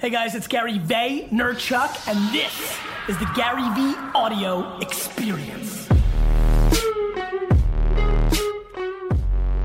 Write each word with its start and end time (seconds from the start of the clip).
Hey 0.00 0.08
guys, 0.10 0.34
it's 0.34 0.46
Gary 0.46 0.78
Vaynerchuk, 0.78 2.08
and 2.08 2.34
this 2.34 2.78
is 3.08 3.18
the 3.18 3.30
Gary 3.36 3.62
V 3.74 3.94
Audio 4.14 4.78
Experience. 4.78 5.88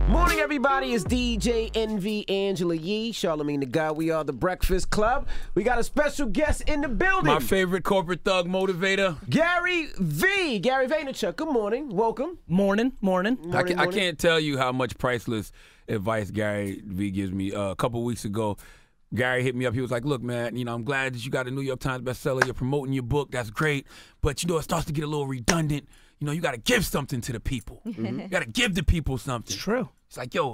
Morning, 0.09 0.39
everybody. 0.39 0.93
It's 0.93 1.05
DJ 1.05 1.71
Envy 1.73 2.27
Angela 2.27 2.75
Yee, 2.75 3.13
Charlemagne 3.13 3.61
the 3.61 3.65
God. 3.65 3.95
We 3.95 4.11
are 4.11 4.23
the 4.25 4.33
Breakfast 4.33 4.89
Club. 4.89 5.27
We 5.53 5.63
got 5.63 5.79
a 5.79 5.83
special 5.83 6.27
guest 6.27 6.61
in 6.67 6.81
the 6.81 6.89
building. 6.89 7.33
My 7.33 7.39
favorite 7.39 7.83
corporate 7.85 8.23
thug 8.25 8.47
motivator. 8.47 9.17
Gary 9.29 9.87
V. 9.97 10.59
Gary 10.59 10.87
Vaynerchuk. 10.87 11.37
Good 11.37 11.47
morning. 11.49 11.89
Welcome. 11.95 12.39
Morning, 12.47 12.91
morning. 13.01 13.37
I, 13.41 13.45
Morning, 13.47 13.75
ca- 13.77 13.81
I 13.81 13.85
morning. 13.85 13.99
can't 14.01 14.19
tell 14.19 14.39
you 14.39 14.57
how 14.57 14.73
much 14.73 14.97
priceless 14.97 15.51
advice 15.87 16.29
Gary 16.31 16.81
V 16.85 17.11
gives 17.11 17.31
me. 17.31 17.53
Uh, 17.53 17.69
a 17.69 17.75
couple 17.75 18.03
weeks 18.03 18.25
ago, 18.25 18.57
Gary 19.15 19.43
hit 19.43 19.55
me 19.55 19.65
up. 19.65 19.73
He 19.73 19.81
was 19.81 19.91
like, 19.91 20.05
"Look, 20.05 20.21
man, 20.21 20.55
you 20.55 20.65
know, 20.65 20.73
I'm 20.73 20.83
glad 20.83 21.13
that 21.13 21.25
you 21.25 21.31
got 21.31 21.47
a 21.47 21.51
New 21.51 21.61
York 21.61 21.79
Times 21.79 22.03
bestseller. 22.03 22.43
You're 22.45 22.53
promoting 22.53 22.93
your 22.93 23.03
book. 23.03 23.31
That's 23.31 23.49
great. 23.49 23.87
But 24.21 24.43
you 24.43 24.49
know, 24.49 24.57
it 24.57 24.63
starts 24.63 24.85
to 24.85 24.93
get 24.93 25.03
a 25.03 25.07
little 25.07 25.27
redundant. 25.27 25.87
You 26.19 26.27
know, 26.27 26.31
you 26.33 26.41
got 26.41 26.51
to 26.51 26.57
give 26.57 26.85
something 26.85 27.21
to 27.21 27.33
the 27.33 27.39
people. 27.39 27.81
You 27.85 28.27
got 28.29 28.41
to 28.41 28.49
give 28.49 28.75
the 28.75 28.83
people 28.83 29.17
something. 29.17 29.53
It's 29.53 29.61
true. 29.61 29.89
It's 30.07 30.17
like, 30.17 30.33
yo, 30.33 30.51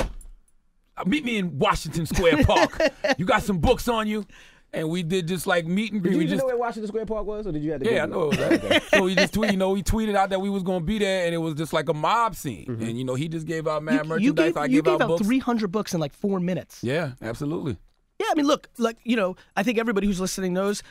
uh, 0.98 1.04
meet 1.06 1.24
me 1.24 1.38
in 1.38 1.60
Washington 1.60 2.06
Square 2.06 2.44
Park. 2.46 2.80
you 3.18 3.26
got 3.26 3.44
some 3.44 3.60
books 3.60 3.88
on 3.88 4.08
you." 4.08 4.26
And 4.74 4.90
we 4.90 5.04
did 5.04 5.28
just 5.28 5.48
like 5.48 5.66
meet 5.66 5.92
and 5.92 6.02
greet. 6.02 6.12
Did 6.12 6.16
you 6.16 6.24
we 6.24 6.28
just 6.28 6.40
know 6.40 6.46
where 6.48 6.58
Washington 6.58 6.88
Square 6.88 7.06
Park 7.06 7.26
was, 7.26 7.46
or 7.46 7.52
did 7.52 7.62
you 7.62 7.74
have 7.74 7.82
to 7.84 7.92
Yeah, 7.92 8.04
I 8.04 8.06
Google 8.06 8.32
know. 8.32 8.42
it? 8.42 8.64
Right? 8.64 8.84
so 8.90 9.04
we 9.04 9.16
just 9.16 9.34
tweet, 9.34 9.52
you 9.52 9.58
know, 9.58 9.72
we 9.72 9.84
tweeted 9.84 10.16
out 10.16 10.30
that 10.30 10.40
we 10.40 10.50
was 10.50 10.64
gonna 10.64 10.86
be 10.86 10.98
there, 10.98 11.26
and 11.26 11.36
it 11.36 11.40
was 11.40 11.56
just 11.56 11.74
like 11.74 11.90
a 11.90 11.94
mob 11.94 12.36
scene. 12.36 12.68
Mm-hmm. 12.68 12.84
And 12.84 12.98
you 12.98 13.04
know, 13.04 13.16
he 13.16 13.28
just 13.28 13.46
gave 13.46 13.68
out 13.68 13.84
mad 13.84 14.06
you 14.06 14.10
merchandise. 14.10 14.46
gave, 14.46 14.58
I 14.58 14.66
you 14.68 14.82
gave 14.82 14.98
gave 14.98 15.02
out 15.02 15.12
out 15.12 15.20
300 15.20 15.72
books 15.74 15.94
in 15.94 16.00
like 16.00 16.14
four 16.14 16.40
minutes. 16.40 16.80
Yeah, 16.82 17.12
absolutely. 17.22 17.78
Yeah, 18.22 18.32
I 18.32 18.36
mean, 18.36 18.46
look, 18.46 18.68
like 18.78 18.98
you 19.04 19.16
know, 19.16 19.36
I 19.56 19.64
think 19.64 19.80
everybody 19.80 20.08
who's 20.08 20.20
listening 20.20 20.54
knows. 20.54 20.84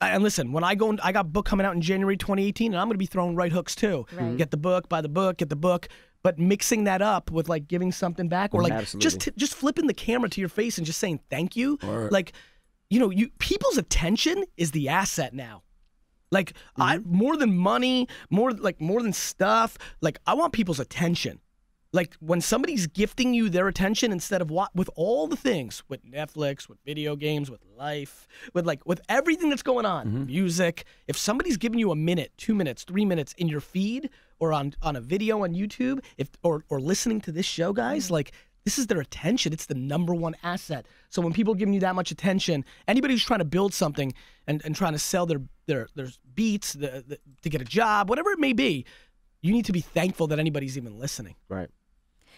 And 0.00 0.22
listen, 0.22 0.52
when 0.52 0.62
I 0.62 0.74
go, 0.74 0.90
in, 0.90 1.00
I 1.00 1.10
got 1.10 1.20
a 1.20 1.28
book 1.28 1.46
coming 1.46 1.64
out 1.64 1.74
in 1.74 1.80
January 1.80 2.18
2018, 2.18 2.72
and 2.74 2.78
I'm 2.78 2.86
going 2.86 2.94
to 2.94 2.98
be 2.98 3.06
throwing 3.06 3.34
right 3.34 3.50
hooks 3.50 3.74
too. 3.74 4.04
Get 4.36 4.50
the 4.50 4.58
book, 4.58 4.90
buy 4.90 5.00
the 5.00 5.08
book, 5.08 5.38
get 5.38 5.48
the 5.48 5.56
book. 5.56 5.88
But 6.22 6.38
mixing 6.38 6.84
that 6.84 7.00
up 7.00 7.30
with 7.30 7.48
like 7.48 7.66
giving 7.66 7.92
something 7.92 8.28
back, 8.28 8.54
or 8.54 8.62
like 8.62 8.72
Absolutely. 8.72 9.04
just 9.04 9.20
t- 9.20 9.32
just 9.36 9.54
flipping 9.54 9.86
the 9.86 9.94
camera 9.94 10.28
to 10.28 10.40
your 10.40 10.50
face 10.50 10.76
and 10.76 10.86
just 10.86 11.00
saying 11.00 11.20
thank 11.30 11.56
you, 11.56 11.78
Word. 11.82 12.12
like 12.12 12.32
you 12.90 13.00
know, 13.00 13.10
you 13.10 13.30
people's 13.38 13.78
attention 13.78 14.44
is 14.56 14.72
the 14.72 14.88
asset 14.88 15.34
now. 15.34 15.62
Like 16.30 16.54
I 16.76 16.98
mm-hmm. 16.98 17.16
more 17.16 17.36
than 17.36 17.56
money, 17.56 18.08
more 18.30 18.52
like 18.52 18.80
more 18.80 19.02
than 19.02 19.12
stuff. 19.12 19.78
Like 20.00 20.18
I 20.26 20.34
want 20.34 20.52
people's 20.52 20.80
attention. 20.80 21.40
Like 21.92 22.14
when 22.20 22.40
somebody's 22.40 22.86
gifting 22.86 23.32
you 23.32 23.48
their 23.48 23.68
attention 23.68 24.12
instead 24.12 24.42
of 24.42 24.50
what 24.50 24.74
with 24.74 24.90
all 24.96 25.26
the 25.26 25.36
things 25.36 25.82
with 25.88 26.04
Netflix, 26.04 26.68
with 26.68 26.78
video 26.84 27.16
games, 27.16 27.50
with 27.50 27.60
life, 27.76 28.26
with 28.52 28.66
like 28.66 28.84
with 28.86 29.00
everything 29.08 29.50
that's 29.50 29.62
going 29.62 29.86
on, 29.86 30.06
mm-hmm. 30.06 30.26
music. 30.26 30.84
If 31.06 31.16
somebody's 31.16 31.56
giving 31.56 31.78
you 31.78 31.90
a 31.90 31.96
minute, 31.96 32.32
two 32.36 32.54
minutes, 32.54 32.84
three 32.84 33.04
minutes 33.04 33.34
in 33.34 33.48
your 33.48 33.60
feed 33.60 34.10
or 34.38 34.52
on 34.52 34.74
on 34.82 34.96
a 34.96 35.00
video 35.00 35.42
on 35.44 35.54
YouTube, 35.54 36.00
if 36.18 36.28
or 36.42 36.64
or 36.68 36.80
listening 36.80 37.20
to 37.22 37.32
this 37.32 37.46
show, 37.46 37.72
guys, 37.72 38.06
mm-hmm. 38.06 38.14
like 38.14 38.32
this 38.66 38.78
is 38.78 38.88
their 38.88 39.00
attention. 39.00 39.52
It's 39.52 39.66
the 39.66 39.76
number 39.76 40.12
one 40.12 40.34
asset. 40.42 40.86
So 41.08 41.22
when 41.22 41.32
people 41.32 41.54
are 41.54 41.56
giving 41.56 41.72
you 41.72 41.80
that 41.80 41.94
much 41.94 42.10
attention, 42.10 42.64
anybody 42.88 43.14
who's 43.14 43.24
trying 43.24 43.38
to 43.38 43.44
build 43.44 43.72
something 43.72 44.12
and, 44.48 44.60
and 44.64 44.74
trying 44.74 44.92
to 44.92 44.98
sell 44.98 45.24
their 45.24 45.40
their 45.66 45.88
their 45.94 46.08
beats 46.34 46.72
the, 46.72 47.04
the, 47.06 47.18
to 47.42 47.48
get 47.48 47.60
a 47.60 47.64
job, 47.64 48.10
whatever 48.10 48.30
it 48.30 48.40
may 48.40 48.52
be, 48.52 48.84
you 49.46 49.52
need 49.52 49.64
to 49.66 49.72
be 49.72 49.80
thankful 49.80 50.26
that 50.28 50.38
anybody's 50.38 50.76
even 50.76 50.98
listening. 50.98 51.36
Right. 51.48 51.68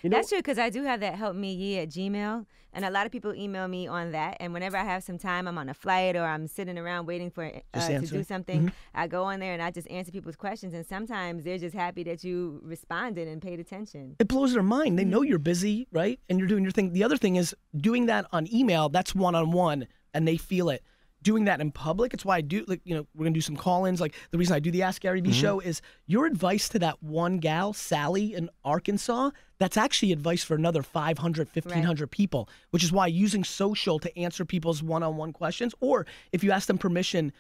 You 0.03 0.11
know, 0.11 0.17
That's 0.17 0.29
true 0.29 0.39
because 0.39 0.59
I 0.59 0.71
do 0.71 0.85
have 0.85 1.01
that 1.01 1.17
help 1.17 1.35
me 1.35 1.53
Yee 1.53 1.79
at 1.79 1.89
Gmail, 1.89 2.47
and 2.73 2.85
a 2.85 2.91
lot 2.91 3.05
of 3.07 3.11
people 3.11 3.35
email 3.35 3.67
me 3.67 3.89
on 3.89 4.13
that. 4.13 4.37
And 4.39 4.53
whenever 4.53 4.77
I 4.77 4.85
have 4.85 5.03
some 5.03 5.19
time, 5.19 5.49
I'm 5.49 5.59
on 5.59 5.69
a 5.69 5.75
flight 5.75 6.15
or 6.15 6.23
I'm 6.23 6.47
sitting 6.47 6.79
around 6.79 7.07
waiting 7.07 7.31
for 7.31 7.51
uh, 7.75 7.89
to 7.89 8.07
do 8.07 8.23
something. 8.23 8.71
I 8.95 9.09
go 9.09 9.25
on 9.25 9.41
there 9.41 9.55
and 9.55 9.61
I 9.61 9.73
just 9.73 9.91
answer 9.91 10.13
people's 10.13 10.37
questions, 10.37 10.73
and 10.73 10.87
sometimes 10.87 11.43
they're 11.43 11.59
just 11.59 11.75
happy 11.75 12.05
that 12.05 12.23
you 12.23 12.61
responded 12.63 13.27
and 13.27 13.43
paid 13.43 13.59
attention. 13.59 14.15
It 14.21 14.29
blows 14.29 14.53
their 14.53 14.63
mind. 14.63 14.99
They 14.99 15.05
know 15.05 15.23
you're 15.23 15.39
busy, 15.39 15.89
right? 15.91 16.21
And 16.29 16.39
you're 16.39 16.49
doing 16.49 16.63
your 16.63 16.73
thing. 16.73 16.93
The 16.93 17.03
other 17.03 17.17
thing 17.17 17.35
is 17.35 17.57
doing 17.77 18.07
that 18.07 18.27
on 18.31 18.47
email, 18.55 18.89
that's 18.89 19.17
one 19.17 19.35
on 19.35 19.51
one, 19.51 19.89
and 20.15 20.29
they 20.29 20.37
feel 20.37 20.69
it. 20.71 20.85
Doing 21.29 21.45
that 21.45 21.61
in 21.61 21.71
public, 21.71 22.15
it's 22.15 22.25
why 22.25 22.37
I 22.37 22.41
do, 22.41 22.65
like, 22.67 22.81
you 22.85 22.95
know, 22.95 23.07
we're 23.15 23.27
to 23.27 23.31
do 23.31 23.43
some 23.43 23.55
call 23.55 23.85
ins. 23.85 24.01
Like, 24.01 24.15
the 24.31 24.39
reason 24.39 24.55
I 24.55 24.61
do 24.61 24.71
the 24.71 24.83
Ask 24.83 25.03
Gary 25.03 25.21
Vee 25.21 25.29
mm-hmm. 25.29 25.39
show 25.39 25.61
is 25.61 25.83
your 26.07 26.25
advice 26.25 26.71
to 26.71 26.79
that 26.79 27.03
one 27.03 27.37
gal, 27.37 27.75
Sally 27.75 28.33
in 28.33 28.49
Arkansas, 28.65 29.33
that's 29.59 29.77
actually 29.77 30.13
advice 30.13 30.43
for 30.43 30.55
another 30.55 30.83
500, 30.83 31.49
1,500 31.53 32.11
people, 32.11 32.49
which 32.71 32.83
is 32.83 32.93
why 32.93 33.09
using 33.09 33.45
social 33.45 33.99
to 33.99 34.19
answer 34.19 34.47
people's 34.47 34.83
one 34.83 35.03
on 35.03 35.19
one 35.19 35.35
questions, 35.35 35.75
or 35.81 36.07
if 36.33 36.43
you 36.43 36.51
ask 36.51 36.67
them 36.67 36.79
permission, 36.79 37.31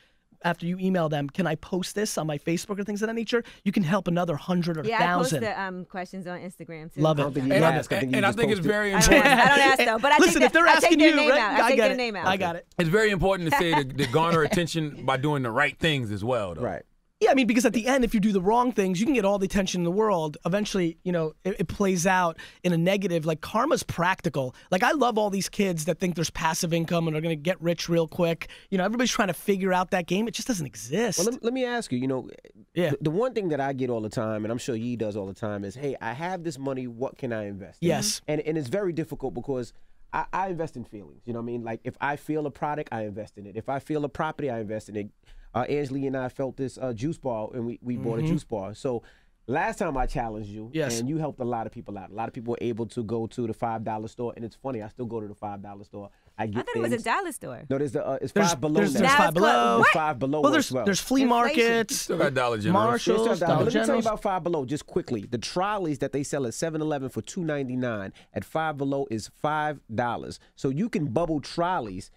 after 0.43 0.67
you 0.67 0.79
email 0.79 1.09
them, 1.09 1.29
can 1.29 1.47
I 1.47 1.55
post 1.57 1.95
this 1.95 2.17
on 2.19 2.27
my 2.27 2.39
Facebook 2.39 2.79
or 2.79 2.85
things 2.85 3.03
of 3.03 3.09
that 3.09 3.15
nature? 3.15 3.43
You 3.65 3.73
can 3.73 3.83
help 3.83 4.09
another 4.09 4.37
hundred 4.37 4.79
or 4.79 4.85
Yeah, 4.85 5.15
I 5.15 5.19
post 5.19 5.31
the 5.33 5.61
um, 5.61 5.85
questions 5.85 6.27
on 6.27 6.39
Instagram 6.41 6.93
too. 6.93 7.01
Love 7.01 7.19
it. 7.19 7.23
I 7.23 7.25
don't 7.25 7.35
think 7.35 7.47
you 7.49 7.53
And, 7.55 7.61
got 7.63 7.75
I. 7.75 7.79
I 7.79 7.83
think 7.83 8.17
and, 8.17 8.27
I 8.27 8.33
think 8.33 8.51
it's 8.53 8.61
posted. 8.61 8.65
very 8.65 8.95
I 8.95 9.01
don't, 9.01 9.13
important. 9.15 9.27
ask, 9.27 9.47
I 9.51 9.57
don't 9.57 9.67
ask 9.67 9.79
though, 9.87 9.99
but 9.99 10.13
I 10.13 10.19
Listen, 10.19 10.41
take 10.41 10.47
if 10.47 10.53
they're 10.53 10.63
their, 10.65 10.73
I 10.73 10.77
asking 10.77 10.91
take 10.91 10.99
their 11.01 11.11
you, 11.11 11.17
name 11.17 11.31
right? 11.31 11.41
out. 11.41 11.53
I 11.61 11.67
I 11.67 11.69
take 11.71 11.77
got 11.79 11.85
their 11.85 11.93
it. 11.93 11.97
name 11.97 12.17
out. 12.17 12.27
I 12.27 12.37
got 12.37 12.57
it. 12.57 12.67
It's 12.79 12.89
very 12.89 13.11
important 13.11 13.51
to 13.51 13.57
say 13.59 13.75
to, 13.75 13.85
to 13.85 14.07
garner 14.09 14.43
attention 14.43 15.05
by 15.05 15.17
doing 15.17 15.43
the 15.43 15.51
right 15.51 15.79
things 15.79 16.11
as 16.13 16.23
well, 16.25 16.55
though. 16.55 16.63
Right. 16.63 16.83
Yeah, 17.21 17.33
I 17.33 17.35
mean, 17.35 17.49
because 17.49 17.67
at 17.67 17.73
the 17.73 17.89
end, 17.89 18.05
if 18.05 18.15
you 18.15 18.21
do 18.21 18.31
the 18.31 18.41
wrong 18.41 18.71
things, 18.71 19.01
you 19.01 19.07
can 19.07 19.15
get 19.15 19.25
all 19.25 19.41
the 19.41 19.47
attention 19.47 19.81
in 19.81 19.85
the 19.85 19.91
world. 19.91 20.37
Eventually, 20.47 20.99
you 21.03 21.11
know, 21.11 21.33
it, 21.43 21.57
it 21.59 21.69
plays 21.69 22.07
out 22.07 22.37
in 22.63 22.73
a 22.73 22.79
negative. 22.79 23.27
Like 23.27 23.41
karma's 23.41 23.83
practical. 23.83 24.55
Like 24.71 24.85
I 24.85 24.93
love 24.93 25.19
all 25.19 25.29
these 25.29 25.49
kids 25.49 25.87
that 25.87 25.99
think 25.99 26.15
there's 26.15 26.31
passive 26.31 26.73
income 26.73 27.09
and 27.09 27.17
are 27.17 27.21
going 27.21 27.37
to 27.37 27.43
get 27.43 27.61
rich 27.61 27.89
real 27.89 28.07
quick. 28.07 28.49
You 28.71 28.79
know, 28.79 28.85
everybody's 28.85 29.11
trying 29.11 29.29
to 29.29 29.35
figure 29.35 29.73
out 29.73 29.91
that 29.91 30.07
game. 30.07 30.29
It 30.29 30.35
just 30.35 30.47
doesn't 30.47 30.65
exist. 30.67 31.19
Well, 31.19 31.33
let, 31.33 31.43
let 31.43 31.53
me 31.53 31.65
ask 31.65 31.91
you. 31.91 31.99
You 31.99 32.07
know, 32.07 32.31
Yeah. 32.75 32.91
the, 32.91 32.99
the 33.03 33.11
one 33.11 33.35
thing 33.35 33.49
that 33.49 33.61
I 33.61 33.73
get 33.73 33.91
all 33.91 34.01
the 34.01 34.09
time, 34.09 34.45
and 34.45 34.53
I'm 34.53 34.59
sure 34.59 34.77
Yee 34.77 34.95
does 34.95 35.17
all 35.17 35.27
the 35.27 35.35
time, 35.35 35.65
is, 35.65 35.75
"Hey, 35.75 35.97
I 36.01 36.13
have 36.13 36.45
this 36.45 36.57
money. 36.57 36.87
What 36.87 37.19
can 37.19 37.33
I 37.33 37.47
invest?" 37.47 37.83
in?" 37.83 37.89
Yes. 37.89 38.21
and 38.29 38.41
and 38.43 38.57
it's 38.57 38.69
very 38.69 38.93
difficult 38.93 39.35
because. 39.35 39.73
I, 40.11 40.25
I 40.33 40.49
invest 40.49 40.75
in 40.79 40.85
feelings, 40.85 41.21
you 41.27 41.35
know 41.35 41.41
what 41.41 41.43
I 41.43 41.47
mean? 41.53 41.65
Like 41.65 41.81
if 41.85 41.95
I 42.01 42.17
feel 42.17 42.47
a 42.47 42.51
product, 42.51 42.89
I 42.93 43.03
invest 43.05 43.37
in 43.37 43.47
it. 43.47 43.57
If 43.57 43.69
I 43.69 43.79
feel 43.79 44.07
a 44.07 44.09
property, 44.09 44.49
I 44.49 44.59
invest 44.61 44.89
in 44.89 44.97
it. 44.97 45.11
Uh, 45.55 45.61
Angela 45.69 46.07
and 46.07 46.17
I 46.17 46.29
felt 46.29 46.57
this 46.57 46.79
uh, 46.81 46.93
juice 46.93 47.19
bar, 47.19 47.49
and 47.55 47.67
we, 47.67 47.79
we 47.83 47.97
bought 47.97 48.19
a 48.19 48.23
juice 48.23 48.45
bar. 48.45 48.75
So 48.75 49.03
last 49.47 49.79
time 49.79 49.97
I 49.97 50.07
challenged 50.07 50.51
you, 50.51 50.65
Mm-hmm. 50.65 50.77
Yes. 50.77 51.01
and 51.01 51.09
you 51.09 51.17
helped 51.19 51.41
a 51.41 51.45
lot 51.45 51.67
of 51.67 51.73
people 51.73 51.97
out. 51.99 52.11
A 52.11 52.15
lot 52.15 52.29
of 52.29 52.35
people 52.35 52.53
were 52.53 52.59
able 52.61 52.87
to 52.87 53.03
go 53.03 53.27
to 53.27 53.47
the 53.47 53.55
five 53.55 53.83
dollar 53.85 54.09
store, 54.09 54.33
and 54.37 54.45
it's 54.45 54.57
funny. 54.57 54.83
I 54.83 54.89
still 54.89 55.07
go 55.07 55.21
to 55.21 55.27
the 55.29 55.35
five 55.35 55.63
dollar 55.63 55.85
store. 55.85 56.11
I 56.41 56.47
get 56.47 56.61
I 56.61 56.63
thought 56.63 56.77
it 56.77 56.79
was 56.83 56.89
a 56.93 56.97
things- 56.97 57.03
dollar 57.05 57.33
store. 57.33 57.63
No, 57.69 57.79
there's 57.79 57.93
the 57.93 58.07
uh, 58.07 58.19
it's 58.23 58.31
There's- 58.33 58.51
five 58.51 58.61
below 58.61 58.75
there's- 58.75 58.93
there's 58.93 59.11
five 59.11 59.29
it's 59.31 59.35
below. 59.35 59.79
what? 59.81 59.89
Five 59.89 60.19
below 60.21 60.41
well, 60.43 60.53
there's 60.53 60.71
well. 60.71 60.85
there's 60.85 61.01
flea 61.01 61.23
Inflation. 61.23 61.65
markets, 61.67 61.97
Still 61.97 62.19
got 62.19 62.35
Dollar 62.35 62.59
General. 62.59 62.85
Marshalls, 62.85 63.21
Still 63.23 63.37
down. 63.37 63.49
Dollar 63.49 63.65
let 63.65 63.75
me 63.75 63.81
tell 63.87 63.95
you 63.97 64.01
about 64.03 64.23
Five 64.23 64.45
Below 64.45 64.65
just 64.65 64.87
quickly. 64.87 65.27
The 65.29 65.39
trolleys 65.39 65.99
that 66.01 66.13
they 66.13 66.23
sell 66.23 66.47
at 66.47 66.53
7-Eleven 66.53 67.09
for 67.09 67.23
two 67.23 67.43
ninety 67.43 67.75
nine 67.75 68.13
at 68.35 68.45
Five 68.45 68.77
Below 68.77 69.07
is 69.11 69.29
five 69.43 69.81
dollars. 69.93 70.39
So 70.55 70.69
you 70.69 70.89
can 70.89 71.07
bubble 71.07 71.41
trolleys 71.41 72.11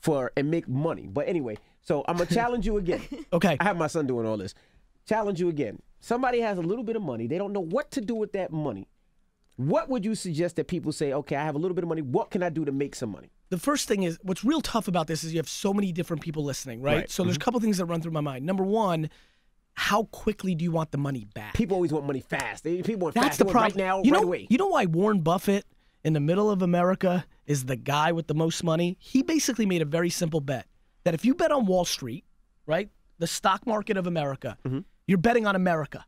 for 0.00 0.32
and 0.36 0.50
make 0.50 0.66
money. 0.68 1.06
But 1.06 1.28
anyway, 1.28 1.58
so 1.82 2.04
I'm 2.08 2.16
gonna 2.16 2.30
challenge 2.30 2.66
you 2.66 2.76
again. 2.76 3.02
Okay. 3.32 3.56
I 3.60 3.64
have 3.64 3.76
my 3.76 3.86
son 3.86 4.06
doing 4.06 4.26
all 4.26 4.36
this. 4.36 4.54
Challenge 5.06 5.40
you 5.40 5.48
again. 5.48 5.80
Somebody 6.00 6.40
has 6.40 6.58
a 6.58 6.62
little 6.62 6.84
bit 6.84 6.96
of 6.96 7.02
money. 7.02 7.26
They 7.26 7.38
don't 7.38 7.52
know 7.52 7.60
what 7.60 7.90
to 7.92 8.00
do 8.00 8.14
with 8.14 8.32
that 8.32 8.52
money. 8.52 8.88
What 9.56 9.88
would 9.88 10.04
you 10.04 10.14
suggest 10.14 10.56
that 10.56 10.68
people 10.68 10.92
say? 10.92 11.12
Okay, 11.12 11.36
I 11.36 11.44
have 11.44 11.54
a 11.54 11.58
little 11.58 11.74
bit 11.74 11.84
of 11.84 11.88
money. 11.88 12.02
What 12.02 12.30
can 12.30 12.42
I 12.42 12.48
do 12.48 12.64
to 12.64 12.72
make 12.72 12.94
some 12.94 13.10
money? 13.10 13.30
the 13.50 13.58
first 13.58 13.88
thing 13.88 14.02
is 14.02 14.18
what's 14.22 14.44
real 14.44 14.60
tough 14.60 14.88
about 14.88 15.06
this 15.06 15.24
is 15.24 15.32
you 15.32 15.38
have 15.38 15.48
so 15.48 15.72
many 15.72 15.92
different 15.92 16.22
people 16.22 16.44
listening, 16.44 16.82
right? 16.82 16.96
Right. 16.96 17.10
So 17.10 17.22
there's 17.22 17.36
a 17.36 17.38
mm-hmm. 17.38 17.44
couple 17.44 17.60
things 17.60 17.78
that 17.78 17.86
run 17.86 18.00
through 18.00 18.12
my 18.12 18.20
mind. 18.20 18.44
Number 18.44 18.64
one, 18.64 19.10
how 19.74 20.04
quickly 20.04 20.54
do 20.54 20.64
you 20.64 20.72
want 20.72 20.90
the 20.90 20.98
money 20.98 21.24
back? 21.34 21.54
People 21.54 21.76
always 21.76 21.92
want 21.92 22.06
money 22.06 22.20
fast. 22.20 22.64
People 22.64 22.96
want 22.96 23.14
That's 23.14 23.28
fast. 23.28 23.38
the 23.38 23.44
problem. 23.46 23.62
right 23.62 23.76
now, 23.76 24.02
you 24.02 24.12
right 24.12 24.22
away. 24.22 24.46
you 24.50 24.58
know 24.58 24.66
why 24.66 24.86
Warren 24.86 25.20
Buffett 25.20 25.64
in 26.04 26.12
the 26.12 26.20
middle 26.20 26.50
of 26.50 26.62
America 26.62 27.24
is 27.46 27.64
the 27.64 27.76
guy 27.76 28.12
with 28.12 28.26
the 28.26 28.34
most 28.34 28.62
money? 28.64 28.96
He 29.00 29.22
basically 29.22 29.66
made 29.66 29.82
a 29.82 29.86
very 29.86 30.10
simple 30.10 30.40
bet 30.40 30.66
that 31.08 31.14
if 31.14 31.24
you 31.24 31.34
bet 31.34 31.50
on 31.50 31.64
Wall 31.64 31.86
Street, 31.86 32.24
right, 32.66 32.90
the 33.18 33.26
stock 33.26 33.66
market 33.66 33.96
of 33.96 34.06
America, 34.06 34.58
Mm-hmm. 34.66 34.80
you're 35.06 35.16
betting 35.16 35.46
on 35.46 35.56
America. 35.56 36.04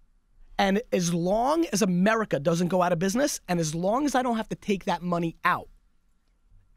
And 0.59 0.83
as 0.93 1.15
long 1.15 1.65
as 1.73 1.81
America 1.81 2.39
doesn't 2.39 2.69
go 2.69 2.83
out 2.83 2.93
of 2.93 2.99
business, 2.99 3.41
and 3.49 3.59
as 3.59 3.75
long 3.75 4.05
as 4.05 4.15
I 4.15 4.23
don't 4.23 4.37
have 4.37 4.51
to 4.51 4.55
take 4.57 4.85
that 4.85 5.01
money 5.01 5.37
out, 5.43 5.69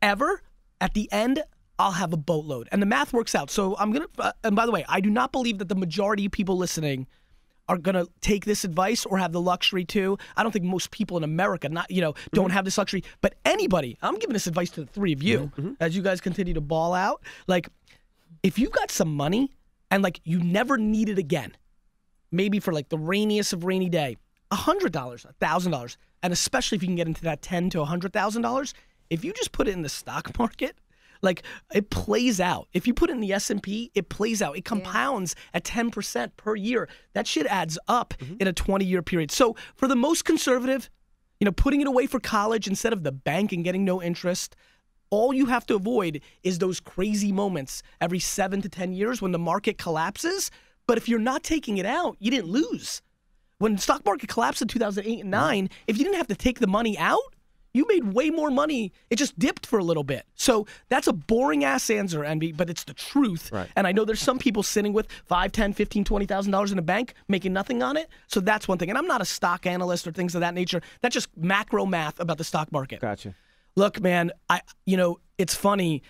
ever, 0.02 0.42
at 0.80 0.94
the 0.94 1.12
end, 1.12 1.44
I'll 1.78 1.92
have 1.92 2.14
a 2.14 2.18
boatload. 2.18 2.70
And 2.72 2.82
the 2.82 2.86
math 2.86 3.12
works 3.12 3.36
out. 3.36 3.50
So 3.52 3.76
I'm 3.78 3.92
going 3.92 4.08
to, 4.16 4.24
uh, 4.24 4.32
and 4.46 4.56
by 4.56 4.66
the 4.66 4.72
way, 4.72 4.86
I 4.88 5.02
do 5.02 5.10
not 5.10 5.34
believe 5.34 5.58
that 5.58 5.68
the 5.68 5.76
majority 5.76 6.26
of 6.28 6.32
people 6.32 6.56
listening 6.58 7.08
are 7.68 7.78
going 7.78 7.96
to 7.96 8.08
take 8.22 8.46
this 8.46 8.64
advice 8.64 9.06
or 9.06 9.18
have 9.18 9.32
the 9.34 9.42
luxury 9.42 9.84
to. 9.86 10.18
I 10.38 10.44
don't 10.44 10.52
think 10.54 10.66
most 10.66 10.92
people 10.92 11.18
in 11.18 11.24
America, 11.24 11.68
not 11.68 11.92
you 11.92 12.00
know, 12.02 12.14
don't 12.32 12.52
have 12.52 12.64
this 12.64 12.78
luxury. 12.78 13.04
But 13.22 13.36
anybody, 13.44 13.98
I'm 14.02 14.16
giving 14.20 14.34
this 14.34 14.48
advice 14.48 14.70
to 14.72 14.82
the 14.82 14.88
three 14.88 15.12
of 15.14 15.22
you 15.24 15.52
as 15.82 15.96
you 15.96 16.02
guys 16.02 16.22
continue 16.22 16.54
to 16.54 16.62
ball 16.62 16.94
out. 16.94 17.22
Like, 17.48 17.68
if 18.44 18.60
you 18.60 18.70
got 18.70 18.92
some 18.92 19.16
money 19.16 19.52
and 19.90 20.04
like 20.04 20.20
you 20.24 20.44
never 20.44 20.78
need 20.78 21.10
it 21.10 21.18
again, 21.18 21.56
maybe 22.32 22.60
for 22.60 22.74
like 22.74 22.90
the 22.90 22.98
rainiest 22.98 23.54
of 23.54 23.64
rainy 23.64 23.90
day, 23.90 24.18
a 24.52 24.56
hundred 24.56 24.92
dollars, 24.92 25.26
a 25.26 25.34
thousand 25.34 25.72
dollars, 25.72 25.98
and 26.22 26.32
especially 26.32 26.76
if 26.76 26.84
you 26.84 26.88
can 26.88 26.96
get 26.96 27.08
into 27.08 27.24
that 27.24 27.42
ten 27.42 27.70
to 27.72 27.82
a 27.82 27.86
hundred 27.86 28.14
thousand 28.14 28.42
dollars, 28.42 28.74
if 29.10 29.24
you 29.24 29.34
just 29.34 29.52
put 29.52 29.68
it 29.68 29.72
in 29.72 29.82
the 29.82 29.90
stock 29.90 30.38
market, 30.40 30.76
Like 31.22 31.44
it 31.74 31.90
plays 31.90 32.42
out. 32.42 32.68
If 32.74 32.86
you 32.86 32.94
put 32.94 33.10
it 33.10 33.14
in 33.14 33.22
the 33.22 33.32
S&P, 33.34 33.92
it 33.96 34.10
plays 34.10 34.42
out. 34.42 34.58
It 34.58 34.66
compounds 34.66 35.36
at 35.54 35.64
10% 35.64 36.32
per 36.36 36.56
year. 36.56 36.90
That 37.14 37.26
shit 37.28 37.48
adds 37.48 37.80
up 37.88 38.14
mm-hmm. 38.20 38.36
in 38.40 38.48
a 38.48 38.54
20-year 38.54 39.02
period. 39.02 39.32
So, 39.32 39.56
for 39.76 39.88
the 39.88 39.96
most 39.96 40.26
conservative, 40.26 40.90
you 41.40 41.46
know, 41.46 41.52
putting 41.52 41.82
it 41.82 41.88
away 41.88 42.08
for 42.08 42.20
college 42.20 42.68
instead 42.68 42.94
of 42.94 43.04
the 43.04 43.12
bank 43.12 43.54
and 43.54 43.64
getting 43.64 43.86
no 43.86 44.02
interest, 44.02 44.56
all 45.14 45.32
you 45.32 45.46
have 45.46 45.64
to 45.68 45.76
avoid 45.76 46.22
is 46.42 46.58
those 46.58 46.80
crazy 46.80 47.32
moments 47.32 47.84
every 48.02 48.18
7 48.18 48.64
to 48.64 48.68
10 48.68 48.94
years 48.94 49.22
when 49.22 49.32
the 49.32 49.38
market 49.38 49.78
collapses, 49.78 50.50
but 50.88 50.98
if 50.98 51.08
you're 51.08 51.20
not 51.20 51.44
taking 51.44 51.78
it 51.78 51.86
out, 51.86 52.18
you 52.20 52.32
didn't 52.32 52.50
lose. 52.50 53.04
When 53.60 53.76
the 53.76 53.82
stock 53.82 54.04
market 54.06 54.28
collapsed 54.28 54.64
in 54.64 54.68
2008 54.70 55.22
and 55.22 55.30
9, 55.30 55.70
if 55.86 56.00
you 56.00 56.04
didn't 56.04 56.18
have 56.18 56.26
to 56.30 56.36
take 56.36 56.60
the 56.60 56.66
money 56.66 56.98
out, 56.98 57.22
you 57.76 57.86
made 57.88 58.16
way 58.16 58.32
more 58.32 58.50
money. 58.50 58.92
It 59.12 59.18
just 59.18 59.38
dipped 59.38 59.68
for 59.68 59.78
a 59.78 59.84
little 59.84 60.04
bit. 60.04 60.26
So 60.34 60.66
that's 60.90 61.06
a 61.06 61.14
boring 61.14 61.64
ass 61.64 61.92
answer, 61.92 62.24
Envy, 62.24 62.52
but 62.52 62.72
it's 62.72 62.84
the 62.84 62.96
truth. 62.96 63.52
Right. 63.52 63.70
And 63.76 63.86
I 63.86 63.92
know 63.92 64.06
there's 64.06 64.20
some 64.20 64.40
people 64.40 64.64
sitting 64.64 64.94
with 64.94 65.08
five, 65.26 65.52
ten, 65.52 65.74
fifteen, 65.74 66.04
twenty 66.04 66.26
thousand 66.26 66.52
dollars 66.52 66.72
in 66.72 66.80
a 66.80 66.84
bank 66.84 67.14
making 67.28 67.54
nothing 67.54 67.84
on 67.84 67.98
it. 67.98 68.10
So 68.28 68.40
that's 68.40 68.68
one 68.68 68.80
thing. 68.80 68.90
And 68.90 68.98
I'm 68.98 69.08
not 69.08 69.22
a 69.22 69.26
stock 69.26 69.68
analyst 69.68 70.08
or 70.08 70.12
things 70.12 70.34
of 70.34 70.42
that 70.42 70.56
nature. 70.56 70.82
That's 71.02 71.14
just 71.14 71.30
macro 71.38 71.86
math 71.86 72.20
about 72.20 72.40
the 72.40 72.44
stock 72.44 72.72
market. 72.72 73.00
Gotcha. 73.00 73.36
Look, 73.76 74.02
man, 74.02 74.32
I 74.50 74.62
you 74.86 74.98
know, 74.98 75.20
it's 75.38 75.56
funny. 75.56 76.04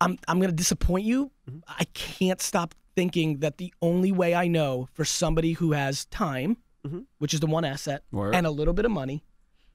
I'm 0.00 0.18
I'm 0.28 0.40
gonna 0.40 0.52
disappoint 0.52 1.04
you. 1.04 1.30
Mm-hmm. 1.48 1.58
I 1.68 1.84
can't 1.94 2.40
stop 2.40 2.74
thinking 2.94 3.38
that 3.38 3.58
the 3.58 3.72
only 3.82 4.12
way 4.12 4.34
I 4.34 4.48
know 4.48 4.88
for 4.94 5.04
somebody 5.04 5.52
who 5.52 5.72
has 5.72 6.06
time, 6.06 6.56
mm-hmm. 6.86 7.00
which 7.18 7.34
is 7.34 7.40
the 7.40 7.46
one 7.46 7.64
asset, 7.64 8.02
Word. 8.10 8.34
and 8.34 8.46
a 8.46 8.50
little 8.50 8.74
bit 8.74 8.84
of 8.84 8.90
money, 8.90 9.22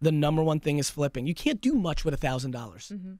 the 0.01 0.11
number 0.11 0.43
one 0.43 0.59
thing 0.59 0.79
is 0.79 0.89
flipping. 0.89 1.27
You 1.27 1.35
can't 1.35 1.61
do 1.61 1.75
much 1.75 2.03
with 2.03 2.13
a 2.13 2.17
thousand 2.17 2.51
dollars. 2.51 2.91
Mm-hmm. 2.93 3.13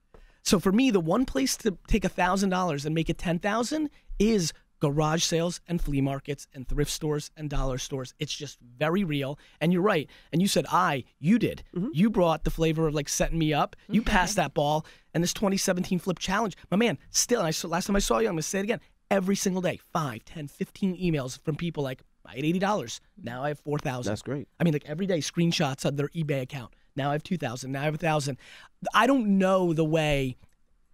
So 0.43 0.59
for 0.59 0.71
me, 0.71 0.89
the 0.89 0.99
one 0.99 1.25
place 1.25 1.55
to 1.57 1.77
take 1.87 2.03
a 2.03 2.09
thousand 2.09 2.49
dollars 2.49 2.85
and 2.85 2.95
make 2.95 3.09
it 3.09 3.17
ten 3.17 3.39
thousand 3.39 3.89
is 4.17 4.53
garage 4.81 5.23
sales 5.23 5.61
and 5.67 5.81
flea 5.81 6.01
markets 6.01 6.47
and 6.53 6.67
thrift 6.67 6.91
stores 6.91 7.31
and 7.37 7.49
dollar 7.49 7.77
stores. 7.77 8.13
It's 8.19 8.35
just 8.35 8.57
very 8.77 9.03
real. 9.03 9.39
And 9.61 9.71
you're 9.71 9.81
right. 9.81 10.09
And 10.33 10.41
you 10.41 10.47
said 10.47 10.65
I, 10.69 11.05
you 11.19 11.39
did. 11.39 11.63
Mm-hmm. 11.73 11.89
You 11.93 12.09
brought 12.09 12.43
the 12.43 12.49
flavor 12.49 12.87
of 12.87 12.93
like 12.93 13.07
setting 13.07 13.39
me 13.39 13.53
up. 13.53 13.75
You 13.87 14.01
passed 14.01 14.35
that 14.35 14.53
ball. 14.53 14.85
And 15.13 15.23
this 15.23 15.33
2017 15.33 15.99
Flip 15.99 16.19
Challenge, 16.19 16.57
my 16.69 16.77
man, 16.77 16.97
still. 17.11 17.39
And 17.39 17.47
I 17.47 17.51
saw 17.51 17.67
last 17.67 17.85
time 17.85 17.95
I 17.95 17.99
saw 17.99 18.19
you, 18.19 18.27
I'm 18.27 18.33
gonna 18.33 18.41
say 18.41 18.59
it 18.59 18.63
again. 18.63 18.81
Every 19.09 19.35
single 19.35 19.61
day, 19.61 19.79
5, 19.91 20.23
10, 20.23 20.47
15 20.47 20.97
emails 20.97 21.39
from 21.43 21.55
people 21.55 21.83
like, 21.83 22.01
I 22.25 22.35
had 22.35 22.45
eighty 22.45 22.59
dollars. 22.59 23.01
Now 23.21 23.43
I 23.43 23.49
have 23.49 23.59
four 23.59 23.79
thousand. 23.79 24.11
That's 24.11 24.21
great. 24.21 24.47
I 24.59 24.63
mean, 24.63 24.73
like 24.73 24.85
every 24.85 25.07
day, 25.07 25.17
screenshots 25.19 25.85
of 25.85 25.97
their 25.97 26.07
eBay 26.09 26.41
account. 26.43 26.71
Now 26.95 27.09
I 27.09 27.13
have 27.13 27.23
two 27.23 27.35
thousand. 27.35 27.71
Now 27.71 27.81
I 27.81 27.85
have 27.85 27.95
a 27.95 27.97
thousand. 27.97 28.37
I 28.93 29.07
don't 29.07 29.39
know 29.39 29.73
the 29.73 29.83
way 29.83 30.37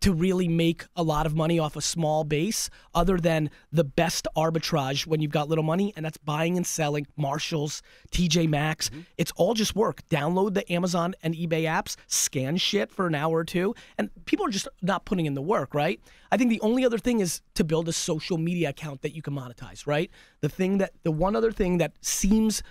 to 0.07 0.13
really 0.13 0.47
make 0.47 0.85
a 0.95 1.03
lot 1.03 1.25
of 1.25 1.35
money 1.35 1.59
off 1.59 1.75
a 1.75 1.81
small 1.81 2.23
base 2.23 2.69
other 2.95 3.17
than 3.17 3.49
the 3.73 3.83
best 3.83 4.25
arbitrage 4.37 5.05
when 5.05 5.19
you've 5.19 5.33
got 5.33 5.49
little 5.49 5.65
money 5.65 5.91
and 5.97 6.05
that's 6.05 6.15
buying 6.15 6.55
and 6.55 6.65
selling 6.65 7.05
Marshalls, 7.17 7.81
TJ 8.13 8.47
Maxx. 8.47 8.87
Mm-hmm. 8.87 9.01
It's 9.17 9.33
all 9.35 9.53
just 9.53 9.75
work. 9.75 10.07
Download 10.07 10.53
the 10.53 10.71
Amazon 10.71 11.13
and 11.23 11.35
eBay 11.35 11.63
apps, 11.63 11.97
scan 12.07 12.55
shit 12.55 12.89
for 12.89 13.05
an 13.05 13.15
hour 13.15 13.35
or 13.35 13.43
two 13.43 13.75
and 13.97 14.09
people 14.23 14.45
are 14.45 14.49
just 14.49 14.69
not 14.81 15.03
putting 15.03 15.25
in 15.25 15.33
the 15.33 15.41
work, 15.41 15.73
right? 15.73 15.99
I 16.31 16.37
think 16.37 16.51
the 16.51 16.61
only 16.61 16.85
other 16.85 16.99
thing 16.99 17.19
is 17.19 17.41
to 17.55 17.65
build 17.65 17.89
a 17.89 17.93
social 17.93 18.37
media 18.37 18.69
account 18.69 19.01
that 19.01 19.13
you 19.13 19.21
can 19.21 19.33
monetize, 19.33 19.85
right? 19.85 20.09
The 20.39 20.47
thing 20.47 20.77
that 20.77 20.93
the 21.03 21.11
one 21.11 21.35
other 21.35 21.51
thing 21.51 21.79
that 21.79 21.91
seems 21.99 22.63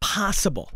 possible 0.00 0.70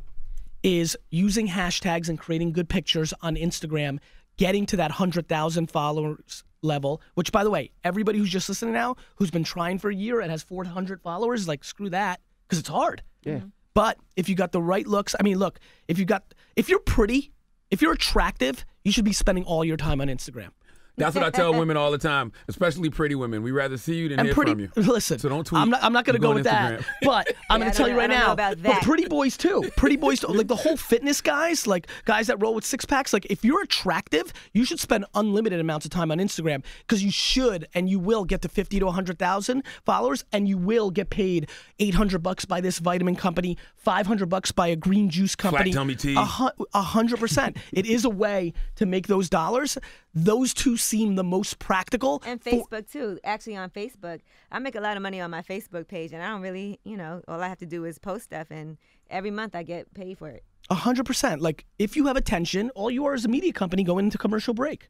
is 0.63 0.97
using 1.11 1.49
hashtags 1.49 2.09
and 2.09 2.19
creating 2.19 2.53
good 2.53 2.71
pictures 2.71 3.13
on 3.21 3.35
Instagram, 3.37 3.99
getting 4.37 4.67
to 4.67 4.77
that 4.79 4.91
100,000 4.91 5.71
followers 5.71 6.45
level, 6.63 7.03
which, 7.15 7.33
by 7.33 7.45
the 7.45 7.51
way, 7.51 7.71
everybody 7.85 8.19
who's 8.19 8.31
just 8.31 8.49
listening 8.49 8.73
now, 8.73 8.97
who's 9.17 9.31
been 9.31 9.45
trying 9.45 9.79
for 9.79 9.91
a 9.91 9.95
year 9.95 10.21
and 10.21 10.31
has 10.31 10.43
400 10.43 11.01
followers, 11.03 11.43
is 11.43 11.49
like, 11.49 11.65
screw 11.65 11.91
that, 11.91 12.21
because 12.47 12.59
it's 12.59 12.69
hard. 12.69 13.03
Yeah. 13.25 13.35
Mm-hmm. 13.35 13.49
But 13.75 13.99
if 14.17 14.29
you 14.29 14.35
got 14.35 14.53
the 14.53 14.63
right 14.63 14.87
looks, 14.87 15.15
I 15.19 15.23
mean, 15.23 15.39
look, 15.39 15.59
if 15.89 15.99
you 15.99 16.05
got, 16.05 16.35
if 16.57 16.69
you're 16.69 16.79
pretty, 16.79 17.33
if 17.71 17.81
you're 17.81 17.93
attractive, 17.93 18.65
you 18.85 18.93
should 18.93 19.05
be 19.05 19.15
spending 19.15 19.45
all 19.45 19.65
your 19.65 19.79
time 19.79 20.01
on 20.01 20.09
Instagram. 20.09 20.51
That's 20.97 21.15
what 21.15 21.25
I 21.25 21.31
tell 21.31 21.53
women 21.55 21.77
all 21.77 21.91
the 21.91 21.99
time, 21.99 22.33
especially 22.49 22.91
pretty 22.91 23.15
women. 23.15 23.43
We 23.43 23.51
rather 23.51 23.77
see 23.79 23.95
you 23.97 24.09
than 24.11 24.19
And 24.21 24.29
hear 24.29 24.35
pretty, 24.35 24.53
from 24.53 24.61
you. 24.61 24.71
listen, 24.77 25.19
So 25.19 25.29
don't 25.29 25.47
tweet. 25.47 25.61
I'm 25.63 25.71
not, 25.71 25.83
I'm 25.83 25.93
not 25.93 26.05
going 26.05 26.15
to 26.15 26.19
You 26.19 26.23
go 26.23 26.29
on 26.31 26.35
with 26.37 26.45
that. 26.45 26.83
But 27.03 27.29
I'm 27.49 27.61
Yeah, 27.61 27.65
going 27.65 27.71
to 27.73 27.77
tell 27.77 27.87
don't 27.87 27.95
you 27.95 28.01
right 28.01 28.11
I 28.11 28.15
don't 28.15 28.21
know 28.21 28.27
now. 28.27 28.33
about 28.33 28.63
But 28.63 28.83
pretty 28.83 29.07
boys 29.07 29.37
too. 29.37 29.71
Pretty 29.77 29.97
boys 29.97 30.21
too. 30.21 30.27
Like 30.29 30.49
the 30.49 30.57
whole 30.57 30.77
fitness 30.77 31.21
guys, 31.21 31.67
like 31.67 31.87
guys 32.05 32.27
that 32.27 32.41
roll 32.43 32.55
with 32.55 32.65
six 32.65 32.85
packs. 32.85 33.13
Like 33.13 33.27
if 33.31 33.45
you're 33.45 33.63
attractive, 33.63 34.33
you 34.53 34.65
should 34.65 34.81
spend 34.81 35.07
unlimited 35.15 35.61
amounts 35.61 35.87
of 35.87 35.91
time 35.93 36.11
on 36.13 36.19
Instagram 36.19 36.63
because 36.87 37.03
you 37.03 37.11
should 37.11 37.67
and 37.75 37.89
you 37.89 37.99
will 37.99 38.25
get 38.25 38.43
to 38.43 38.49
50 38.49 38.79
to 38.81 38.85
100,000 38.87 39.63
followers 39.85 40.25
and 40.33 40.47
you 40.49 40.59
will 40.59 40.91
get 40.91 41.09
paid 41.11 41.49
800 41.79 42.23
bucks 42.23 42.45
by 42.45 42.61
this 42.61 42.79
vitamin 42.79 43.17
company, 43.17 43.57
500 43.77 44.29
bucks 44.29 44.53
by 44.53 44.69
a 44.69 44.77
green 44.77 45.09
juice 45.09 45.35
company. 45.35 45.73
Flat 45.73 45.79
tummy 45.81 45.95
tea. 45.95 46.17
A 46.17 46.83
hundred 46.83 47.19
percent. 47.19 47.57
It 47.73 47.87
is 47.87 48.05
a 48.05 48.11
way 48.11 48.53
to 48.77 48.87
make 48.87 49.07
those 49.07 49.29
dollars. 49.31 49.79
Those 50.15 50.53
two 50.53 50.77
seem 50.83 51.15
the 51.15 51.25
most 51.25 51.59
practical. 51.59 52.23
And 52.27 52.43
for- 52.43 52.51
Facebook 52.51 52.91
too. 52.91 53.19
Actually, 53.25 53.57
on 53.57 53.71
Facebook, 53.71 54.21
I 54.51 54.59
make 54.59 54.75
a 54.75 54.81
lot 54.81 54.97
of 54.97 55.03
money 55.03 55.21
on 55.21 55.31
my 55.31 55.43
Facebook 55.43 55.89
page, 55.89 56.13
and 56.13 56.23
I 56.23 56.29
don't 56.29 56.43
really, 56.43 56.79
you 56.85 56.97
know, 56.97 57.23
all 57.29 57.43
I 57.43 57.49
have 57.49 57.59
to 57.59 57.67
do 57.67 57.85
is 57.85 57.99
post 57.99 58.25
stuff, 58.25 58.49
and 58.51 58.77
every 59.11 59.31
month 59.31 59.55
I 59.55 59.63
get 59.63 59.93
paid 59.95 60.19
for 60.19 60.29
it. 60.29 60.45
A 60.71 60.75
hundred 60.75 61.07
percent. 61.07 61.41
Like 61.43 61.65
if 61.79 61.97
you 61.97 62.07
have 62.07 62.17
attention, 62.17 62.71
all 62.71 62.91
you 62.91 63.05
are 63.07 63.15
is 63.15 63.25
a 63.25 63.29
media 63.29 63.53
company 63.53 63.83
going 63.83 64.05
into 64.07 64.19
commercial 64.19 64.55
break. 64.55 64.89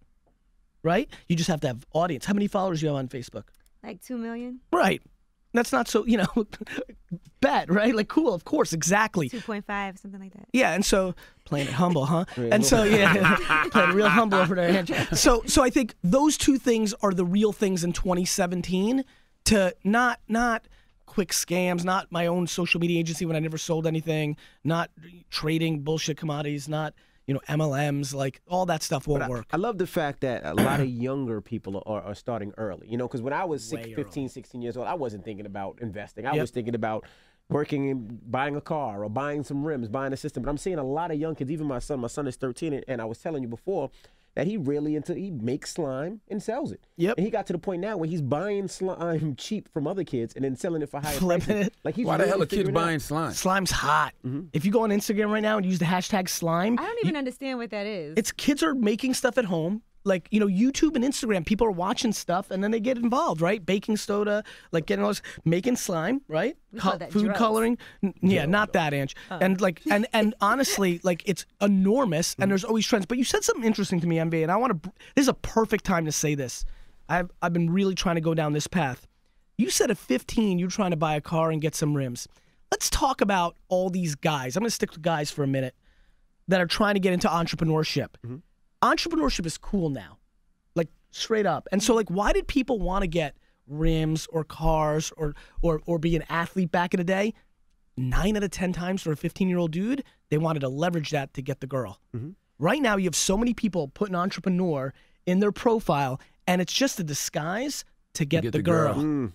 Right? 0.83 1.09
You 1.29 1.37
just 1.37 1.49
have 1.49 1.61
to 1.61 1.69
have 1.69 1.87
audience. 1.93 2.25
How 2.27 2.35
many 2.35 2.49
followers 2.49 2.81
do 2.81 2.87
you 2.87 2.93
have 2.93 2.99
on 2.99 3.09
Facebook? 3.09 3.45
Like 3.83 4.03
two 4.03 4.17
million, 4.19 4.61
Right. 4.73 5.03
That's 5.53 5.73
not 5.73 5.89
so, 5.89 6.07
you 6.07 6.19
know, 6.19 6.47
bet, 7.41 7.71
right? 7.71 7.95
Like 7.95 8.09
cool, 8.09 8.33
of 8.33 8.45
course, 8.45 8.73
exactly. 8.73 9.29
two 9.29 9.41
point 9.41 9.67
five, 9.67 9.99
something 9.99 10.21
like 10.21 10.33
that. 10.33 10.49
Yeah, 10.53 10.73
and 10.73 10.85
so 10.85 11.15
playing 11.45 11.69
it 11.69 11.75
humble, 11.75 12.07
huh? 12.07 12.25
and 12.37 12.65
so 12.65 12.85
yeah, 12.85 13.37
playing 13.71 13.93
real 13.93 14.09
humble 14.09 14.39
over 14.39 14.55
there. 14.55 14.87
So 15.15 15.43
so 15.47 15.63
I 15.63 15.71
think 15.71 15.95
those 16.03 16.37
two 16.37 16.59
things 16.59 16.95
are 17.03 17.13
the 17.13 17.25
real 17.25 17.53
things 17.53 17.85
in 17.85 17.93
2017 17.93 19.05
to 19.45 19.75
not 19.85 20.21
not 20.29 20.67
quick 21.07 21.31
scams, 21.31 21.85
not 21.85 22.11
my 22.11 22.27
own 22.27 22.47
social 22.47 22.81
media 22.81 22.99
agency 22.99 23.27
when 23.27 23.37
I 23.37 23.41
never 23.41 23.59
sold 23.59 23.87
anything, 23.87 24.37
not 24.65 24.91
trading 25.29 25.81
bullshit 25.81 26.17
commodities, 26.17 26.69
not 26.69 26.95
you 27.27 27.35
know 27.35 27.41
MLMs, 27.49 28.15
like 28.15 28.41
all 28.49 28.67
that 28.67 28.83
stuff 28.83 29.07
won't 29.07 29.23
I- 29.23 29.29
work. 29.29 29.47
I, 29.53 29.57
love 29.57 29.79
the 29.79 29.87
fact 29.87 30.21
that 30.21 30.45
a 30.45 30.55
lot 30.55 30.81
of 30.81 30.89
younger 31.09 31.41
people 31.41 31.83
are, 31.87 32.03
are 32.03 32.15
starting 32.15 32.53
early. 32.59 32.89
You 32.89 32.97
know, 32.97 33.07
because 33.07 33.23
when 33.23 33.33
I 33.33 33.45
was 33.45 33.63
six, 33.63 33.87
Way 33.87 33.95
15, 33.95 34.29
16 34.29 34.63
years 34.63 34.77
old, 34.77 34.87
I 34.87 34.95
wasn't 34.95 35.25
thinking 35.25 35.47
about 35.47 35.79
investing. 35.81 36.27
I 36.27 36.33
Yep. 36.35 36.41
was 36.41 36.51
thinking 36.51 36.75
about 36.75 37.05
working 37.49 37.91
and 37.91 38.31
buying 38.31 38.57
a 38.57 38.61
car 38.61 39.05
or 39.05 39.09
buying 39.09 39.45
some 39.45 39.65
rims, 39.65 39.89
buying 39.89 40.13
a 40.13 40.17
system. 40.17 40.43
But 40.43 40.51
I'm 40.51 40.57
seeing 40.59 40.79
a 40.79 40.85
lot 40.85 41.11
of 41.11 41.19
young 41.19 41.35
kids, 41.35 41.51
even 41.51 41.67
my 41.67 41.79
son, 41.81 42.01
my 42.01 42.09
son 42.09 42.27
is 42.27 42.37
13, 42.37 42.73
and, 42.73 42.85
and 42.89 43.01
I 43.03 43.05
was 43.05 43.19
telling 43.19 43.43
you 43.43 43.49
before 43.49 43.91
that 44.35 44.47
he 44.47 44.57
really 44.57 44.97
into 44.97 45.15
he 45.15 45.31
makes 45.31 45.73
slime 45.75 46.21
and 46.29 46.43
sells 46.43 46.73
it. 46.73 46.87
Yep. 46.97 47.19
And 47.19 47.25
he 47.27 47.31
got 47.31 47.47
to 47.49 47.53
the 47.53 47.59
point 47.59 47.81
now 47.83 47.97
where 47.97 48.09
he's 48.09 48.23
buying 48.23 48.69
slime 48.69 49.37
cheap 49.39 49.69
from 49.73 49.87
other 49.87 50.05
kids 50.05 50.35
and 50.35 50.45
then 50.45 50.57
selling 50.57 50.83
it 50.83 50.91
for 50.91 51.01
higher 51.01 51.13
Flipping 51.17 51.45
prices. 51.47 51.67
it. 51.69 51.75
Like 51.85 51.95
he's 51.97 52.07
Why 52.07 52.17
the 52.17 52.27
hell 52.27 52.37
are 52.43 52.47
kids 52.47 52.57
figuring 52.57 52.77
out. 52.77 52.81
buying 52.85 52.99
slime? 52.99 53.33
Slime's 53.33 53.71
hot. 53.71 54.13
Mm-hmm. 54.25 54.47
If 54.53 54.65
you 54.65 54.73
go 54.73 54.83
on 54.83 54.91
Instagram 54.91 55.31
right 55.31 55.43
now 55.43 55.57
and 55.59 55.67
use 55.67 55.79
the 55.79 55.85
hashtag 55.85 56.29
slime, 56.29 56.79
I 56.79 56.85
don't 56.85 56.99
even 57.05 57.17
understand 57.17 57.59
what 57.59 57.71
that 57.71 57.87
is. 57.87 58.15
it's 58.17 58.33
kids 58.33 58.63
are 58.63 58.75
making 58.75 59.15
stuff 59.15 59.37
at 59.39 59.45
home 59.45 59.83
like 60.05 60.29
you 60.31 60.41
know 60.41 60.47
youtube 60.47 60.97
and 60.97 61.05
instagram 61.05 61.45
people 61.45 61.67
are 61.67 61.71
watching 61.73 62.13
stuff 62.13 62.51
and 62.51 62.63
then 62.63 62.71
they 62.71 62.81
get 62.81 62.97
involved 62.97 63.41
right? 63.41 63.65
Baking 63.65 63.97
soda 63.97 64.43
like 64.71 64.87
getting 64.87 65.05
all 65.05 65.11
this 65.11 65.23
making 65.45 65.77
slime 65.77 66.23
right? 66.29 66.57
We 66.73 66.81
call 66.81 66.93
Co- 66.93 66.99
that 66.99 67.13
food 67.13 67.25
drugs. 67.25 67.39
coloring. 67.39 67.79
N- 68.03 68.15
yeah 68.21 68.47
not 68.47 68.73
that 68.73 68.95
Ange. 68.95 69.15
Oh. 69.31 69.39
and 69.41 69.61
like 69.61 69.81
and 69.91 70.07
and 70.13 70.35
honestly 70.41 71.01
like 71.03 71.23
it's 71.27 71.47
enormous 71.61 72.35
and 72.35 72.43
mm-hmm. 72.45 72.51
there's 72.51 72.65
always 72.65 72.87
trends. 72.87 73.07
But 73.07 73.19
you 73.19 73.25
said 73.25 73.45
something 73.45 73.65
interesting 73.65 74.01
to 74.01 74.07
me 74.07 74.19
Envy 74.19 74.43
and 74.43 74.51
i 74.51 74.57
want 74.57 74.83
to 74.83 74.93
this 75.15 75.25
is 75.25 75.29
a 75.29 75.35
perfect 75.35 75.85
time 75.85 76.05
to 76.07 76.13
say 76.13 76.35
this. 76.35 76.65
I've 77.09 77.31
i've 77.43 77.53
been 77.53 77.71
really 77.71 77.95
trying 77.95 78.17
to 78.17 78.21
go 78.21 78.35
down 78.35 78.53
this 78.53 78.67
path. 78.67 79.07
You 79.59 79.71
said 79.71 79.91
at 79.91 79.99
15 79.99 80.59
you're 80.59 80.69
trying 80.71 80.91
to 80.91 80.97
buy 80.97 81.15
a 81.15 81.21
car 81.21 81.51
and 81.51 81.61
get 81.61 81.75
some 81.75 81.95
rims. 81.95 82.29
Let's 82.71 82.89
talk 82.89 83.21
about 83.21 83.57
all 83.69 83.91
these 83.91 84.15
guys. 84.15 84.57
I'm 84.57 84.63
going 84.63 84.69
to 84.69 84.75
stick 84.75 84.93
with 84.93 85.03
guys 85.03 85.31
for 85.31 85.43
a 85.43 85.47
minute 85.47 85.75
that 86.49 86.61
are 86.61 86.67
trying 86.67 86.95
to 86.95 87.01
get 87.01 87.13
into 87.13 87.29
entrepreneurship. 87.29 88.09
Mm-hmm. 88.25 88.37
Entrepreneurship 88.83 89.47
is 89.47 89.57
cool 89.59 89.91
now, 89.91 90.19
like 90.75 90.89
straight 91.11 91.47
up. 91.47 91.69
And 91.73 91.83
so, 91.83 91.95
like, 91.95 92.11
why 92.11 92.33
did 92.33 92.49
people 92.49 92.79
want 92.79 93.03
to 93.03 93.09
get 93.09 93.37
rims 93.67 94.27
or 94.31 94.45
cars 94.45 95.13
or 95.17 95.35
or 95.63 95.81
or 95.87 95.99
be 95.99 96.17
an 96.17 96.25
athlete 96.29 96.73
back 96.73 96.95
in 96.95 96.99
the 96.99 97.05
day? 97.05 97.35
Nine 97.97 98.37
out 98.37 98.43
of 98.43 98.51
ten 98.51 98.73
times 98.73 99.03
for 99.03 99.13
a 99.13 99.17
15 99.17 99.49
year 99.49 99.59
old 99.59 99.71
dude, 99.71 100.03
they 100.31 100.39
wanted 100.39 100.61
to 100.61 100.69
leverage 100.69 101.11
that 101.11 101.35
to 101.35 101.43
get 101.43 101.61
the 101.61 101.67
girl. 101.67 102.01
Right 102.59 102.81
now, 102.81 102.97
you 102.97 103.05
have 103.05 103.17
so 103.17 103.37
many 103.37 103.55
people 103.55 103.89
putting 103.89 104.15
entrepreneur 104.15 104.95
in 105.27 105.41
their 105.41 105.53
profile, 105.53 106.21
and 106.47 106.61
it's 106.61 106.73
just 106.73 106.99
a 107.01 107.05
disguise 107.05 107.85
to 108.15 108.25
get, 108.25 108.43
get 108.43 108.53
the, 108.53 108.59
the 108.59 108.63
girl. 108.63 108.95
girl. 108.95 109.03
Mm. 109.03 109.33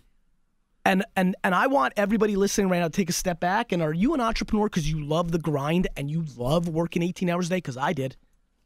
And 0.86 1.06
and 1.16 1.36
and 1.44 1.54
I 1.54 1.68
want 1.68 1.94
everybody 1.98 2.36
listening 2.36 2.70
right 2.70 2.80
now 2.80 2.86
to 2.86 2.90
take 2.90 3.10
a 3.10 3.14
step 3.14 3.40
back. 3.40 3.72
And 3.72 3.82
are 3.82 3.94
you 3.94 4.14
an 4.14 4.22
entrepreneur 4.22 4.68
because 4.68 4.90
you 4.90 5.04
love 5.04 5.32
the 5.32 5.40
grind 5.40 5.88
and 5.98 6.10
you 6.10 6.24
love 6.38 6.70
working 6.70 7.04
18 7.04 7.30
hours 7.30 7.48
a 7.48 7.50
day? 7.50 7.58
Because 7.58 7.76
I 7.76 7.92
did, 7.92 8.16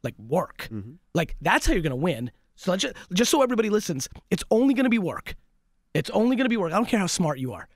like 0.02 0.14
work. 0.18 0.68
Mm-hmm. 0.72 0.92
Like 1.14 1.36
that's 1.40 1.66
how 1.66 1.72
you're 1.72 1.82
gonna 1.82 1.96
win. 1.96 2.30
So 2.54 2.76
just, 2.76 2.94
just 3.12 3.30
so 3.30 3.42
everybody 3.42 3.70
listens, 3.70 4.08
it's 4.30 4.44
only 4.50 4.74
to 4.74 4.88
be 4.88 4.98
work. 4.98 5.34
It's 5.94 6.10
only 6.10 6.36
to 6.36 6.48
be 6.48 6.56
work. 6.56 6.72
I 6.72 6.76
don't 6.76 6.88
care 6.88 7.00
how 7.00 7.06
smart 7.06 7.38
you 7.38 7.52
are. 7.52 7.68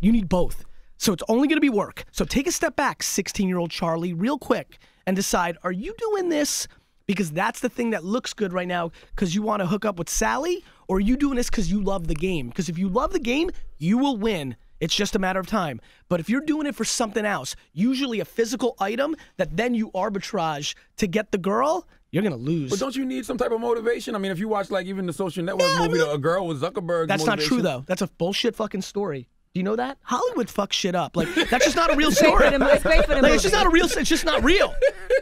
You 0.00 0.12
need 0.12 0.28
both. 0.28 0.64
So 0.98 1.12
it's 1.12 1.22
only 1.28 1.48
to 1.48 1.60
be 1.60 1.70
work. 1.70 2.04
So 2.12 2.24
take 2.24 2.46
a 2.46 2.52
step 2.52 2.76
back, 2.76 3.02
16 3.02 3.48
year 3.48 3.58
old 3.58 3.70
Charlie, 3.70 4.12
real 4.12 4.38
quick, 4.38 4.78
and 5.06 5.16
decide 5.16 5.56
are 5.62 5.72
you 5.72 5.94
doing 5.98 6.28
this 6.28 6.68
because 7.06 7.32
that's 7.32 7.60
the 7.60 7.68
thing 7.68 7.90
that 7.90 8.04
looks 8.04 8.32
good 8.34 8.52
right 8.52 8.68
now 8.68 8.92
because 9.14 9.34
you 9.34 9.42
want 9.42 9.60
to 9.60 9.66
hook 9.66 9.84
up 9.84 9.98
with 9.98 10.08
Sally, 10.08 10.62
or 10.86 10.98
are 10.98 11.00
you 11.00 11.16
doing 11.16 11.36
this 11.36 11.50
because 11.50 11.70
you 11.70 11.82
love 11.82 12.06
the 12.06 12.14
game? 12.14 12.48
Because 12.48 12.68
if 12.68 12.78
you 12.78 12.88
love 12.88 13.12
the 13.12 13.18
game, 13.18 13.50
you 13.78 13.98
will 13.98 14.16
win. 14.16 14.56
It's 14.80 14.94
just 14.94 15.14
a 15.14 15.18
matter 15.18 15.38
of 15.40 15.46
time. 15.46 15.80
But 16.08 16.20
if 16.20 16.28
you're 16.30 16.40
doing 16.40 16.66
it 16.66 16.74
for 16.74 16.84
something 16.84 17.24
else, 17.24 17.54
usually 17.72 18.20
a 18.20 18.24
physical 18.24 18.74
item 18.80 19.14
that 19.36 19.56
then 19.56 19.74
you 19.74 19.90
arbitrage 19.92 20.74
to 20.96 21.06
get 21.06 21.32
the 21.32 21.38
girl, 21.38 21.86
you're 22.12 22.22
going 22.22 22.32
to 22.32 22.38
lose. 22.38 22.70
But 22.70 22.78
don't 22.80 22.96
you 22.96 23.04
need 23.04 23.24
some 23.26 23.36
type 23.38 23.52
of 23.52 23.60
motivation? 23.60 24.14
I 24.14 24.18
mean, 24.18 24.32
if 24.32 24.38
you 24.38 24.48
watch 24.48 24.70
like 24.70 24.86
even 24.86 25.06
the 25.06 25.12
Social 25.12 25.44
Network 25.44 25.68
Yeah, 25.68 25.76
I 25.82 25.86
movie, 25.88 25.98
mean- 26.00 26.10
A 26.10 26.18
Girl 26.18 26.46
with 26.46 26.60
Zuckerberg. 26.62 27.06
That's 27.08 27.24
not 27.24 27.38
true, 27.40 27.62
though. 27.62 27.84
That's 27.86 28.02
a 28.02 28.08
bullshit 28.08 28.56
fucking 28.56 28.82
story. 28.82 29.28
Do 29.52 29.58
you 29.58 29.64
know 29.64 29.74
that? 29.76 29.98
Hollywood 30.02 30.46
fucks 30.56 30.72
shit 30.74 30.94
up. 30.94 31.16
Like, 31.16 31.32
that's 31.34 31.64
just 31.64 31.74
not 31.76 31.92
a 31.92 31.96
real 31.96 32.12
story. 32.12 32.44
for 32.44 32.50
the, 32.52 32.58
mo- 32.60 32.68
it's 32.68 32.82
great 32.84 33.04
for 33.04 33.14
the 33.16 33.22
Like 33.22 33.32
it's 33.32 33.42
just 33.42 33.54
not 33.54 33.66
a 33.66 33.70
real. 33.70 33.86
It's 33.86 34.08
just 34.08 34.24
not 34.24 34.42
real. 34.44 34.72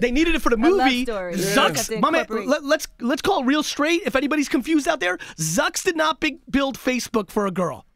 They 0.02 0.10
needed 0.10 0.34
it 0.34 0.42
for 0.42 0.50
the 0.50 0.56
movie. 0.58 1.04
stories. 1.04 1.38
Yeah. 1.56 1.68
Zucks, 1.68 1.88
to 1.88 1.98
my 1.98 2.10
man, 2.10 2.20
incorporate- 2.22 2.46
let, 2.48 2.62
let's 2.62 2.86
let's 3.00 3.22
call 3.22 3.40
it 3.42 3.46
real 3.46 3.62
straight. 3.62 4.02
If 4.04 4.14
anybody's 4.16 4.48
confused 4.50 4.86
out 4.86 5.00
there, 5.00 5.16
Zucks 5.36 5.82
did 5.82 5.96
not 5.96 6.20
big, 6.20 6.38
build 6.50 6.78
Facebook 6.78 7.30
for 7.30 7.46
a 7.46 7.50
girl. 7.50 7.86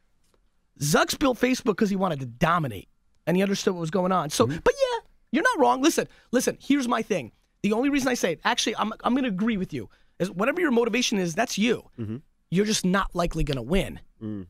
Zucks 0.81 1.19
built 1.19 1.39
Facebook 1.39 1.73
because 1.77 1.91
he 1.91 1.97
wanted 1.97 2.21
to 2.21 2.27
dominate 2.27 2.89
and 3.27 3.37
he 3.37 3.43
understood 3.43 3.75
what 3.75 3.81
was 3.81 3.91
going 3.91 4.13
on. 4.13 4.31
So, 4.31 4.47
mm-hmm. 4.47 4.59
but 4.63 4.75
yeah, 4.75 4.99
you're 5.33 5.43
not 5.43 5.59
wrong. 5.59 5.83
Listen, 5.83 6.09
listen. 6.31 6.59
Here's 6.61 6.89
my 6.89 7.03
thing. 7.03 7.33
The 7.63 7.73
only 7.73 7.91
reason 7.91 8.09
I 8.09 8.15
say 8.15 8.33
it, 8.33 8.41
actually, 8.45 8.77
I'm 8.77 8.93
I'm 9.05 9.15
going 9.15 9.25
to 9.25 9.31
agree 9.31 9.57
with 9.57 9.73
you. 9.73 9.89
Is 10.19 10.31
whatever 10.31 10.61
your 10.61 10.71
motivation 10.71 11.19
is, 11.19 11.35
that's 11.35 11.59
you. 11.59 11.85
Mm-hmm. 11.99 12.17
You're 12.51 12.67
just 12.67 12.85
not 12.85 13.15
likely 13.15 13.45
going 13.45 13.57
to 13.57 13.63
win. 13.63 13.99
Mm. 14.23 14.47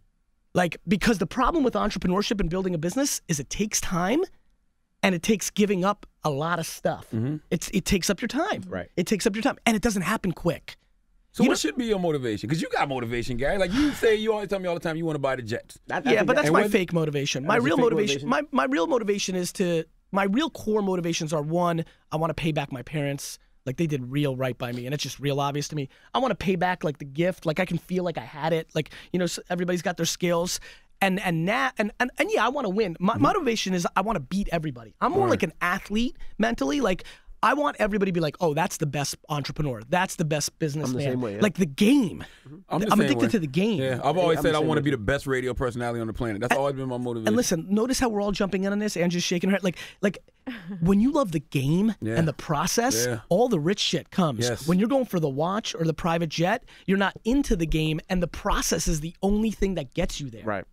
Like, 0.54 0.76
because 0.86 1.18
the 1.18 1.26
problem 1.26 1.64
with 1.64 1.74
entrepreneurship 1.74 2.40
and 2.40 2.50
building 2.50 2.74
a 2.74 2.78
business 2.78 3.22
is 3.28 3.40
it 3.40 3.48
takes 3.48 3.80
time 3.80 4.22
and 5.02 5.14
it 5.14 5.22
takes 5.22 5.50
giving 5.50 5.84
up 5.84 6.06
a 6.24 6.30
lot 6.30 6.58
of 6.58 6.66
stuff. 6.66 7.06
Mm-hmm. 7.12 7.36
It's 7.50 7.70
it 7.72 7.84
takes 7.84 8.10
up 8.10 8.20
your 8.20 8.28
time. 8.28 8.64
Right. 8.68 8.90
It 8.96 9.06
takes 9.06 9.26
up 9.26 9.34
your 9.34 9.42
time. 9.42 9.56
And 9.66 9.76
it 9.76 9.82
doesn't 9.82 10.02
happen 10.02 10.32
quick. 10.32 10.76
So 11.32 11.42
You 11.42 11.48
what 11.48 11.54
know- 11.54 11.56
should 11.58 11.76
be 11.76 11.86
your 11.86 11.98
motivation? 11.98 12.46
Because 12.48 12.60
you 12.62 12.68
got 12.68 12.88
motivation, 12.88 13.36
Gary. 13.38 13.56
Like 13.58 13.72
you 13.72 13.92
say, 13.92 14.14
you 14.16 14.32
always 14.32 14.48
tell 14.48 14.58
me 14.58 14.68
all 14.68 14.74
the 14.74 14.80
time 14.80 14.96
you 14.96 15.04
want 15.06 15.16
to 15.16 15.20
buy 15.20 15.34
the 15.36 15.42
Jets. 15.42 15.78
I- 15.90 16.02
I 16.04 16.12
yeah, 16.12 16.24
but 16.24 16.36
that's 16.36 16.48
and 16.48 16.52
my 16.52 16.68
fake 16.68 16.92
motivation. 16.92 17.46
My 17.46 17.56
real 17.56 17.76
motivation, 17.78 18.26
motivation? 18.28 18.50
my 18.52 18.64
my 18.66 18.72
real 18.72 18.86
motivation 18.86 19.34
is 19.34 19.52
to 19.54 19.84
my 20.12 20.24
real 20.24 20.50
core 20.50 20.82
motivations 20.82 21.32
are 21.32 21.40
one, 21.42 21.84
I 22.10 22.16
want 22.16 22.30
to 22.30 22.34
pay 22.34 22.52
back 22.52 22.70
my 22.70 22.82
parents. 22.82 23.38
Like 23.64 23.76
they 23.76 23.86
did 23.86 24.10
real 24.10 24.36
right 24.36 24.58
by 24.58 24.72
me, 24.72 24.86
and 24.86 24.92
it's 24.92 25.04
just 25.04 25.20
real 25.20 25.40
obvious 25.40 25.68
to 25.68 25.76
me. 25.76 25.88
I 26.12 26.18
want 26.18 26.32
to 26.32 26.34
pay 26.34 26.56
back 26.56 26.82
like 26.84 26.98
the 26.98 27.04
gift. 27.06 27.46
Like 27.46 27.60
I 27.60 27.64
can 27.64 27.78
feel 27.78 28.02
like 28.04 28.18
I 28.18 28.22
had 28.24 28.52
it. 28.52 28.68
Like 28.74 28.90
you 29.12 29.18
know, 29.20 29.26
everybody's 29.48 29.82
got 29.82 29.96
their 29.96 30.04
skills, 30.04 30.58
and 31.00 31.18
and 31.20 31.44
now 31.46 31.70
and 31.78 31.92
and, 32.00 32.10
and 32.18 32.28
yeah, 32.30 32.44
I 32.44 32.48
want 32.50 32.64
to 32.66 32.70
win. 32.70 32.96
My 33.00 33.14
Mm-hmm. 33.14 33.22
motivation 33.22 33.72
is 33.72 33.86
I 33.96 34.00
want 34.02 34.16
to 34.16 34.20
beat 34.20 34.48
everybody. 34.52 34.94
I'm 35.00 35.12
more 35.12 35.28
like 35.28 35.44
an 35.44 35.52
athlete 35.62 36.16
mentally. 36.38 36.80
Like 36.80 37.04
I 37.42 37.54
want 37.54 37.76
everybody 37.80 38.10
to 38.10 38.14
be 38.14 38.20
like, 38.20 38.36
oh, 38.40 38.54
that's 38.54 38.76
the 38.76 38.86
best 38.86 39.16
entrepreneur. 39.28 39.82
That's 39.88 40.14
the 40.16 40.24
best 40.24 40.58
businessman. 40.58 41.02
same 41.02 41.20
way, 41.20 41.34
yeah. 41.34 41.40
Like 41.42 41.54
the 41.54 41.66
game. 41.66 42.24
I'm, 42.68 42.80
the 42.80 42.92
I'm 42.92 43.00
addicted 43.00 43.22
way. 43.26 43.28
to 43.30 43.38
the 43.40 43.46
game. 43.48 43.80
Yeah, 43.80 44.00
I've 44.04 44.16
always 44.16 44.38
I'm 44.38 44.44
said 44.44 44.54
I 44.54 44.60
want 44.60 44.78
to 44.78 44.82
be 44.82 44.90
the 44.90 44.96
best 44.96 45.26
radio 45.26 45.52
personality 45.52 46.00
on 46.00 46.06
the 46.06 46.12
planet. 46.12 46.40
That's 46.40 46.54
always 46.56 46.74
been 46.76 46.88
my 46.88 46.98
motivation. 46.98 47.28
And 47.28 47.36
listen, 47.36 47.66
notice 47.68 47.98
how 47.98 48.08
we're 48.08 48.22
all 48.22 48.32
jumping 48.32 48.64
in 48.64 48.72
on 48.72 48.78
this 48.78 48.96
and 48.96 49.10
just 49.10 49.26
shaking 49.26 49.50
her 49.50 49.56
head. 49.56 49.64
Like, 49.64 49.78
like 50.02 50.18
when 50.80 51.00
you 51.00 51.12
love 51.12 51.32
the 51.32 51.40
game 51.40 51.94
Yeah. 52.00 52.14
and 52.16 52.28
the 52.28 52.32
process, 52.32 53.06
Yeah. 53.06 53.20
all 53.28 53.48
the 53.48 53.60
rich 53.60 53.80
shit 53.80 54.10
comes. 54.10 54.48
Yes. 54.48 54.66
When 54.68 54.78
you're 54.78 54.88
going 54.88 55.06
for 55.06 55.18
the 55.20 55.28
watch 55.28 55.74
or 55.74 55.84
the 55.84 55.94
private 55.94 56.28
jet, 56.28 56.64
you're 56.86 56.98
not 56.98 57.16
into 57.24 57.56
the 57.56 57.66
game, 57.66 58.00
and 58.08 58.22
the 58.22 58.28
process 58.28 58.86
is 58.86 59.00
the 59.00 59.14
only 59.22 59.50
thing 59.50 59.74
that 59.74 59.94
gets 59.94 60.20
you 60.20 60.30
there. 60.30 60.44
Right. 60.44 60.64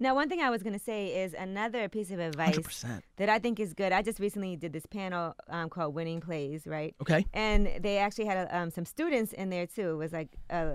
Now, 0.00 0.14
one 0.14 0.28
thing 0.28 0.40
I 0.40 0.50
was 0.50 0.62
going 0.62 0.74
to 0.74 0.84
say 0.84 1.22
is 1.22 1.34
another 1.34 1.88
piece 1.88 2.10
of 2.10 2.20
advice 2.20 2.56
100%. 2.56 3.02
that 3.16 3.28
I 3.28 3.38
think 3.38 3.58
is 3.58 3.74
good. 3.74 3.92
I 3.92 4.02
just 4.02 4.20
recently 4.20 4.56
did 4.56 4.72
this 4.72 4.86
panel 4.86 5.34
um, 5.48 5.68
called 5.68 5.94
Winning 5.94 6.20
Plays, 6.20 6.66
right? 6.66 6.94
Okay. 7.00 7.26
And 7.34 7.70
they 7.80 7.98
actually 7.98 8.26
had 8.26 8.48
um, 8.50 8.70
some 8.70 8.84
students 8.84 9.32
in 9.32 9.50
there 9.50 9.66
too. 9.66 9.90
It 9.90 9.96
was 9.96 10.12
like 10.12 10.28
uh, 10.50 10.74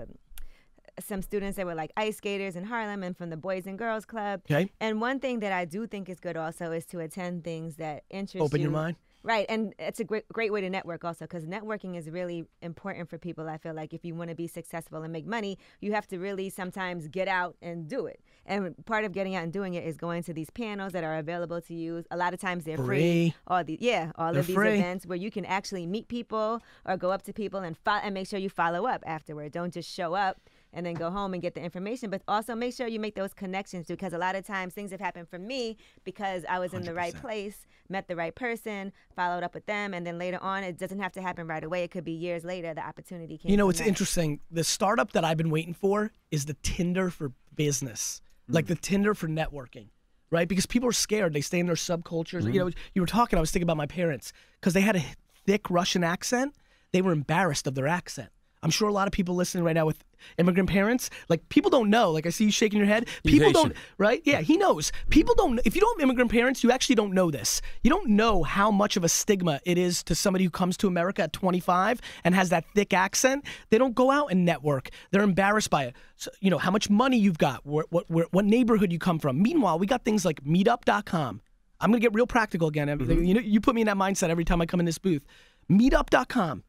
some 1.00 1.22
students 1.22 1.56
that 1.56 1.66
were 1.66 1.74
like 1.74 1.90
ice 1.96 2.18
skaters 2.18 2.56
in 2.56 2.64
Harlem 2.64 3.02
and 3.02 3.16
from 3.16 3.30
the 3.30 3.36
Boys 3.36 3.66
and 3.66 3.78
Girls 3.78 4.04
Club. 4.04 4.42
Okay. 4.50 4.70
And 4.80 5.00
one 5.00 5.20
thing 5.20 5.40
that 5.40 5.52
I 5.52 5.64
do 5.64 5.86
think 5.86 6.08
is 6.08 6.20
good 6.20 6.36
also 6.36 6.72
is 6.72 6.84
to 6.86 7.00
attend 7.00 7.44
things 7.44 7.76
that 7.76 8.04
interest 8.10 8.34
you. 8.34 8.42
Open 8.42 8.60
your 8.60 8.70
mind. 8.70 8.96
Right, 9.26 9.46
and 9.48 9.74
it's 9.78 10.00
a 10.00 10.04
great 10.04 10.28
great 10.28 10.52
way 10.52 10.60
to 10.60 10.68
network 10.68 11.02
also 11.02 11.24
because 11.24 11.46
networking 11.46 11.96
is 11.96 12.10
really 12.10 12.44
important 12.60 13.08
for 13.08 13.16
people. 13.16 13.48
I 13.48 13.56
feel 13.56 13.72
like 13.72 13.94
if 13.94 14.04
you 14.04 14.14
want 14.14 14.28
to 14.28 14.36
be 14.36 14.46
successful 14.46 15.02
and 15.02 15.10
make 15.10 15.26
money, 15.26 15.56
you 15.80 15.94
have 15.94 16.06
to 16.08 16.18
really 16.18 16.50
sometimes 16.50 17.08
get 17.08 17.26
out 17.26 17.56
and 17.62 17.88
do 17.88 18.04
it. 18.04 18.20
And 18.44 18.74
part 18.84 19.06
of 19.06 19.12
getting 19.12 19.34
out 19.34 19.42
and 19.44 19.50
doing 19.50 19.72
it 19.72 19.84
is 19.84 19.96
going 19.96 20.24
to 20.24 20.34
these 20.34 20.50
panels 20.50 20.92
that 20.92 21.04
are 21.04 21.16
available 21.16 21.62
to 21.62 21.72
you. 21.72 22.04
A 22.10 22.18
lot 22.18 22.34
of 22.34 22.40
times 22.40 22.64
they're 22.64 22.76
free. 22.76 22.84
Free. 22.84 23.34
All 23.46 23.64
the 23.64 23.78
yeah, 23.80 24.12
all 24.16 24.32
They're 24.32 24.40
of 24.40 24.46
these 24.46 24.54
free. 24.56 24.74
events 24.78 25.06
where 25.06 25.16
you 25.16 25.30
can 25.30 25.46
actually 25.46 25.86
meet 25.86 26.08
people 26.08 26.60
or 26.84 26.98
go 26.98 27.10
up 27.10 27.22
to 27.22 27.32
people 27.32 27.60
and 27.60 27.78
fo- 27.78 28.02
and 28.02 28.12
make 28.12 28.26
sure 28.28 28.38
you 28.38 28.50
follow 28.50 28.86
up 28.86 29.02
afterward. 29.06 29.52
Don't 29.52 29.72
just 29.72 29.90
show 29.90 30.12
up 30.12 30.38
and 30.74 30.84
then 30.84 30.94
go 30.94 31.10
home 31.10 31.32
and 31.32 31.42
get 31.42 31.54
the 31.54 31.62
information, 31.62 32.10
but 32.10 32.22
also 32.28 32.54
make 32.54 32.74
sure 32.74 32.86
you 32.86 33.00
make 33.00 33.14
those 33.14 33.32
connections 33.32 33.86
because 33.86 34.12
a 34.12 34.18
lot 34.18 34.34
of 34.34 34.44
times 34.44 34.74
things 34.74 34.90
have 34.90 35.00
happened 35.00 35.28
for 35.28 35.38
me 35.38 35.76
because 36.04 36.44
I 36.48 36.58
was 36.58 36.74
in 36.74 36.82
the 36.82 36.92
right 36.92 37.14
place, 37.14 37.66
met 37.88 38.08
the 38.08 38.16
right 38.16 38.34
person, 38.34 38.92
followed 39.14 39.42
up 39.42 39.54
with 39.54 39.66
them, 39.66 39.94
and 39.94 40.06
then 40.06 40.18
later 40.18 40.38
on, 40.42 40.64
it 40.64 40.76
doesn't 40.76 40.98
have 40.98 41.12
to 41.12 41.22
happen 41.22 41.46
right 41.46 41.62
away. 41.64 41.84
It 41.84 41.90
could 41.90 42.04
be 42.04 42.12
years 42.12 42.44
later 42.44 42.74
the 42.74 42.84
opportunity 42.84 43.38
came. 43.38 43.50
You 43.50 43.56
know, 43.56 43.70
it's 43.70 43.78
that. 43.78 43.88
interesting. 43.88 44.40
The 44.50 44.64
startup 44.64 45.12
that 45.12 45.24
I've 45.24 45.36
been 45.36 45.50
waiting 45.50 45.74
for 45.74 46.10
is 46.30 46.46
the 46.46 46.54
Tinder 46.62 47.10
for 47.10 47.32
business, 47.54 48.20
like 48.48 48.66
the 48.66 48.76
mm. 48.76 48.80
Tinder 48.80 49.14
for 49.14 49.28
networking, 49.28 49.86
right? 50.30 50.48
Because 50.48 50.66
people 50.66 50.88
are 50.88 50.92
scared. 50.92 51.32
They 51.32 51.40
stay 51.40 51.60
in 51.60 51.66
their 51.66 51.76
subcultures. 51.76 52.52
You 52.52 52.60
know, 52.60 52.66
mm. 52.66 52.74
you 52.94 53.00
were 53.00 53.06
talking. 53.06 53.36
I 53.36 53.40
was 53.40 53.50
thinking 53.50 53.66
about 53.66 53.76
my 53.76 53.86
parents 53.86 54.32
because 54.60 54.74
they 54.74 54.80
had 54.80 54.96
a 54.96 55.04
thick 55.46 55.70
Russian 55.70 56.02
accent. 56.02 56.54
They 56.92 57.02
were 57.02 57.12
embarrassed 57.12 57.66
of 57.66 57.74
their 57.74 57.88
accent. 57.88 58.30
I'm 58.64 58.70
sure 58.70 58.88
a 58.88 58.92
lot 58.92 59.06
of 59.06 59.12
people 59.12 59.34
listening 59.34 59.62
right 59.62 59.74
now 59.74 59.84
with 59.84 60.02
immigrant 60.38 60.70
parents, 60.70 61.10
like 61.28 61.46
people 61.50 61.70
don't 61.70 61.90
know. 61.90 62.10
Like 62.10 62.24
I 62.24 62.30
see 62.30 62.46
you 62.46 62.50
shaking 62.50 62.78
your 62.78 62.88
head. 62.88 63.08
He's 63.22 63.34
People 63.34 63.52
don't, 63.52 63.74
right? 63.98 64.22
Yeah, 64.24 64.40
he 64.40 64.56
knows. 64.56 64.90
People 65.10 65.34
don't. 65.34 65.60
If 65.66 65.74
you 65.74 65.82
don't 65.82 66.00
have 66.00 66.04
immigrant 66.04 66.30
parents, 66.32 66.64
you 66.64 66.72
actually 66.72 66.94
don't 66.94 67.12
know 67.12 67.30
this. 67.30 67.60
You 67.82 67.90
don't 67.90 68.08
know 68.08 68.42
how 68.42 68.70
much 68.70 68.96
of 68.96 69.04
a 69.04 69.08
stigma 69.08 69.60
it 69.66 69.76
is 69.76 70.02
to 70.04 70.14
somebody 70.14 70.44
who 70.44 70.50
comes 70.50 70.78
to 70.78 70.88
America 70.88 71.22
at 71.22 71.34
25 71.34 72.00
and 72.24 72.34
has 72.34 72.48
that 72.48 72.64
thick 72.74 72.94
accent. 72.94 73.44
They 73.68 73.76
don't 73.76 73.94
go 73.94 74.10
out 74.10 74.30
and 74.32 74.46
network. 74.46 74.88
They're 75.10 75.22
embarrassed 75.22 75.68
by 75.68 75.84
it. 75.84 75.96
So, 76.16 76.30
you 76.40 76.50
know 76.50 76.58
how 76.58 76.70
much 76.70 76.88
money 76.88 77.18
you've 77.18 77.38
got, 77.38 77.66
what 77.66 77.86
where, 78.08 78.26
what 78.30 78.46
neighborhood 78.46 78.92
you 78.92 78.98
come 78.98 79.18
from. 79.18 79.42
Meanwhile, 79.42 79.78
we 79.78 79.86
got 79.86 80.06
things 80.06 80.24
like 80.24 80.42
Meetup.com. 80.42 81.42
I'm 81.80 81.90
gonna 81.90 82.00
get 82.00 82.14
real 82.14 82.26
practical 82.26 82.68
again. 82.68 82.88
Mm-hmm. 82.88 83.24
You 83.24 83.34
know, 83.34 83.40
you 83.40 83.60
put 83.60 83.74
me 83.74 83.82
in 83.82 83.88
that 83.88 83.98
mindset 83.98 84.30
every 84.30 84.46
time 84.46 84.62
I 84.62 84.66
come 84.66 84.80
in 84.80 84.86
this 84.86 84.96
booth. 84.96 85.26
Meetup.com 85.70 86.64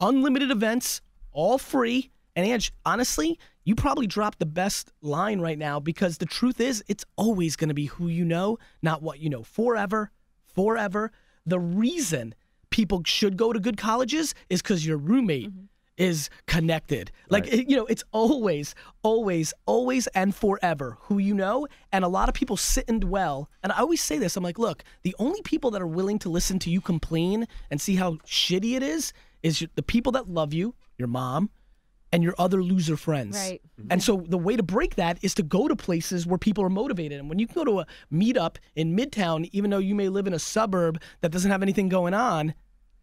unlimited 0.00 0.50
events, 0.50 1.00
all 1.32 1.58
free. 1.58 2.10
And 2.36 2.46
Ange, 2.46 2.72
honestly, 2.84 3.38
you 3.64 3.74
probably 3.74 4.06
dropped 4.06 4.38
the 4.38 4.46
best 4.46 4.92
line 5.02 5.40
right 5.40 5.58
now 5.58 5.80
because 5.80 6.18
the 6.18 6.26
truth 6.26 6.60
is, 6.60 6.82
it's 6.88 7.04
always 7.16 7.56
going 7.56 7.68
to 7.68 7.74
be 7.74 7.86
who 7.86 8.08
you 8.08 8.24
know, 8.24 8.58
not 8.80 9.02
what 9.02 9.18
you 9.18 9.28
know. 9.28 9.42
Forever, 9.42 10.10
forever. 10.54 11.12
The 11.44 11.58
reason 11.58 12.34
people 12.70 13.02
should 13.04 13.36
go 13.36 13.52
to 13.52 13.60
good 13.60 13.76
colleges 13.76 14.34
is 14.48 14.62
because 14.62 14.86
your 14.86 14.96
roommate 14.96 15.50
mm-hmm. 15.50 15.64
is 15.96 16.30
connected. 16.46 17.10
Like, 17.28 17.46
it- 17.52 17.68
you 17.68 17.76
know, 17.76 17.86
it's 17.86 18.04
always, 18.12 18.74
always, 19.02 19.52
always, 19.66 20.06
and 20.08 20.34
forever 20.34 20.96
who 21.02 21.18
you 21.18 21.34
know. 21.34 21.66
And 21.92 22.04
a 22.04 22.08
lot 22.08 22.28
of 22.28 22.34
people 22.34 22.56
sit 22.56 22.84
and 22.88 23.00
dwell. 23.00 23.50
And 23.62 23.72
I 23.72 23.80
always 23.80 24.00
say 24.00 24.16
this 24.16 24.36
I'm 24.36 24.44
like, 24.44 24.58
look, 24.58 24.84
the 25.02 25.14
only 25.18 25.42
people 25.42 25.70
that 25.72 25.82
are 25.82 25.86
willing 25.86 26.18
to 26.20 26.28
listen 26.28 26.58
to 26.60 26.70
you 26.70 26.80
complain 26.80 27.46
and 27.70 27.80
see 27.80 27.96
how 27.96 28.12
shitty 28.26 28.76
it 28.76 28.82
is 28.82 29.12
is 29.42 29.66
the 29.74 29.82
people 29.82 30.12
that 30.12 30.28
love 30.28 30.52
you, 30.52 30.74
your 30.96 31.08
mom, 31.08 31.50
and 32.12 32.22
your 32.22 32.34
other 32.38 32.62
loser 32.62 32.96
friends. 32.96 33.36
Right. 33.36 33.60
Mm-hmm. 33.80 33.88
And 33.92 34.02
so 34.02 34.24
the 34.26 34.38
way 34.38 34.56
to 34.56 34.62
break 34.62 34.96
that 34.96 35.18
is 35.22 35.34
to 35.34 35.42
go 35.42 35.68
to 35.68 35.76
places 35.76 36.26
where 36.26 36.38
people 36.38 36.64
are 36.64 36.70
motivated. 36.70 37.20
And 37.20 37.28
when 37.28 37.38
you 37.38 37.46
can 37.46 37.54
go 37.54 37.64
to 37.64 37.80
a 37.80 37.86
meetup 38.12 38.56
in 38.74 38.96
Midtown, 38.96 39.48
even 39.52 39.70
though 39.70 39.78
you 39.78 39.94
may 39.94 40.08
live 40.08 40.26
in 40.26 40.32
a 40.32 40.38
suburb 40.38 41.00
that 41.20 41.30
doesn't 41.30 41.50
have 41.50 41.62
anything 41.62 41.88
going 41.88 42.14
on, 42.14 42.54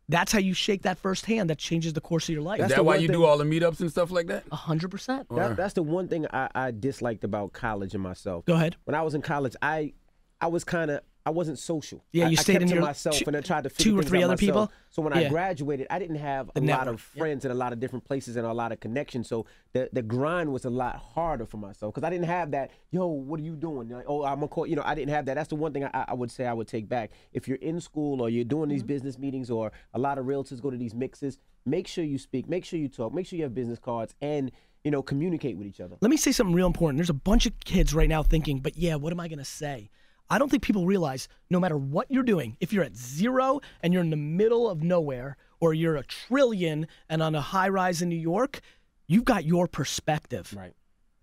that's 0.08 0.32
how 0.32 0.40
you 0.40 0.54
shake 0.54 0.84
that 0.84 0.98
first 1.00 1.26
hand 1.26 1.50
that 1.50 1.58
changes 1.58 1.94
the 1.94 2.02
course 2.02 2.30
of 2.30 2.34
your 2.34 2.44
life. 2.44 2.60
Is 2.60 2.66
That's 2.68 2.76
that 2.76 2.86
why 2.86 2.96
you 2.98 3.08
thing- 3.08 3.18
do 3.18 3.26
all 3.26 3.38
the 3.38 3.44
meetups 3.44 3.80
and 3.80 3.90
stuff 3.90 4.12
like 4.12 4.28
that? 4.28 4.44
A 4.52 4.56
hundred 4.56 4.92
percent. 4.92 5.28
That, 5.30 5.56
that's 5.56 5.74
the 5.74 5.84
one 5.84 6.08
thing 6.08 6.28
I, 6.32 6.50
I 6.54 6.72
disliked 6.72 7.24
about 7.24 7.54
college 7.54 7.94
and 7.94 8.04
myself. 8.04 8.46
Go 8.46 8.54
ahead. 8.54 8.76
When 8.84 8.94
I 8.94 9.02
was 9.02 9.16
in 9.16 9.22
college, 9.24 9.56
I 9.62 9.94
I 10.40 10.48
was 10.48 10.64
kind 10.64 10.92
of 10.92 11.02
I 11.26 11.32
wasn't 11.32 11.58
social. 11.58 12.04
Yeah, 12.12 12.28
you 12.28 12.38
I 12.38 12.42
stayed 12.42 12.54
kept 12.54 12.62
in 12.64 12.68
to 12.70 12.74
your 12.76 12.84
myself 12.84 13.18
two- 13.18 13.24
and 13.28 13.36
I 13.36 13.42
tried 13.42 13.64
to 13.64 13.70
figure 13.72 13.94
two 13.94 14.00
or 14.00 14.04
three 14.04 14.22
other 14.22 14.34
myself. 14.34 14.40
people? 14.40 14.72
So 14.92 15.02
when 15.02 15.14
Yeah. 15.14 15.22
I 15.22 15.30
graduated, 15.30 15.88
I 15.90 15.98
didn't 15.98 16.18
have 16.18 16.52
a 16.56 16.62
The 16.62 16.68
lot 16.68 16.88
of 16.88 17.02
friends 17.02 17.46
in 17.46 17.52
a 17.52 17.56
lot 17.56 17.74
of 17.74 17.80
different 17.80 18.06
places 18.06 18.36
and 18.36 18.46
a 18.46 18.54
lot 18.54 18.72
of 18.72 18.80
connections. 18.80 19.28
So 19.28 19.46
the 19.74 19.90
the 19.92 20.04
grind 20.04 20.54
was 20.54 20.66
a 20.66 20.70
lot 20.70 20.98
harder 20.98 21.46
for 21.46 21.58
myself 21.58 21.94
because 21.94 22.06
I 22.06 22.12
didn't 22.12 22.28
have 22.28 22.52
that. 22.52 22.72
Yo, 22.92 23.08
what 23.08 23.40
are 23.40 23.44
you 23.44 23.56
doing? 23.56 23.90
Like, 23.90 24.06
oh, 24.08 24.24
I'm 24.24 24.44
a 24.44 24.48
call. 24.48 24.68
You 24.68 24.76
know, 24.76 24.84
I 24.86 24.94
didn't 24.94 25.14
have 25.14 25.26
that. 25.26 25.34
That's 25.34 25.50
the 25.50 25.56
one 25.56 25.74
thing 25.74 25.84
I, 25.86 26.06
I 26.10 26.14
would 26.14 26.30
say 26.30 26.46
I 26.46 26.54
would 26.54 26.68
take 26.68 26.88
back. 26.88 27.12
If 27.34 27.48
you're 27.48 27.58
in 27.58 27.82
school 27.82 28.22
or 28.22 28.30
you're 28.30 28.44
doing 28.46 28.70
these 28.70 28.82
mm-hmm. 28.82 28.88
business 28.88 29.18
meetings 29.18 29.50
or 29.50 29.72
a 29.94 30.00
lot 30.00 30.18
of 30.18 30.26
realtors 30.26 30.62
go 30.62 30.70
to 30.70 30.78
these 30.78 30.94
mixes, 30.94 31.40
make 31.66 31.88
sure 31.88 32.04
you 32.04 32.20
speak, 32.20 32.48
make 32.48 32.66
sure 32.66 32.80
you 32.80 32.88
talk, 32.88 33.14
make 33.14 33.26
sure 33.26 33.38
you 33.38 33.44
have 33.44 33.56
business 33.56 33.80
cards, 33.80 34.14
and 34.22 34.52
you 34.84 34.92
know 34.92 35.02
communicate 35.02 35.58
with 35.58 35.66
each 35.66 35.82
other. 35.82 35.98
Let 36.02 36.12
me 36.12 36.18
say 36.18 36.32
something 36.32 36.56
real 36.56 36.68
important. 36.68 37.00
There's 37.00 37.10
a 37.10 37.14
bunch 37.14 37.48
of 37.48 37.60
kids 37.62 37.96
right 37.96 38.08
now 38.08 38.22
thinking, 38.22 38.60
but 38.60 38.78
yeah, 38.78 38.96
what 38.96 39.12
am 39.12 39.20
I 39.20 39.28
going 39.28 39.40
to 39.40 39.46
say? 39.46 39.90
I 40.30 40.40
don't 40.40 40.50
think 40.50 40.64
people 40.64 40.86
realize 40.86 41.28
no 41.50 41.60
matter 41.60 41.78
what 41.78 42.10
you're 42.10 42.24
doing, 42.24 42.58
if 42.60 42.74
you're 42.74 42.84
at 42.84 42.96
zero 42.96 43.62
and 43.82 43.94
you're 43.94 44.04
in 44.04 44.10
the 44.10 44.16
middle 44.16 44.70
of 44.70 44.84
nowhere, 44.84 45.38
or 45.60 45.74
you're 45.74 45.96
a 45.96 46.04
trillion 46.04 46.88
and 47.10 47.24
on 47.24 47.36
a 47.36 47.42
high 47.42 47.70
rise 47.70 48.02
in 48.02 48.10
New 48.10 48.16
York, 48.16 48.62
you've 49.08 49.26
got 49.26 49.46
your 49.46 49.68
perspective. 49.68 50.54
Right. 50.56 50.74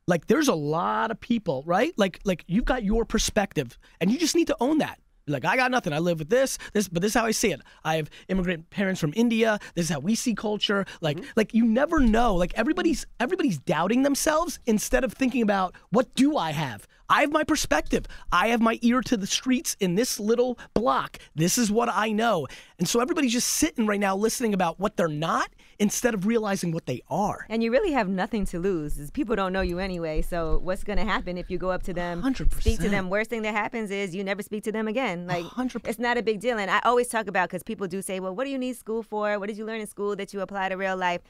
Like 0.07 0.27
there's 0.27 0.49
a 0.49 0.55
lot 0.55 1.11
of 1.11 1.21
people, 1.21 1.63
right? 1.67 1.93
Like 1.97 2.21
like 2.25 2.45
you've 2.47 2.65
got 2.65 2.85
your 2.85 3.05
perspective 3.05 3.79
and 4.01 4.11
you 4.11 4.19
just 4.19 4.35
need 4.35 4.49
to 4.49 4.57
own 4.61 4.79
that. 4.79 4.99
Like 5.27 5.45
I 5.45 5.57
got 5.57 5.71
nothing. 5.71 5.93
I 5.93 5.99
live 5.99 6.19
with 6.19 6.31
this, 6.31 6.59
this, 6.73 6.89
but 6.89 7.03
this 7.03 7.11
is 7.11 7.15
how 7.15 7.27
I 7.27 7.31
see 7.31 7.53
it. 7.53 7.61
I 7.85 7.97
have 7.97 8.11
immigrant 8.29 8.71
parents 8.71 9.01
from 9.01 9.13
India. 9.15 9.59
This 9.75 9.87
is 9.87 9.91
how 9.91 10.01
we 10.01 10.15
see 10.15 10.35
culture. 10.35 10.85
Like, 11.01 11.19
mm-hmm. 11.19 11.31
like 11.37 11.55
you 11.55 11.65
never 11.65 12.01
know. 12.01 12.35
Like 12.35 12.53
everybody's 12.55 13.07
everybody's 13.21 13.59
doubting 13.59 14.03
themselves 14.03 14.59
instead 14.67 15.05
of 15.05 15.13
thinking 15.13 15.43
about 15.43 15.75
what 15.91 16.15
do 16.15 16.37
I 16.37 16.53
have. 16.53 16.87
I 17.09 17.21
have 17.21 17.33
my 17.33 17.45
perspective. 17.45 18.07
I 18.33 18.49
have 18.49 18.63
my 18.63 18.79
ear 18.81 19.03
to 19.03 19.19
the 19.19 19.27
streets 19.27 19.77
in 19.81 19.97
this 19.97 20.19
little 20.19 20.59
block. 20.73 21.19
This 21.35 21.59
is 21.59 21.71
what 21.71 21.91
I 21.93 22.11
know. 22.11 22.47
And 22.79 22.89
so 22.89 23.01
everybody's 23.01 23.35
just 23.35 23.49
sitting 23.49 23.87
right 23.87 24.01
now 24.01 24.17
listening 24.17 24.55
about 24.55 24.81
what 24.81 24.97
they're 24.97 25.09
not 25.09 25.51
instead 25.83 26.15
of 26.15 26.27
realizing 26.27 26.71
what 26.71 26.87
they 26.87 27.03
are. 27.11 27.45
And 27.49 27.63
you 27.63 27.71
really 27.73 27.93
have 27.93 28.09
nothing 28.09 28.47
to 28.47 28.59
lose. 28.59 29.11
People 29.11 29.35
don't 29.35 29.53
know 29.53 29.61
you 29.61 29.79
anyway. 29.79 30.23
So 30.23 30.61
what's 30.63 30.85
going 30.85 30.99
to 30.99 31.05
happen 31.05 31.37
if 31.37 31.51
you 31.51 31.59
go 31.59 31.71
up 31.71 31.83
to 31.85 31.93
them, 31.93 32.23
100%. 32.23 32.61
speak 32.61 32.79
to 32.81 32.89
them? 32.89 33.11
Worst 33.11 33.31
thing 33.31 33.43
that 33.43 33.55
happens 33.55 33.91
is 33.91 34.15
you 34.15 34.23
never 34.23 34.43
speak 34.43 34.63
to 34.65 34.73
them 34.73 34.87
again. 34.87 35.27
Like 35.27 35.45
100%. 35.45 35.89
it's 35.89 35.99
not 35.99 36.17
a 36.17 36.23
big 36.23 36.41
deal. 36.41 36.59
And 36.59 36.71
I 36.71 36.81
always 36.85 37.09
talk 37.09 37.27
about 37.27 37.49
because 37.49 37.63
people 37.65 37.89
do 37.89 38.01
say, 38.01 38.21
"Well, 38.21 38.35
what 38.35 38.45
do 38.45 38.51
you 38.51 38.59
need 38.59 38.77
school 38.77 39.03
for? 39.03 39.39
What 39.39 39.49
did 39.49 39.59
you 39.59 39.67
learn 39.67 39.81
in 39.81 39.87
school 39.87 40.15
that 40.17 40.33
you 40.33 40.41
apply 40.41 40.69
to 40.69 40.77
real 40.77 40.97
life?" 40.97 41.23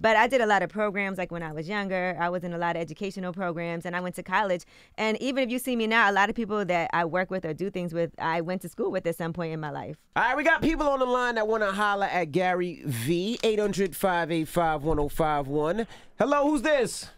But 0.00 0.16
I 0.16 0.26
did 0.28 0.40
a 0.40 0.46
lot 0.46 0.62
of 0.62 0.70
programs 0.70 1.18
like 1.18 1.30
when 1.30 1.42
I 1.42 1.52
was 1.52 1.68
younger. 1.68 2.16
I 2.18 2.30
was 2.30 2.42
in 2.42 2.54
a 2.54 2.58
lot 2.58 2.74
of 2.74 2.80
educational 2.80 3.34
programs 3.34 3.84
and 3.84 3.94
I 3.94 4.00
went 4.00 4.14
to 4.14 4.22
college. 4.22 4.64
And 4.96 5.20
even 5.20 5.44
if 5.44 5.50
you 5.50 5.58
see 5.58 5.76
me 5.76 5.86
now, 5.86 6.10
a 6.10 6.12
lot 6.12 6.30
of 6.30 6.34
people 6.36 6.64
that 6.64 6.88
I 6.94 7.04
work 7.04 7.30
with 7.30 7.44
or 7.44 7.52
do 7.52 7.70
things 7.70 7.92
with, 7.92 8.10
I 8.18 8.40
went 8.40 8.62
to 8.62 8.68
school 8.70 8.90
with 8.90 9.06
at 9.06 9.16
some 9.16 9.34
point 9.34 9.52
in 9.52 9.60
my 9.60 9.70
life. 9.70 9.96
All 10.16 10.22
right, 10.22 10.36
we 10.36 10.42
got 10.42 10.62
people 10.62 10.88
on 10.88 11.00
the 11.00 11.04
line 11.04 11.34
that 11.34 11.46
want 11.46 11.62
to 11.62 11.70
holler 11.72 12.06
at 12.06 12.32
Gary 12.32 12.82
V. 12.86 13.38
800 13.42 13.94
585 13.94 14.82
1051. 14.84 15.86
Hello, 16.18 16.48
who's 16.48 16.62
this? 16.62 17.10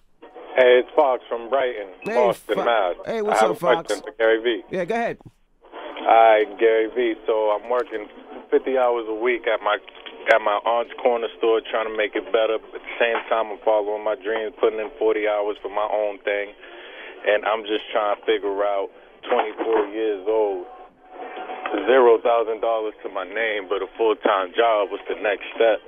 Hey, 0.56 0.80
it's 0.80 0.88
Fox 0.96 1.22
from 1.28 1.48
Brighton, 1.48 1.88
Hey, 2.02 2.14
Boston, 2.14 2.54
Fo- 2.56 2.64
Mass. 2.64 2.94
hey, 3.06 3.22
what's 3.22 3.38
I 3.40 3.42
have 3.46 3.50
up, 3.52 3.56
a 3.56 3.60
Fox? 3.60 3.86
question 3.86 4.02
for 4.04 4.12
Gary 4.18 4.42
V. 4.42 4.62
Yeah, 4.70 4.84
go 4.84 4.94
ahead. 4.96 5.18
Hi, 6.04 6.44
Gary 6.58 6.88
V. 6.94 7.14
So 7.26 7.56
I'm 7.56 7.70
working 7.70 8.08
50 8.50 8.76
hours 8.76 9.04
a 9.08 9.14
week 9.14 9.46
at 9.46 9.60
my 9.62 9.78
at 10.31 10.41
my 10.45 10.61
aunt's 10.62 10.93
corner 11.02 11.29
store, 11.38 11.62
trying 11.71 11.91
to 11.91 11.97
make 11.97 12.14
it 12.14 12.26
better. 12.31 12.61
But 12.61 12.79
at 12.79 12.85
the 12.85 12.97
same 13.00 13.19
time, 13.26 13.50
I'm 13.57 13.62
following 13.64 14.05
my 14.05 14.14
dreams, 14.14 14.55
putting 14.61 14.79
in 14.79 14.91
40 14.99 15.26
hours 15.26 15.57
for 15.62 15.71
my 15.71 15.88
own 15.91 16.19
thing, 16.23 16.55
and 17.26 17.45
I'm 17.45 17.62
just 17.67 17.88
trying 17.91 18.14
to 18.14 18.21
figure 18.23 18.62
out. 18.62 18.91
24 19.29 19.87
years 19.88 20.25
old, 20.29 20.67
zero 21.87 22.19
thousand 22.23 22.61
dollars 22.61 22.95
to 23.02 23.09
my 23.09 23.25
name, 23.25 23.69
but 23.69 23.83
a 23.83 23.87
full 23.97 24.17
time 24.17 24.52
job. 24.57 24.88
What's 24.91 25.05
the 25.09 25.21
next 25.21 25.45
step? 25.55 25.79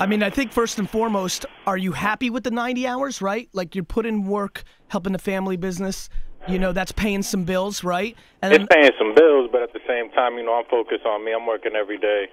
I 0.00 0.06
mean, 0.06 0.22
I 0.24 0.30
think 0.30 0.50
first 0.50 0.78
and 0.78 0.90
foremost, 0.90 1.46
are 1.66 1.76
you 1.76 1.92
happy 1.92 2.28
with 2.28 2.42
the 2.42 2.50
90 2.50 2.84
hours, 2.84 3.22
right? 3.22 3.48
Like 3.52 3.76
you're 3.76 3.84
putting 3.84 4.26
work, 4.26 4.64
helping 4.88 5.12
the 5.12 5.20
family 5.20 5.56
business. 5.56 6.08
You 6.48 6.58
know, 6.58 6.72
that's 6.72 6.92
paying 6.92 7.22
some 7.22 7.44
bills, 7.44 7.84
right? 7.84 8.14
And 8.42 8.52
It's 8.52 8.66
paying 8.70 8.90
some 8.98 9.14
bills, 9.14 9.48
but 9.50 9.62
at 9.62 9.72
the 9.72 9.80
same 9.88 10.10
time, 10.10 10.36
you 10.36 10.44
know, 10.44 10.52
I'm 10.54 10.66
focused 10.68 11.06
on 11.06 11.24
me. 11.24 11.32
I'm 11.32 11.46
working 11.46 11.72
every 11.74 11.96
day 11.96 12.26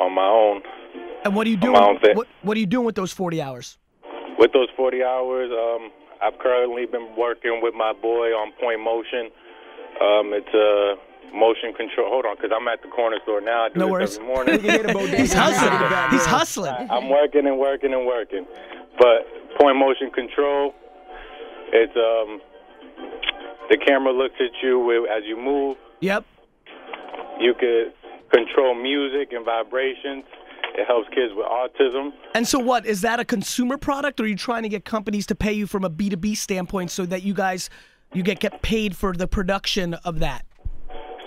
on 0.00 0.14
my 0.14 0.26
own. 0.26 0.62
and 1.24 1.34
what 1.34 1.46
are 1.46 1.50
you 1.50 1.56
doing? 1.56 1.72
my 1.74 1.86
own 1.86 1.98
thing. 2.00 2.16
What, 2.16 2.26
what 2.42 2.56
are 2.56 2.60
you 2.60 2.66
doing 2.66 2.86
with 2.86 2.94
those 2.94 3.12
40 3.12 3.42
hours? 3.42 3.78
With 4.38 4.52
those 4.52 4.68
40 4.76 5.02
hours, 5.02 5.50
um, 5.52 5.90
I've 6.22 6.38
currently 6.38 6.86
been 6.86 7.14
working 7.16 7.60
with 7.62 7.74
my 7.74 7.92
boy 7.92 8.28
on 8.30 8.52
Point 8.60 8.80
Motion. 8.80 9.30
Um, 10.00 10.32
it's 10.32 10.54
a 10.54 10.94
motion 11.36 11.74
control. 11.74 12.08
Hold 12.08 12.24
on, 12.24 12.36
because 12.36 12.50
I'm 12.54 12.66
at 12.68 12.80
the 12.82 12.88
corner 12.88 13.18
store 13.24 13.40
now. 13.40 13.64
I 13.66 13.68
do 13.70 13.80
No 13.80 13.86
this 13.86 13.92
worries. 13.92 14.14
every 14.16 14.26
morning. 14.28 14.54
You 14.58 14.60
can 14.60 14.70
hear 14.70 14.82
the 14.86 14.92
bodega 14.92 15.16
He's 15.18 15.32
hustling. 15.32 15.72
in 15.72 15.78
the 15.82 15.88
background. 15.90 16.12
He's 16.12 16.24
hustling. 16.26 16.90
I'm 16.90 17.08
working 17.10 17.46
and 17.46 17.58
working 17.58 17.92
and 17.92 18.06
working. 18.06 18.46
But 18.98 19.26
point 19.58 19.76
motion 19.76 20.10
control, 20.10 20.74
it's 21.72 21.92
um, 21.96 22.40
the 23.70 23.76
camera 23.76 24.12
looks 24.12 24.36
at 24.40 24.50
you 24.62 25.06
as 25.06 25.24
you 25.26 25.36
move. 25.36 25.76
Yep. 26.00 26.24
You 27.40 27.54
could 27.58 27.92
control 28.32 28.74
music 28.74 29.32
and 29.32 29.44
vibrations. 29.44 30.24
It 30.74 30.86
helps 30.86 31.08
kids 31.08 31.32
with 31.34 31.46
autism. 31.46 32.12
And 32.34 32.46
so, 32.46 32.58
what 32.58 32.86
is 32.86 33.00
that 33.00 33.18
a 33.20 33.24
consumer 33.24 33.78
product, 33.78 34.20
or 34.20 34.24
are 34.24 34.26
you 34.26 34.36
trying 34.36 34.62
to 34.62 34.68
get 34.68 34.84
companies 34.84 35.26
to 35.26 35.34
pay 35.34 35.52
you 35.52 35.66
from 35.66 35.84
a 35.84 35.88
B 35.88 36.08
two 36.08 36.16
B 36.16 36.34
standpoint 36.34 36.90
so 36.90 37.04
that 37.06 37.22
you 37.22 37.34
guys 37.34 37.70
you 38.12 38.22
get 38.22 38.38
get 38.38 38.62
paid 38.62 38.96
for 38.96 39.12
the 39.12 39.26
production 39.26 39.94
of 39.94 40.20
that? 40.20 40.44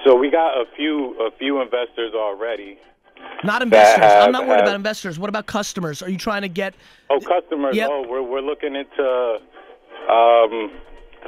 So 0.06 0.16
we 0.16 0.30
got 0.32 0.54
a 0.54 0.66
few 0.76 1.20
a 1.20 1.32
few 1.38 1.62
investors 1.62 2.14
already. 2.16 2.80
Not 3.44 3.62
investors. 3.62 4.04
I'm 4.04 4.32
not 4.32 4.48
worried 4.48 4.58
have- 4.58 4.68
about 4.68 4.76
investors. 4.76 5.20
What 5.20 5.30
about 5.30 5.48
customers? 5.48 6.02
Are 6.02 6.10
you 6.10 6.18
trying 6.18 6.44
to 6.44 6.50
get? 6.50 6.74
Oh, 7.10 7.20
customers. 7.20 7.76
Yep. 7.76 7.90
Oh, 7.92 8.06
we're 8.08 8.24
we're 8.24 8.42
looking 8.42 8.76
into 8.76 9.38
um, 10.10 10.72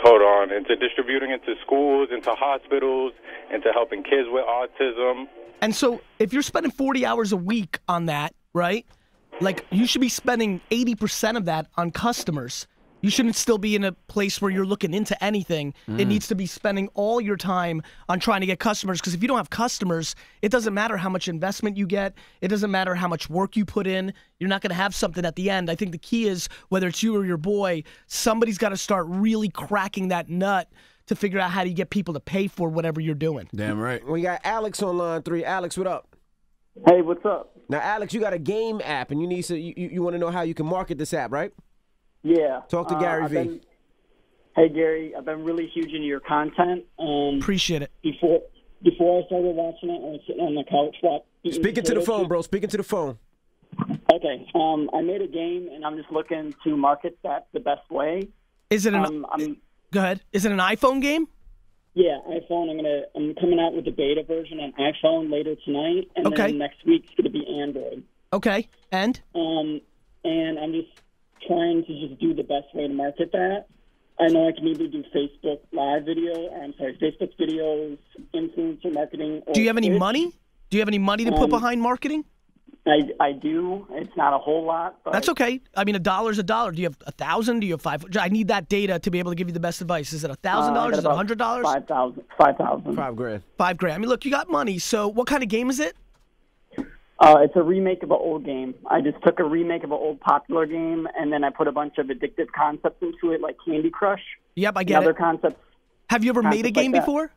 hold 0.02 0.22
on, 0.22 0.52
into 0.52 0.76
distributing 0.76 1.32
into 1.32 1.56
schools, 1.66 2.10
into 2.12 2.32
hospitals, 2.32 3.14
into 3.52 3.72
helping 3.74 4.04
kids 4.04 4.28
with 4.30 4.46
autism. 4.46 5.26
And 5.64 5.74
so, 5.74 6.02
if 6.20 6.34
you're 6.34 6.42
spending 6.42 6.74
40 6.74 7.06
hours 7.06 7.32
a 7.32 7.38
week 7.38 7.80
on 7.88 8.08
that, 8.08 8.36
right? 8.54 8.86
Like 9.40 9.66
you 9.72 9.88
should 9.88 10.02
be 10.02 10.10
spending 10.10 10.60
80% 10.70 11.38
of 11.38 11.46
that 11.46 11.68
on 11.78 11.90
customers. 11.90 12.68
You 13.00 13.10
shouldn't 13.10 13.38
still 13.38 13.58
be 13.58 13.74
in 13.74 13.86
a 13.86 13.94
place 13.94 14.42
where 14.42 14.52
you're 14.52 14.66
looking 14.66 14.94
into 14.94 15.22
anything. 15.24 15.74
It 15.88 15.92
mm. 15.92 16.08
needs 16.08 16.28
to 16.28 16.36
be 16.36 16.48
spending 16.48 16.90
all 16.96 17.22
your 17.22 17.38
time 17.38 17.82
on 18.10 18.20
trying 18.20 18.42
to 18.42 18.46
get 18.46 18.60
customers 18.60 19.00
because 19.00 19.14
if 19.14 19.22
you 19.22 19.28
don't 19.30 19.38
have 19.38 19.50
customers, 19.50 20.16
it 20.42 20.52
doesn't 20.52 20.74
matter 20.74 20.98
how 20.98 21.08
much 21.08 21.30
investment 21.30 21.78
you 21.78 21.88
get. 21.88 22.14
It 22.42 22.50
doesn't 22.50 22.72
matter 22.72 22.94
how 22.94 23.08
much 23.08 23.30
work 23.30 23.56
you 23.56 23.64
put 23.64 23.88
in. 23.88 24.14
You're 24.40 24.50
not 24.50 24.62
going 24.62 24.70
to 24.70 24.76
have 24.76 24.94
something 24.94 25.24
at 25.24 25.38
the 25.38 25.50
end. 25.50 25.70
I 25.70 25.76
think 25.76 25.94
the 25.94 25.98
key 25.98 26.28
is 26.28 26.50
whether 26.68 26.88
it's 26.88 27.02
you 27.02 27.16
or 27.16 27.26
your 27.26 27.38
boy, 27.38 27.84
somebody's 28.08 28.58
got 28.58 28.70
to 28.70 28.78
start 28.78 29.06
really 29.08 29.48
cracking 29.48 30.10
that 30.10 30.28
nut 30.28 30.70
to 31.08 31.16
figure 31.16 31.40
out 31.40 31.52
how 31.52 31.64
do 31.64 31.70
you 31.70 31.76
get 31.76 31.90
people 31.90 32.14
to 32.14 32.20
pay 32.20 32.48
for 32.48 32.70
whatever 32.70 33.02
you're 33.02 33.16
doing. 33.16 33.48
Damn 33.56 33.80
right. 33.80 34.06
We 34.06 34.22
got 34.22 34.42
Alex 34.44 34.82
on 34.82 34.98
line 34.98 35.22
three. 35.24 35.44
Alex, 35.44 35.78
what 35.78 35.88
up? 35.88 36.16
Hey, 36.88 37.02
what's 37.02 37.26
up? 37.26 37.56
Now, 37.70 37.80
Alex, 37.80 38.14
you 38.14 38.20
got 38.20 38.34
a 38.34 38.40
game 38.40 38.82
app, 38.84 39.12
and 39.12 39.22
you 39.22 39.28
need 39.28 39.44
to. 39.44 39.58
You, 39.58 39.74
you 39.90 40.02
want 40.04 40.16
to 40.16 40.20
know 40.20 40.32
how 40.32 40.42
you 40.42 40.54
can 40.54 40.66
market 40.66 40.98
this 40.98 41.14
app, 41.14 41.32
right? 41.32 41.52
Yeah. 42.24 42.62
Talk 42.70 42.88
to 42.90 42.96
uh, 42.96 43.00
Gary 43.00 43.24
I've 43.24 43.30
V. 43.32 43.36
been- 43.36 43.62
hey, 44.56 44.70
Gary, 44.70 45.14
I've 45.16 45.26
been 45.26 45.44
really 45.44 45.68
huge 45.74 45.88
into 45.94 46.06
your 46.08 46.20
content. 46.20 46.84
Um, 47.00 47.38
Appreciate 47.40 47.82
it. 47.84 47.92
before 48.02 48.42
before 48.84 49.24
I 49.24 49.26
started 49.28 49.56
watching 49.56 49.90
it, 49.90 49.94
I 49.94 49.98
was 50.12 50.20
sitting 50.28 50.42
on 50.42 50.56
the 50.56 50.64
couch. 50.66 50.96
Watch, 51.04 51.24
eating 51.44 51.62
Speaking 51.62 51.84
to 51.86 51.94
the 51.96 52.02
phone, 52.02 52.28
bro. 52.28 52.42
Speaking 52.42 52.70
to 52.70 52.78
the 52.78 52.84
phone. 52.84 53.18
Okay. 54.12 54.46
Um, 54.56 54.90
I 54.94 55.02
made 55.02 55.22
a 55.22 55.28
game, 55.28 55.70
and 55.74 55.86
I'm 55.86 55.96
just 55.98 56.12
looking 56.12 56.54
to 56.64 56.78
market 56.78 57.18
that 57.24 57.48
the 57.54 57.60
best 57.60 57.90
way. 57.90 58.28
Is 58.70 58.86
it 58.86 58.94
an? 58.94 59.06
Um, 59.06 59.26
I'm 59.32 59.58
go 59.94 60.00
ahead. 60.02 60.22
Is 60.34 60.46
it 60.46 60.52
an 60.52 60.58
iPhone 60.60 61.02
game? 61.02 61.28
yeah, 61.96 62.18
iPhone. 62.28 62.70
I'm 62.72 62.78
gonna 62.78 63.02
I'm 63.16 63.36
coming 63.36 63.60
out 63.60 63.74
with 63.76 63.86
the 63.86 63.92
beta 63.92 64.24
version 64.24 64.60
on 64.60 64.74
iPhone 64.74 65.32
later 65.32 65.56
tonight, 65.64 66.10
and 66.16 66.28
Okay. 66.28 66.48
then 66.48 66.58
next 66.58 66.84
week's 66.86 67.10
gonna 67.16 67.30
be 67.30 67.46
Android. 67.62 68.04
Okay. 68.34 68.68
And 68.92 69.22
Um, 69.36 69.80
and 70.24 70.58
I'm 70.60 70.72
just 70.74 70.90
trying 71.48 71.86
to 71.86 72.08
just 72.08 72.20
do 72.20 72.34
the 72.34 72.44
best 72.44 72.74
way 72.74 72.88
to 72.88 72.94
market 72.94 73.32
that. 73.34 73.66
I 74.20 74.28
know 74.28 74.48
I 74.48 74.52
can 74.54 74.68
either 74.68 74.88
do 74.88 75.04
Facebook 75.16 75.60
live 75.72 76.06
video, 76.06 76.34
or 76.50 76.64
I'm 76.64 76.74
sorry, 76.78 76.98
Facebook 77.02 77.32
videos, 77.40 77.98
influencer 78.34 78.92
marketing. 78.94 79.42
Or 79.48 79.54
do 79.54 79.62
you 79.62 79.68
have 79.68 79.78
any 79.78 79.90
Twitch. 79.90 80.00
money? 80.00 80.32
Do 80.70 80.78
you 80.78 80.82
have 80.82 80.88
any 80.88 81.00
money 81.00 81.26
to 81.26 81.32
put 81.32 81.44
Um, 81.44 81.50
behind 81.50 81.82
marketing? 81.82 82.26
I, 82.86 83.10
I 83.20 83.32
do. 83.32 83.88
It's 83.92 84.16
not 84.18 84.34
a 84.34 84.38
whole 84.38 84.66
lot, 84.66 85.00
but 85.06 85.14
That's 85.14 85.30
okay. 85.30 85.62
I 85.76 85.86
mean, 85.86 85.96
a 85.96 86.00
dollar's 86.00 86.38
a 86.38 86.44
dollar. 86.44 86.72
Do 86.74 86.82
you 86.82 86.88
have 86.88 86.98
a 87.08 87.12
thousand? 87.12 87.62
Do 87.62 87.68
you 87.68 87.74
have 87.74 87.82
five? 87.82 88.06
I 88.20 88.28
need 88.28 88.50
that 88.50 88.68
data 88.68 89.00
to 89.00 89.10
be 89.12 89.20
able 89.20 89.32
to 89.32 89.36
give 89.36 89.48
you 89.48 89.54
the 89.54 89.60
best 89.62 89.80
advice. 89.80 90.12
Is 90.12 90.24
it 90.26 90.32
a 90.32 90.36
thousand 90.36 90.72
uh, 90.72 90.76
dollars? 90.76 90.92
got 90.92 91.00
Is 91.00 91.06
it 91.06 91.12
a 91.12 91.16
hundred 91.16 91.38
dollars? 91.38 91.64
Five 91.64 91.88
thousand. 91.88 92.24
Five 92.38 92.58
thousand. 92.58 92.96
Five 92.96 93.16
grand. 93.16 93.44
Five 93.58 93.78
grand. 93.78 93.96
I 93.96 93.98
mean, 94.00 94.10
look, 94.10 94.26
you 94.26 94.32
got 94.32 94.50
money. 94.50 94.80
So, 94.80 95.08
what 95.08 95.28
kind 95.28 95.44
of 95.44 95.50
game 95.50 95.70
is 95.70 95.80
it? 95.80 95.96
Uh, 97.20 97.38
it's 97.40 97.56
a 97.56 97.62
remake 97.62 98.04
of 98.04 98.12
an 98.12 98.18
old 98.20 98.44
game. 98.44 98.74
I 98.88 99.00
just 99.00 99.16
took 99.24 99.40
a 99.40 99.46
remake 99.46 99.86
of 99.86 99.92
an 99.92 99.98
old 99.98 100.20
popular 100.20 100.66
game, 100.66 101.08
and 101.18 101.32
then 101.32 101.46
I 101.46 101.52
put 101.52 101.70
a 101.70 101.72
bunch 101.72 101.98
of 101.98 102.08
addictive 102.08 102.52
concepts 102.54 103.02
into 103.02 103.32
it, 103.34 103.40
like 103.40 103.56
Candy 103.66 103.92
Crush 103.92 104.24
Yep, 104.56 104.74
I 104.76 104.80
and 104.82 104.88
get 104.88 104.98
other 104.98 105.12
it. 105.12 105.18
concepts. 105.18 105.56
Have 106.10 106.24
you 106.26 106.32
ever 106.32 106.44
made 106.44 106.66
a 106.66 106.72
concepts 106.72 106.76
like 106.76 106.84
game 106.84 106.92
that. 106.92 107.00
before? 107.06 107.32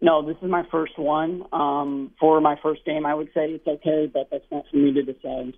No, 0.00 0.24
this 0.26 0.36
is 0.42 0.50
my 0.50 0.64
first 0.70 0.98
one. 0.98 1.44
Um, 1.52 2.12
for 2.20 2.40
my 2.40 2.56
first 2.62 2.84
game, 2.84 3.06
I 3.06 3.14
would 3.14 3.28
say 3.28 3.46
it's 3.46 3.66
okay, 3.66 4.10
but 4.12 4.28
that's 4.30 4.44
not 4.52 4.64
for 4.70 4.76
me 4.76 4.92
to 4.92 5.02
decide. 5.02 5.54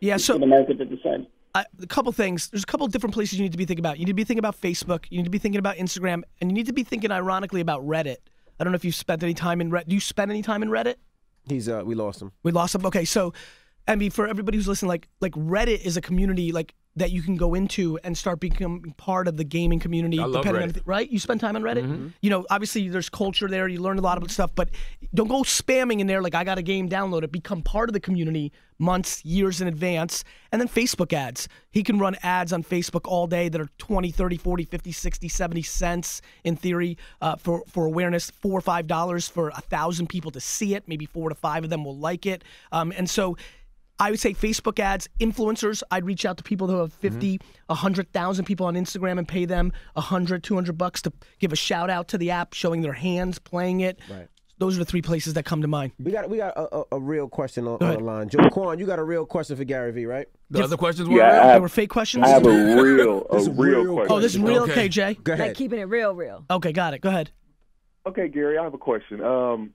Yeah. 0.00 0.16
So, 0.16 0.38
the 0.38 0.46
market 0.46 0.78
to 0.78 0.84
decide. 0.84 1.26
I, 1.54 1.66
a 1.82 1.86
couple 1.86 2.12
things. 2.12 2.48
There's 2.48 2.62
a 2.62 2.66
couple 2.66 2.86
different 2.86 3.12
places 3.14 3.38
you 3.38 3.42
need 3.42 3.52
to 3.52 3.58
be 3.58 3.64
thinking 3.64 3.84
about. 3.84 3.98
You 3.98 4.06
need 4.06 4.12
to 4.12 4.14
be 4.14 4.24
thinking 4.24 4.38
about 4.38 4.60
Facebook. 4.60 5.04
You 5.10 5.18
need 5.18 5.24
to 5.24 5.30
be 5.30 5.38
thinking 5.38 5.58
about 5.58 5.76
Instagram, 5.76 6.22
and 6.40 6.50
you 6.50 6.54
need 6.54 6.66
to 6.66 6.72
be 6.72 6.84
thinking, 6.84 7.10
ironically, 7.10 7.60
about 7.60 7.82
Reddit. 7.86 8.18
I 8.58 8.64
don't 8.64 8.72
know 8.72 8.76
if 8.76 8.84
you've 8.84 8.94
spent 8.94 9.22
any 9.22 9.34
time 9.34 9.60
in 9.60 9.70
Reddit. 9.70 9.88
Do 9.88 9.94
you 9.94 10.00
spend 10.00 10.30
any 10.30 10.42
time 10.42 10.62
in 10.62 10.70
Reddit? 10.70 10.94
He's 11.48 11.68
uh, 11.68 11.82
we 11.84 11.94
lost 11.94 12.22
him. 12.22 12.32
We 12.42 12.52
lost 12.52 12.74
him. 12.74 12.86
Okay, 12.86 13.04
so 13.04 13.32
I 13.88 13.96
mean, 13.96 14.10
for 14.10 14.26
everybody 14.28 14.58
who's 14.58 14.68
listening, 14.68 14.88
like 14.88 15.08
like 15.20 15.32
Reddit 15.32 15.82
is 15.82 15.96
a 15.96 16.00
community 16.00 16.52
like 16.52 16.74
that 16.94 17.10
you 17.10 17.22
can 17.22 17.36
go 17.36 17.54
into 17.54 17.98
and 18.04 18.16
start 18.18 18.38
becoming 18.38 18.92
part 18.98 19.26
of 19.26 19.38
the 19.38 19.44
gaming 19.44 19.80
community. 19.80 20.18
I 20.20 20.26
love 20.26 20.44
Reddit. 20.44 20.72
the- 20.74 20.82
right? 20.84 21.10
You 21.10 21.18
spend 21.18 21.40
time 21.40 21.56
on 21.56 21.62
Reddit. 21.62 22.12
You 22.20 22.28
know, 22.28 22.44
obviously 22.50 22.86
there's 22.88 23.08
culture 23.08 23.48
there. 23.48 23.66
You 23.66 23.80
learn 23.80 23.98
a 23.98 24.02
lot 24.02 24.18
about 24.18 24.30
stuff, 24.30 24.50
but 24.54 24.68
don't 25.14 25.26
go 25.28 25.40
spamming 25.42 26.00
in 26.00 26.06
there 26.06 26.20
like 26.20 26.34
I 26.34 26.44
got 26.44 26.58
a 26.58 26.62
game 26.62 26.90
downloaded. 26.90 27.32
Become 27.32 27.62
part 27.62 27.88
of 27.88 27.94
the 27.94 28.00
community 28.00 28.52
months, 28.78 29.24
years 29.24 29.62
in 29.62 29.68
advance. 29.68 30.22
And 30.52 30.60
then 30.60 30.68
Facebook 30.68 31.14
ads. 31.14 31.48
He 31.70 31.82
can 31.82 31.98
run 31.98 32.14
ads 32.22 32.52
on 32.52 32.62
Facebook 32.62 33.08
all 33.08 33.26
day 33.26 33.48
that 33.48 33.58
are 33.60 33.70
20, 33.78 34.10
30, 34.10 34.36
40, 34.36 34.64
50, 34.64 34.92
60, 34.92 35.28
70 35.28 35.62
cents 35.62 36.20
in 36.44 36.56
theory 36.56 36.98
uh, 37.22 37.36
for, 37.36 37.62
for 37.68 37.86
awareness, 37.86 38.30
four 38.30 38.58
or 38.58 38.60
five 38.60 38.86
dollars 38.86 39.28
for 39.28 39.48
a 39.48 39.62
thousand 39.62 40.08
people 40.08 40.30
to 40.32 40.40
see 40.40 40.74
it. 40.74 40.84
Maybe 40.86 41.06
four 41.06 41.30
to 41.30 41.34
five 41.34 41.64
of 41.64 41.70
them 41.70 41.84
will 41.86 41.96
like 41.96 42.26
it. 42.26 42.44
Um, 42.70 42.92
and 42.94 43.08
so 43.08 43.38
I 43.98 44.10
would 44.10 44.20
say 44.20 44.34
Facebook 44.34 44.80
ads, 44.80 45.08
influencers. 45.20 45.82
I'd 45.90 46.04
reach 46.04 46.24
out 46.24 46.36
to 46.38 46.42
people 46.42 46.66
who 46.66 46.78
have 46.78 46.92
50, 46.92 47.40
100,000 47.66 48.44
people 48.44 48.66
on 48.66 48.74
Instagram 48.74 49.18
and 49.18 49.28
pay 49.28 49.44
them 49.44 49.72
100, 49.94 50.42
200 50.42 50.76
bucks 50.76 51.02
to 51.02 51.12
give 51.38 51.52
a 51.52 51.56
shout 51.56 51.88
out 51.90 52.08
to 52.08 52.18
the 52.18 52.30
app, 52.30 52.52
showing 52.54 52.82
their 52.82 52.94
hands 52.94 53.38
playing 53.38 53.80
it. 53.80 53.98
Right. 54.10 54.28
Those 54.58 54.76
are 54.76 54.80
the 54.80 54.84
three 54.84 55.02
places 55.02 55.34
that 55.34 55.44
come 55.44 55.62
to 55.62 55.68
mind. 55.68 55.92
We 55.98 56.12
got 56.12 56.30
we 56.30 56.36
got 56.36 56.56
a, 56.56 56.76
a, 56.76 56.84
a 56.92 57.00
real 57.00 57.28
question 57.28 57.66
on, 57.66 57.82
on 57.82 57.94
the 57.94 57.98
line. 58.00 58.28
Joe 58.28 58.48
Quan, 58.50 58.78
you 58.78 58.86
got 58.86 59.00
a 59.00 59.04
real 59.04 59.26
question 59.26 59.56
for 59.56 59.64
Gary 59.64 59.90
Vee, 59.90 60.06
right? 60.06 60.28
The 60.50 60.62
other 60.62 60.76
questions 60.76 61.08
were 61.08 61.16
Yeah, 61.18 61.32
real? 61.32 61.42
I 61.42 61.52
They 61.54 61.60
were 61.60 61.68
fake 61.68 61.90
questions? 61.90 62.24
I 62.24 62.28
have 62.28 62.46
a 62.46 62.48
real, 62.48 63.26
a 63.30 63.38
real, 63.38 63.82
real 63.82 63.94
question. 63.94 64.12
oh, 64.12 64.20
this 64.20 64.34
is 64.34 64.40
real? 64.40 64.62
Okay. 64.62 64.72
Okay, 64.72 64.88
Jay. 64.88 65.14
Go 65.14 65.32
ahead. 65.32 65.48
Like 65.48 65.56
keeping 65.56 65.80
it 65.80 65.84
real, 65.84 66.14
real. 66.14 66.44
Okay, 66.48 66.70
got 66.72 66.94
it. 66.94 67.00
Go 67.00 67.08
ahead. 67.08 67.30
Okay, 68.06 68.28
Gary, 68.28 68.56
I 68.58 68.62
have 68.62 68.74
a 68.74 68.78
question. 68.78 69.20
Um, 69.24 69.74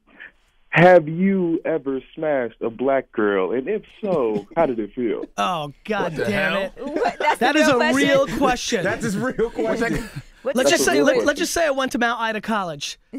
have 0.69 1.08
you 1.08 1.60
ever 1.65 2.01
smashed 2.15 2.62
a 2.62 2.69
black 2.69 3.12
girl? 3.12 3.51
And 3.51 3.67
if 3.67 3.84
so, 4.03 4.45
how 4.56 4.65
did 4.65 4.80
it 4.80 4.93
feel? 4.93 5.23
Oh, 5.38 5.73
God 5.86 6.15
the 6.15 6.25
damn 6.25 6.51
hell? 6.53 6.62
it. 6.63 6.73
What? 6.86 7.19
That's 7.19 7.39
That 7.39 7.53
the 7.53 7.60
is 7.60 7.67
real 7.67 7.75
a 7.75 7.80
question? 7.80 7.95
real 8.10 8.27
question. 8.38 8.84
That's 8.84 9.03
his 9.03 9.17
real 9.17 9.49
question. 9.49 10.10
Let's 10.43 10.69
just 10.69 10.82
a 10.84 10.86
say 10.86 10.93
real 10.97 11.06
let, 11.06 11.12
question. 11.13 11.25
let's 11.27 11.39
just 11.39 11.53
say 11.53 11.65
I 11.67 11.71
went 11.71 11.91
to 11.93 11.97
Mount 11.99 12.19
Ida 12.21 12.41
College. 12.41 12.99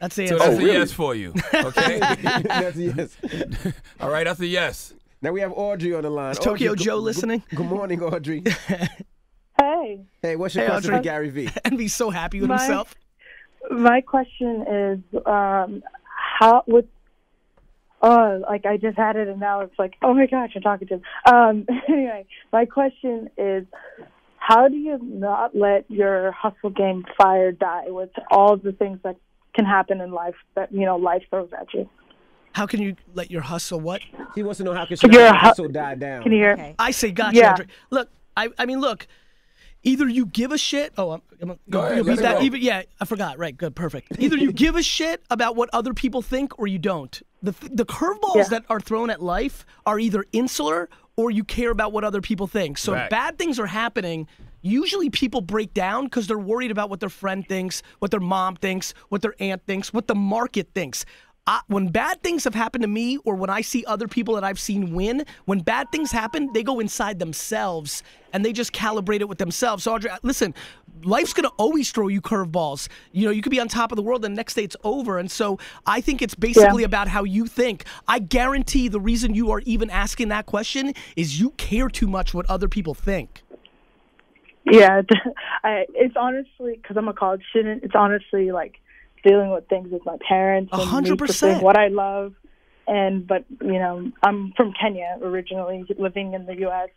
That's 0.00 0.14
the 0.14 0.28
So 0.28 0.34
answer. 0.36 0.38
that's 0.38 0.54
a 0.54 0.58
really? 0.64 0.72
yes 0.78 0.92
for 0.92 1.14
you. 1.16 1.34
Okay. 1.52 1.98
That's 1.98 2.76
a 2.76 2.82
yes. 2.82 3.16
All 4.00 4.08
right, 4.10 4.22
that's 4.24 4.38
a 4.38 4.46
yes. 4.46 4.94
Now 5.22 5.32
we 5.32 5.40
have 5.40 5.50
Audrey 5.52 5.92
on 5.92 6.04
the 6.04 6.10
line. 6.10 6.30
Is 6.30 6.38
Tokyo 6.38 6.70
Audrey, 6.72 6.84
Joe 6.84 6.98
good- 6.98 7.02
listening? 7.02 7.42
Good 7.52 7.66
morning, 7.66 8.00
Audrey. 8.00 8.44
Hey, 9.60 10.00
Hey, 10.22 10.36
what's 10.36 10.54
your 10.54 10.64
Hey, 10.64 10.70
question 10.70 10.90
Audrey. 10.92 10.98
for 10.98 11.02
Gary 11.02 11.30
Vee? 11.30 11.48
and 11.64 11.76
be 11.76 11.88
so 11.88 12.10
happy 12.10 12.40
with 12.40 12.48
My- 12.48 12.58
himself. 12.58 12.94
my 13.72 14.00
question 14.00 14.62
is, 14.68 15.26
um, 15.26 15.82
how 16.38 16.62
with, 16.66 16.84
oh, 18.00 18.42
like 18.48 18.64
I 18.64 18.76
just 18.76 18.96
had 18.96 19.16
it 19.16 19.26
and 19.28 19.40
now 19.40 19.60
it's 19.62 19.78
like, 19.78 19.94
oh 20.02 20.14
my 20.14 20.26
gosh, 20.26 20.52
I'm 20.54 20.62
talking 20.62 20.88
to 20.88 20.94
him. 20.94 21.02
Um, 21.26 21.66
anyway, 21.88 22.26
my 22.52 22.64
question 22.64 23.28
is, 23.36 23.64
how 24.36 24.68
do 24.68 24.76
you 24.76 24.98
not 25.02 25.56
let 25.56 25.90
your 25.90 26.30
hustle 26.32 26.70
game 26.70 27.04
fire 27.20 27.50
die 27.50 27.86
with 27.88 28.10
all 28.30 28.56
the 28.56 28.72
things 28.72 29.00
that 29.02 29.16
can 29.54 29.64
happen 29.64 30.00
in 30.00 30.12
life 30.12 30.36
that 30.54 30.72
you 30.72 30.86
know 30.86 30.96
life 30.96 31.22
throws 31.28 31.50
at 31.58 31.74
you? 31.74 31.88
How 32.52 32.66
can 32.66 32.80
you 32.80 32.94
let 33.14 33.30
your 33.30 33.42
hustle 33.42 33.80
what? 33.80 34.00
He 34.34 34.42
wants 34.42 34.58
to 34.58 34.64
know 34.64 34.74
how 34.74 34.86
can 34.86 34.96
she 34.96 35.08
You're 35.10 35.22
not 35.22 35.40
hu- 35.40 35.46
hustle 35.48 35.68
die 35.68 35.96
down. 35.96 36.22
Can 36.22 36.32
you 36.32 36.38
hear? 36.38 36.52
Okay. 36.52 36.74
I 36.78 36.92
say 36.92 37.10
gotcha, 37.10 37.36
Yeah. 37.36 37.56
Look, 37.90 38.08
I, 38.36 38.48
I 38.58 38.64
mean, 38.66 38.80
look. 38.80 39.06
Either 39.84 40.08
you 40.08 40.26
give 40.26 40.50
a 40.52 40.58
shit. 40.58 40.92
Oh, 40.98 41.12
I'm, 41.12 41.22
I'm 41.40 41.58
Go 41.70 41.82
ahead, 41.86 42.04
that. 42.04 42.38
go. 42.38 42.42
Even, 42.42 42.60
yeah, 42.60 42.82
I 43.00 43.04
forgot. 43.04 43.38
Right, 43.38 43.56
good, 43.56 43.76
perfect. 43.76 44.18
Either 44.18 44.36
you 44.36 44.52
give 44.64 44.74
a 44.74 44.82
shit 44.82 45.22
about 45.30 45.54
what 45.56 45.70
other 45.72 45.94
people 45.94 46.20
think, 46.20 46.58
or 46.58 46.66
you 46.66 46.78
don't. 46.78 47.20
The 47.42 47.52
the 47.70 47.86
curveballs 47.86 48.34
Yeah. 48.36 48.48
that 48.50 48.64
are 48.68 48.80
thrown 48.80 49.10
at 49.10 49.22
life 49.22 49.64
are 49.86 50.00
either 50.00 50.24
insular 50.32 50.88
or 51.16 51.30
you 51.30 51.44
care 51.44 51.70
about 51.70 51.92
what 51.92 52.02
other 52.04 52.20
people 52.20 52.46
think. 52.48 52.78
So 52.78 52.92
if 52.92 52.98
Right. 52.98 53.10
bad 53.10 53.38
things 53.38 53.58
are 53.58 53.66
happening. 53.66 54.26
Usually 54.60 55.08
people 55.08 55.40
break 55.40 55.72
down 55.72 56.04
because 56.04 56.26
they're 56.26 56.36
worried 56.36 56.72
about 56.72 56.90
what 56.90 56.98
their 56.98 57.08
friend 57.08 57.48
thinks, 57.48 57.80
what 58.00 58.10
their 58.10 58.18
mom 58.18 58.56
thinks, 58.56 58.92
what 59.08 59.22
their 59.22 59.36
aunt 59.38 59.62
thinks, 59.66 59.92
what 59.92 60.08
the 60.08 60.16
market 60.16 60.70
thinks. 60.74 61.04
I, 61.48 61.62
when 61.68 61.88
bad 61.88 62.22
things 62.22 62.44
have 62.44 62.54
happened 62.54 62.82
to 62.82 62.88
me 62.88 63.16
or 63.24 63.34
when 63.34 63.48
I 63.48 63.62
see 63.62 63.82
other 63.86 64.06
people 64.06 64.34
that 64.34 64.44
I've 64.44 64.60
seen 64.60 64.94
win, 64.94 65.24
when 65.46 65.60
bad 65.60 65.90
things 65.90 66.12
happen, 66.12 66.52
they 66.52 66.62
go 66.62 66.78
inside 66.78 67.18
themselves 67.18 68.02
and 68.34 68.44
they 68.44 68.52
just 68.52 68.74
calibrate 68.74 69.20
it 69.20 69.30
with 69.30 69.38
themselves. 69.38 69.84
So, 69.84 69.94
Audrey, 69.94 70.10
listen, 70.22 70.52
life's 71.04 71.32
going 71.32 71.48
to 71.48 71.54
always 71.56 71.90
throw 71.90 72.08
you 72.08 72.20
curveballs. 72.20 72.88
You 73.12 73.24
know, 73.24 73.30
you 73.30 73.40
could 73.40 73.48
be 73.48 73.60
on 73.60 73.66
top 73.66 73.92
of 73.92 73.96
the 73.96 74.02
world 74.02 74.26
and 74.26 74.34
the 74.34 74.36
next 74.36 74.56
day 74.56 74.64
it's 74.64 74.76
over. 74.84 75.18
And 75.18 75.30
so 75.30 75.58
I 75.86 76.02
think 76.02 76.20
it's 76.20 76.34
basically 76.34 76.84
about 76.84 77.08
how 77.08 77.24
you 77.24 77.46
think. 77.46 77.86
I 78.06 78.18
guarantee 78.18 78.88
the 78.88 79.00
reason 79.00 79.34
you 79.34 79.50
are 79.50 79.60
even 79.60 79.88
asking 79.88 80.28
that 80.28 80.44
question 80.44 80.92
is 81.16 81.40
you 81.40 81.52
care 81.52 81.88
too 81.88 82.08
much 82.08 82.34
what 82.34 82.44
other 82.50 82.68
people 82.68 82.92
think. 82.92 83.42
Yeah, 84.70 85.00
I, 85.64 85.86
it's 85.94 86.14
honestly 86.14 86.76
because 86.76 86.98
I'm 86.98 87.08
a 87.08 87.14
college 87.14 87.42
student. 87.48 87.84
It's 87.84 87.94
honestly 87.94 88.52
like 88.52 88.82
dealing 89.24 89.50
with 89.50 89.68
things 89.68 89.90
with 89.90 90.04
my 90.04 90.16
parents 90.26 90.70
and 90.72 90.82
hundred 90.82 91.12
me 91.12 91.16
pursuing 91.26 91.54
percent. 91.54 91.64
what 91.64 91.78
I 91.78 91.88
love. 91.88 92.34
And 92.86 93.26
but 93.26 93.44
you 93.60 93.78
know, 93.78 94.10
I'm 94.22 94.52
from 94.56 94.72
Kenya 94.80 95.18
originally, 95.22 95.84
living 95.98 96.34
in 96.34 96.46
the 96.46 96.56
U.S. 96.60 96.88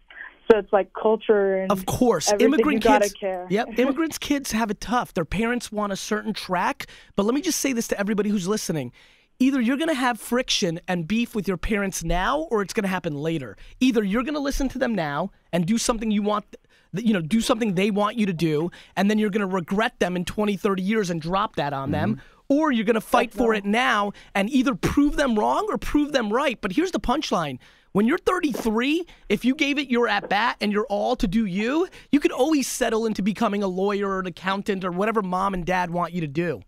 So 0.52 0.58
it's 0.58 0.72
like 0.74 0.92
culture 0.94 1.58
and 1.62 1.72
Of 1.72 1.86
course, 1.86 2.32
immigrant 2.40 2.84
kids. 2.84 3.14
care. 3.14 3.48
Yep, 3.50 3.68
immigrants 3.80 4.18
kids 4.18 4.52
have 4.52 4.70
it 4.72 4.82
tough. 4.82 5.14
Their 5.14 5.26
parents 5.26 5.72
want 5.72 5.94
a 5.94 5.96
certain 5.96 6.34
track, 6.34 6.88
but 7.16 7.24
let 7.24 7.36
me 7.36 7.42
just 7.42 7.60
say 7.60 7.74
this 7.74 7.88
to 7.90 8.00
everybody 8.00 8.30
who's 8.30 8.48
listening. 8.48 8.92
Either 9.40 9.60
you're 9.60 9.78
going 9.78 9.90
to 9.90 9.96
have 9.96 10.20
friction 10.20 10.80
and 10.88 11.08
beef 11.08 11.34
with 11.34 11.48
your 11.48 11.58
parents 11.58 12.04
now 12.04 12.42
or 12.52 12.62
it's 12.62 12.74
going 12.74 12.84
to 12.84 12.90
happen 12.90 13.16
later. 13.16 13.58
Either 13.80 14.04
you're 14.04 14.22
going 14.22 14.36
to 14.36 14.40
listen 14.40 14.70
to 14.70 14.78
them 14.78 14.94
now 14.94 15.32
and 15.52 15.66
do 15.66 15.80
something 15.80 16.12
you 16.12 16.22
want 16.22 16.46
you 16.93 17.13
know, 17.13 17.21
do 17.21 17.41
something 17.41 17.73
they 17.73 17.91
want 17.91 18.17
you 18.17 18.25
to 18.25 18.34
do 18.34 18.71
and 18.95 19.10
then 19.10 19.17
you're 19.17 19.30
going 19.30 19.47
to 19.47 19.54
regret 19.54 19.99
them 19.99 20.15
in 20.15 20.25
20, 20.25 20.58
30 20.58 20.84
years 20.84 21.10
and 21.10 21.21
drop 21.21 21.56
that 21.56 21.73
on 21.73 21.91
them. 21.91 22.15
Mm-hmm. 22.15 22.25
Or 22.49 22.71
you're 22.71 22.86
going 22.86 22.95
to 22.95 23.01
fight 23.01 23.34
for 23.34 23.54
it 23.54 23.63
now 23.63 24.12
and 24.36 24.49
either 24.49 24.75
prove 24.75 25.15
them 25.15 25.39
wrong 25.39 25.67
or 25.69 25.77
prove 25.77 26.12
them 26.12 26.34
right. 26.34 26.60
But 26.60 26.73
here's 26.73 26.91
the 26.91 26.99
punchline. 26.99 27.60
When 27.93 28.08
you're 28.08 28.17
33, 28.17 29.06
if 29.30 29.45
you 29.45 29.56
gave 29.56 29.77
it 29.77 29.89
your 29.89 30.08
at 30.08 30.30
bat 30.30 30.58
and 30.60 30.71
you're 30.71 30.86
all 30.88 31.15
to 31.17 31.27
do 31.27 31.45
you, 31.45 31.88
you 32.12 32.19
could 32.19 32.32
always 32.32 32.67
settle 32.67 33.06
into 33.06 33.21
becoming 33.21 33.63
a 33.63 33.67
lawyer 33.67 34.10
or 34.10 34.19
an 34.19 34.27
accountant 34.27 34.84
or 34.84 34.91
whatever 34.91 35.21
mom 35.21 35.54
and 35.54 35.65
dad 35.65 35.91
want 35.91 36.13
you 36.13 36.21
to 36.21 36.27
do. 36.27 36.62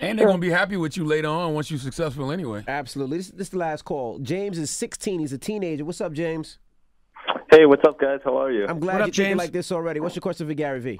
And 0.00 0.18
they're 0.18 0.26
gonna 0.26 0.38
be 0.38 0.50
happy 0.50 0.76
with 0.76 0.96
you 0.96 1.04
later 1.04 1.28
on 1.28 1.54
once 1.54 1.70
you're 1.70 1.78
successful 1.78 2.32
anyway. 2.32 2.64
Absolutely. 2.66 3.18
This, 3.18 3.28
this 3.28 3.46
is 3.46 3.50
the 3.50 3.58
last 3.58 3.84
call. 3.84 4.18
James 4.18 4.58
is 4.58 4.70
16. 4.70 5.20
He's 5.20 5.32
a 5.32 5.38
teenager. 5.38 5.84
What's 5.84 6.00
up, 6.00 6.12
James? 6.12 6.58
Hey, 7.54 7.66
what's 7.66 7.84
up, 7.86 8.00
guys? 8.00 8.18
How 8.24 8.36
are 8.38 8.50
you? 8.50 8.66
I'm 8.66 8.80
glad 8.80 8.94
What 8.94 8.98
you're 8.98 9.06
up, 9.06 9.12
James? 9.12 9.38
like 9.38 9.52
this 9.52 9.70
already. 9.70 10.00
What's 10.00 10.16
your 10.16 10.22
question 10.22 10.48
for 10.48 10.54
Gary 10.54 10.80
Vee? 10.80 10.98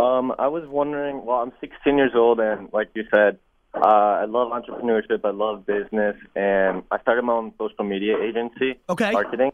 Um, 0.00 0.32
I 0.38 0.48
was 0.48 0.64
wondering. 0.66 1.26
Well, 1.26 1.36
I'm 1.40 1.52
16 1.60 1.98
years 1.98 2.12
old, 2.14 2.40
and 2.40 2.70
like 2.72 2.88
you 2.94 3.04
said, 3.14 3.38
uh, 3.74 3.80
I 3.84 4.24
love 4.24 4.50
entrepreneurship. 4.50 5.20
I 5.24 5.30
love 5.30 5.66
business, 5.66 6.16
and 6.34 6.82
I 6.90 6.98
started 7.02 7.20
my 7.26 7.34
own 7.34 7.52
social 7.58 7.84
media 7.84 8.16
agency, 8.18 8.80
Okay. 8.88 9.10
marketing. 9.12 9.52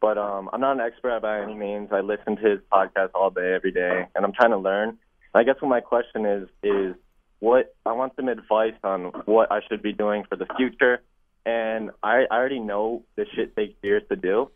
But 0.00 0.16
um, 0.16 0.48
I'm 0.52 0.60
not 0.60 0.74
an 0.76 0.80
expert 0.80 1.20
by 1.22 1.40
any 1.42 1.54
means. 1.54 1.88
I 1.90 2.02
listen 2.02 2.36
to 2.36 2.48
his 2.48 2.60
podcast 2.72 3.10
all 3.16 3.30
day, 3.30 3.52
every 3.52 3.72
day, 3.72 4.06
and 4.14 4.24
I'm 4.24 4.32
trying 4.32 4.50
to 4.52 4.58
learn. 4.58 4.96
I 5.34 5.42
guess 5.42 5.56
what 5.58 5.70
my 5.70 5.80
question 5.80 6.24
is 6.24 6.48
is 6.62 6.94
what 7.40 7.74
I 7.84 7.90
want 7.94 8.12
some 8.14 8.28
advice 8.28 8.74
on 8.84 9.06
what 9.24 9.50
I 9.50 9.58
should 9.68 9.82
be 9.82 9.92
doing 9.92 10.22
for 10.28 10.36
the 10.36 10.46
future. 10.56 11.02
And 11.44 11.90
I, 12.00 12.26
I 12.30 12.36
already 12.36 12.60
know 12.60 13.02
this 13.16 13.26
shit 13.34 13.56
takes 13.56 13.74
years 13.82 14.04
to 14.08 14.14
do, 14.14 14.48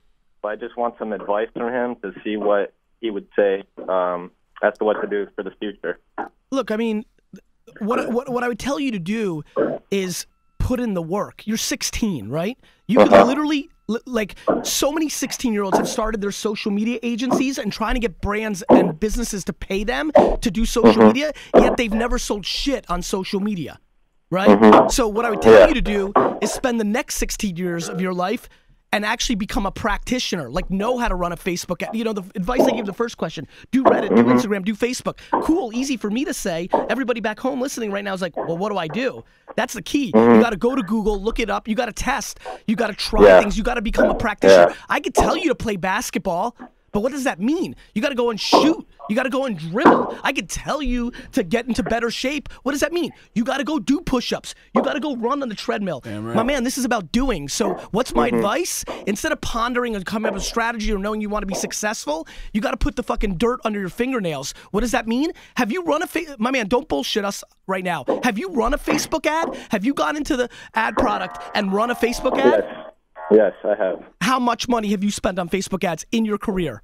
but 0.43 0.49
I 0.49 0.57
just 0.57 0.77
want 0.77 0.95
some 0.99 1.13
advice 1.13 1.49
from 1.53 1.73
him 1.73 1.97
to 2.03 2.13
see 2.23 2.37
what 2.37 2.73
he 3.01 3.11
would 3.11 3.29
say 3.37 3.65
um, 3.89 4.31
as 4.63 4.77
to 4.79 4.85
what 4.85 5.01
to 5.01 5.07
do 5.07 5.27
for 5.35 5.43
the 5.43 5.53
future. 5.59 5.99
Look, 6.51 6.71
I 6.71 6.77
mean, 6.77 7.05
what 7.81 8.11
what 8.13 8.29
what 8.29 8.45
I 8.45 8.49
would 8.49 8.59
tell 8.59 8.79
you 8.79 8.93
to 8.93 8.99
do 8.99 9.43
is 9.91 10.27
put 10.59 10.81
in 10.81 10.95
the 10.95 11.03
work. 11.03 11.47
You're 11.47 11.57
16, 11.57 12.29
right? 12.29 12.59
You 12.87 12.99
could 12.99 13.13
uh-huh. 13.13 13.25
literally 13.25 13.69
like 14.05 14.35
so 14.65 14.91
many 14.91 15.09
16 15.09 15.53
year 15.53 15.63
olds 15.63 15.79
have 15.79 15.89
started 15.89 16.21
their 16.21 16.33
social 16.33 16.73
media 16.73 16.99
agencies 17.03 17.59
and 17.59 17.73
trying 17.73 17.95
to 17.95 18.01
get 18.01 18.21
brands 18.21 18.65
and 18.69 18.99
businesses 18.99 19.45
to 19.45 19.53
pay 19.53 19.85
them 19.85 20.11
to 20.41 20.51
do 20.51 20.65
social 20.65 20.93
mm-hmm. 20.93 21.07
media, 21.09 21.33
yet 21.55 21.77
they've 21.77 21.93
never 21.93 22.19
sold 22.19 22.45
shit 22.45 22.85
on 22.91 23.03
social 23.03 23.41
media. 23.41 23.79
Right? 24.29 24.49
Mm-hmm. 24.49 24.89
So 24.89 25.07
what 25.07 25.25
I 25.25 25.31
would 25.31 25.41
tell 25.41 25.69
you 25.69 25.75
to 25.75 25.81
do 25.81 26.13
is 26.43 26.51
spend 26.51 26.81
the 26.81 26.85
next 26.85 27.15
16 27.17 27.57
years 27.57 27.89
of 27.89 28.01
your 28.01 28.13
life 28.13 28.49
and 28.97 29.05
actually 29.05 29.35
become 29.35 29.67
a 29.67 29.71
practitioner, 29.71 30.51
like 30.51 30.71
know 30.71 30.97
how 30.97 31.07
to 31.07 31.15
run 31.15 31.31
a 31.31 31.37
Facebook. 31.37 31.83
ad- 31.83 31.95
You 31.95 32.03
know, 32.03 32.15
the 32.15 32.23
advice 32.35 32.63
I 32.63 32.71
gave 32.71 32.87
the 32.87 32.95
first 32.95 33.19
question: 33.19 33.47
do 33.71 33.85
Reddit, 33.85 34.09
do 34.09 34.23
mm-hmm. 34.23 34.31
Instagram, 34.31 34.65
do 34.65 34.75
Facebook. 34.75 35.19
Cool, 35.43 35.71
easy 35.75 35.99
for 35.99 36.09
me 36.09 36.25
to 36.25 36.33
say. 36.33 36.69
Everybody 36.89 37.21
back 37.21 37.39
home 37.39 37.61
listening 37.61 37.93
right 37.93 38.03
now 38.03 38.15
is 38.15 38.23
like, 38.23 38.35
well, 38.37 38.57
what 38.57 38.71
do 38.73 38.79
I 38.79 38.89
do? 38.89 39.23
That's 39.55 39.75
the 39.75 39.83
key. 39.83 40.07
You 40.07 40.13
mm-hmm. 40.13 40.41
got 40.41 40.51
to 40.51 40.57
go 40.57 40.75
to 40.75 40.83
Google, 40.83 41.21
look 41.23 41.39
it 41.39 41.51
up. 41.51 41.69
You 41.69 41.75
got 41.75 41.87
to 41.87 41.93
test. 41.93 42.41
You 42.67 42.75
got 42.75 42.87
to 42.87 42.95
try 42.95 43.23
Yeah. 43.23 43.41
things. 43.41 43.59
You 43.59 43.65
got 43.65 43.75
to 43.75 43.83
become 43.83 44.09
a 44.09 44.15
practitioner. 44.15 44.71
Yeah. 44.71 44.77
I 44.89 45.01
could 45.01 45.15
tell 45.15 45.37
you 45.37 45.49
to 45.49 45.55
play 45.55 45.77
basketball. 45.77 46.57
But 46.97 47.03
what 47.03 47.13
does 47.13 47.25
that 47.25 47.39
mean? 47.39 47.77
You 47.95 48.01
got 48.01 48.09
to 48.09 48.15
go 48.15 48.31
and 48.31 48.41
shoot. 48.41 48.89
You 49.11 49.15
got 49.15 49.25
to 49.25 49.29
go 49.29 49.45
and 49.45 49.59
dribble. 49.59 50.17
I 50.23 50.33
could 50.33 50.49
tell 50.49 50.81
you 50.81 51.13
to 51.33 51.43
get 51.43 51.67
into 51.69 51.83
better 51.83 52.11
shape. 52.11 52.49
What 52.63 52.73
does 52.73 52.81
that 52.81 52.91
mean? 52.91 53.13
You 53.35 53.45
got 53.45 53.59
to 53.59 53.65
go 53.65 53.79
do 53.79 54.01
push-ups. 54.01 54.55
You 54.75 54.81
got 54.81 54.95
to 54.95 55.01
go 55.01 55.15
run 55.15 55.43
on 55.43 55.51
the 55.51 55.55
treadmill. 55.55 56.01
Right. 56.07 56.35
My 56.35 56.43
man, 56.43 56.65
this 56.65 56.79
is 56.79 56.87
about 56.87 57.13
doing. 57.13 57.51
So, 57.51 57.75
what's 57.91 58.15
my 58.15 58.29
Mm-hmm. 58.31 58.37
advice? 58.39 58.83
Instead 59.07 59.33
of 59.33 59.43
pondering 59.43 59.95
and 59.95 60.07
coming 60.07 60.29
up 60.29 60.33
with 60.33 60.43
a 60.43 60.47
strategy 60.47 60.91
or 60.91 60.99
knowing 60.99 61.21
you 61.21 61.29
want 61.29 61.43
to 61.43 61.47
be 61.47 61.55
successful, 61.55 62.27
you 62.55 62.63
got 62.63 62.71
to 62.71 62.79
put 62.79 62.97
the 62.97 63.03
fucking 63.03 63.37
dirt 63.37 63.61
under 63.67 63.79
your 63.79 63.91
fingernails. 63.91 64.55
What 64.71 64.81
does 64.81 64.93
that 64.93 65.07
mean? 65.07 65.33
Have 65.59 65.71
you 65.71 65.83
run 65.85 66.03
a 66.03 66.07
fa- 66.07 66.37
my 66.39 66.51
man? 66.51 66.67
Don't 66.67 66.89
bullshit 66.89 67.27
us 67.27 67.45
right 67.67 67.85
now. 67.85 68.07
Have 68.25 68.39
you 68.39 68.49
run 68.53 68.73
a 68.73 68.79
Facebook 68.79 69.27
ad? 69.27 69.55
Have 69.71 69.85
you 69.85 69.93
gone 69.93 70.17
into 70.17 70.35
the 70.35 70.49
ad 70.73 70.97
product 70.97 71.37
and 71.55 71.75
run 71.75 71.91
a 71.91 71.95
Facebook 71.95 72.39
ad? 72.39 72.65
Yes. 72.67 72.83
Yes, 73.33 73.53
I 73.65 73.75
have. 73.77 74.05
How 74.21 74.39
much 74.39 74.69
money 74.69 74.89
have 74.93 75.03
you 75.03 75.11
spent 75.11 75.41
on 75.41 75.49
Facebook 75.49 75.83
ads 75.83 76.07
in 76.13 76.25
your 76.25 76.39
career? 76.39 76.83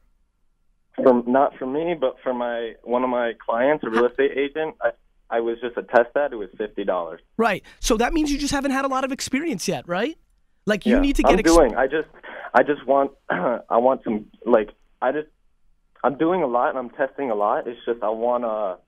From 0.96 1.24
not 1.26 1.56
for 1.58 1.66
me, 1.66 1.94
but 1.98 2.16
for 2.22 2.34
my 2.34 2.74
one 2.82 3.02
of 3.02 3.10
my 3.10 3.32
clients, 3.44 3.82
a 3.84 3.90
real 3.90 4.06
estate 4.06 4.32
agent. 4.36 4.76
I 4.82 4.90
I 5.30 5.40
was 5.40 5.58
just 5.62 5.76
a 5.78 5.82
test 5.82 6.14
ad. 6.14 6.32
It 6.32 6.36
was 6.36 6.50
fifty 6.58 6.84
dollars. 6.84 7.22
Right. 7.38 7.62
So 7.80 7.96
that 7.96 8.12
means 8.12 8.30
you 8.30 8.38
just 8.38 8.52
haven't 8.52 8.72
had 8.72 8.84
a 8.84 8.88
lot 8.88 9.04
of 9.04 9.12
experience 9.12 9.66
yet, 9.66 9.88
right? 9.88 10.18
Like 10.66 10.84
you 10.84 10.96
yeah, 10.96 11.00
need 11.00 11.16
to 11.16 11.22
get 11.22 11.32
I'm 11.32 11.38
ex- 11.38 11.50
doing. 11.50 11.74
I 11.74 11.86
just 11.86 12.08
I 12.54 12.62
just 12.62 12.86
want 12.86 13.12
I 13.30 13.78
want 13.78 14.04
some 14.04 14.26
like 14.44 14.70
I 15.00 15.12
just 15.12 15.28
I'm 16.04 16.18
doing 16.18 16.42
a 16.42 16.46
lot 16.46 16.68
and 16.68 16.78
I'm 16.78 16.90
testing 16.90 17.30
a 17.30 17.34
lot. 17.34 17.66
It's 17.66 17.80
just 17.86 18.02
I 18.02 18.10
want 18.10 18.44
to. 18.44 18.78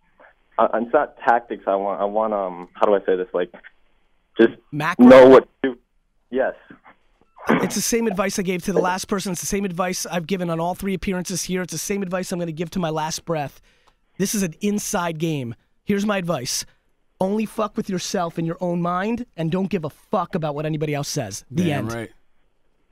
Uh, 0.63 0.69
it's 0.75 0.93
not 0.93 1.17
tactics. 1.27 1.65
I 1.67 1.75
want. 1.77 2.01
I 2.01 2.05
want. 2.05 2.33
Um. 2.33 2.69
How 2.75 2.87
do 2.87 2.95
I 2.95 3.01
say 3.07 3.17
this? 3.17 3.29
Like, 3.33 3.53
just 4.39 4.53
macro. 4.71 5.07
know 5.07 5.29
what 5.29 5.49
to. 5.63 5.71
do. 5.71 5.79
Yes. 6.31 6.55
It's 7.49 7.75
the 7.75 7.81
same 7.81 8.07
advice 8.07 8.39
I 8.39 8.43
gave 8.43 8.63
to 8.65 8.73
the 8.73 8.81
last 8.81 9.07
person. 9.07 9.33
It's 9.33 9.41
the 9.41 9.47
same 9.47 9.65
advice 9.65 10.07
I've 10.07 10.27
given 10.27 10.49
on 10.51 10.61
all 10.61 10.75
three 10.75 10.95
appearances 10.95 11.43
here. 11.45 11.63
It's 11.63 11.73
the 11.73 11.79
same 11.79 12.03
advice 12.03 12.33
I'm 12.33 12.39
going 12.39 12.47
to 12.47 12.53
give 12.53 12.71
to 12.71 12.79
my 12.79 12.91
last 12.91 13.25
breath. 13.25 13.61
This 14.19 14.35
is 14.35 14.43
an 14.43 14.55
inside 14.61 15.19
game. 15.19 15.55
Here's 15.85 16.07
my 16.07 16.19
advice. 16.19 16.65
Only 17.21 17.47
fuck 17.47 17.77
with 17.77 17.89
yourself 17.91 18.39
in 18.39 18.45
your 18.47 18.57
own 18.61 18.81
mind 18.81 19.27
and 19.37 19.51
don't 19.51 19.69
give 19.69 19.85
a 19.85 19.91
fuck 19.91 20.35
about 20.35 20.55
what 20.55 20.67
anybody 20.67 20.95
else 20.95 21.09
says. 21.09 21.45
The 21.51 21.65
Damn 21.65 21.79
end. 21.87 21.93
right. 21.93 22.11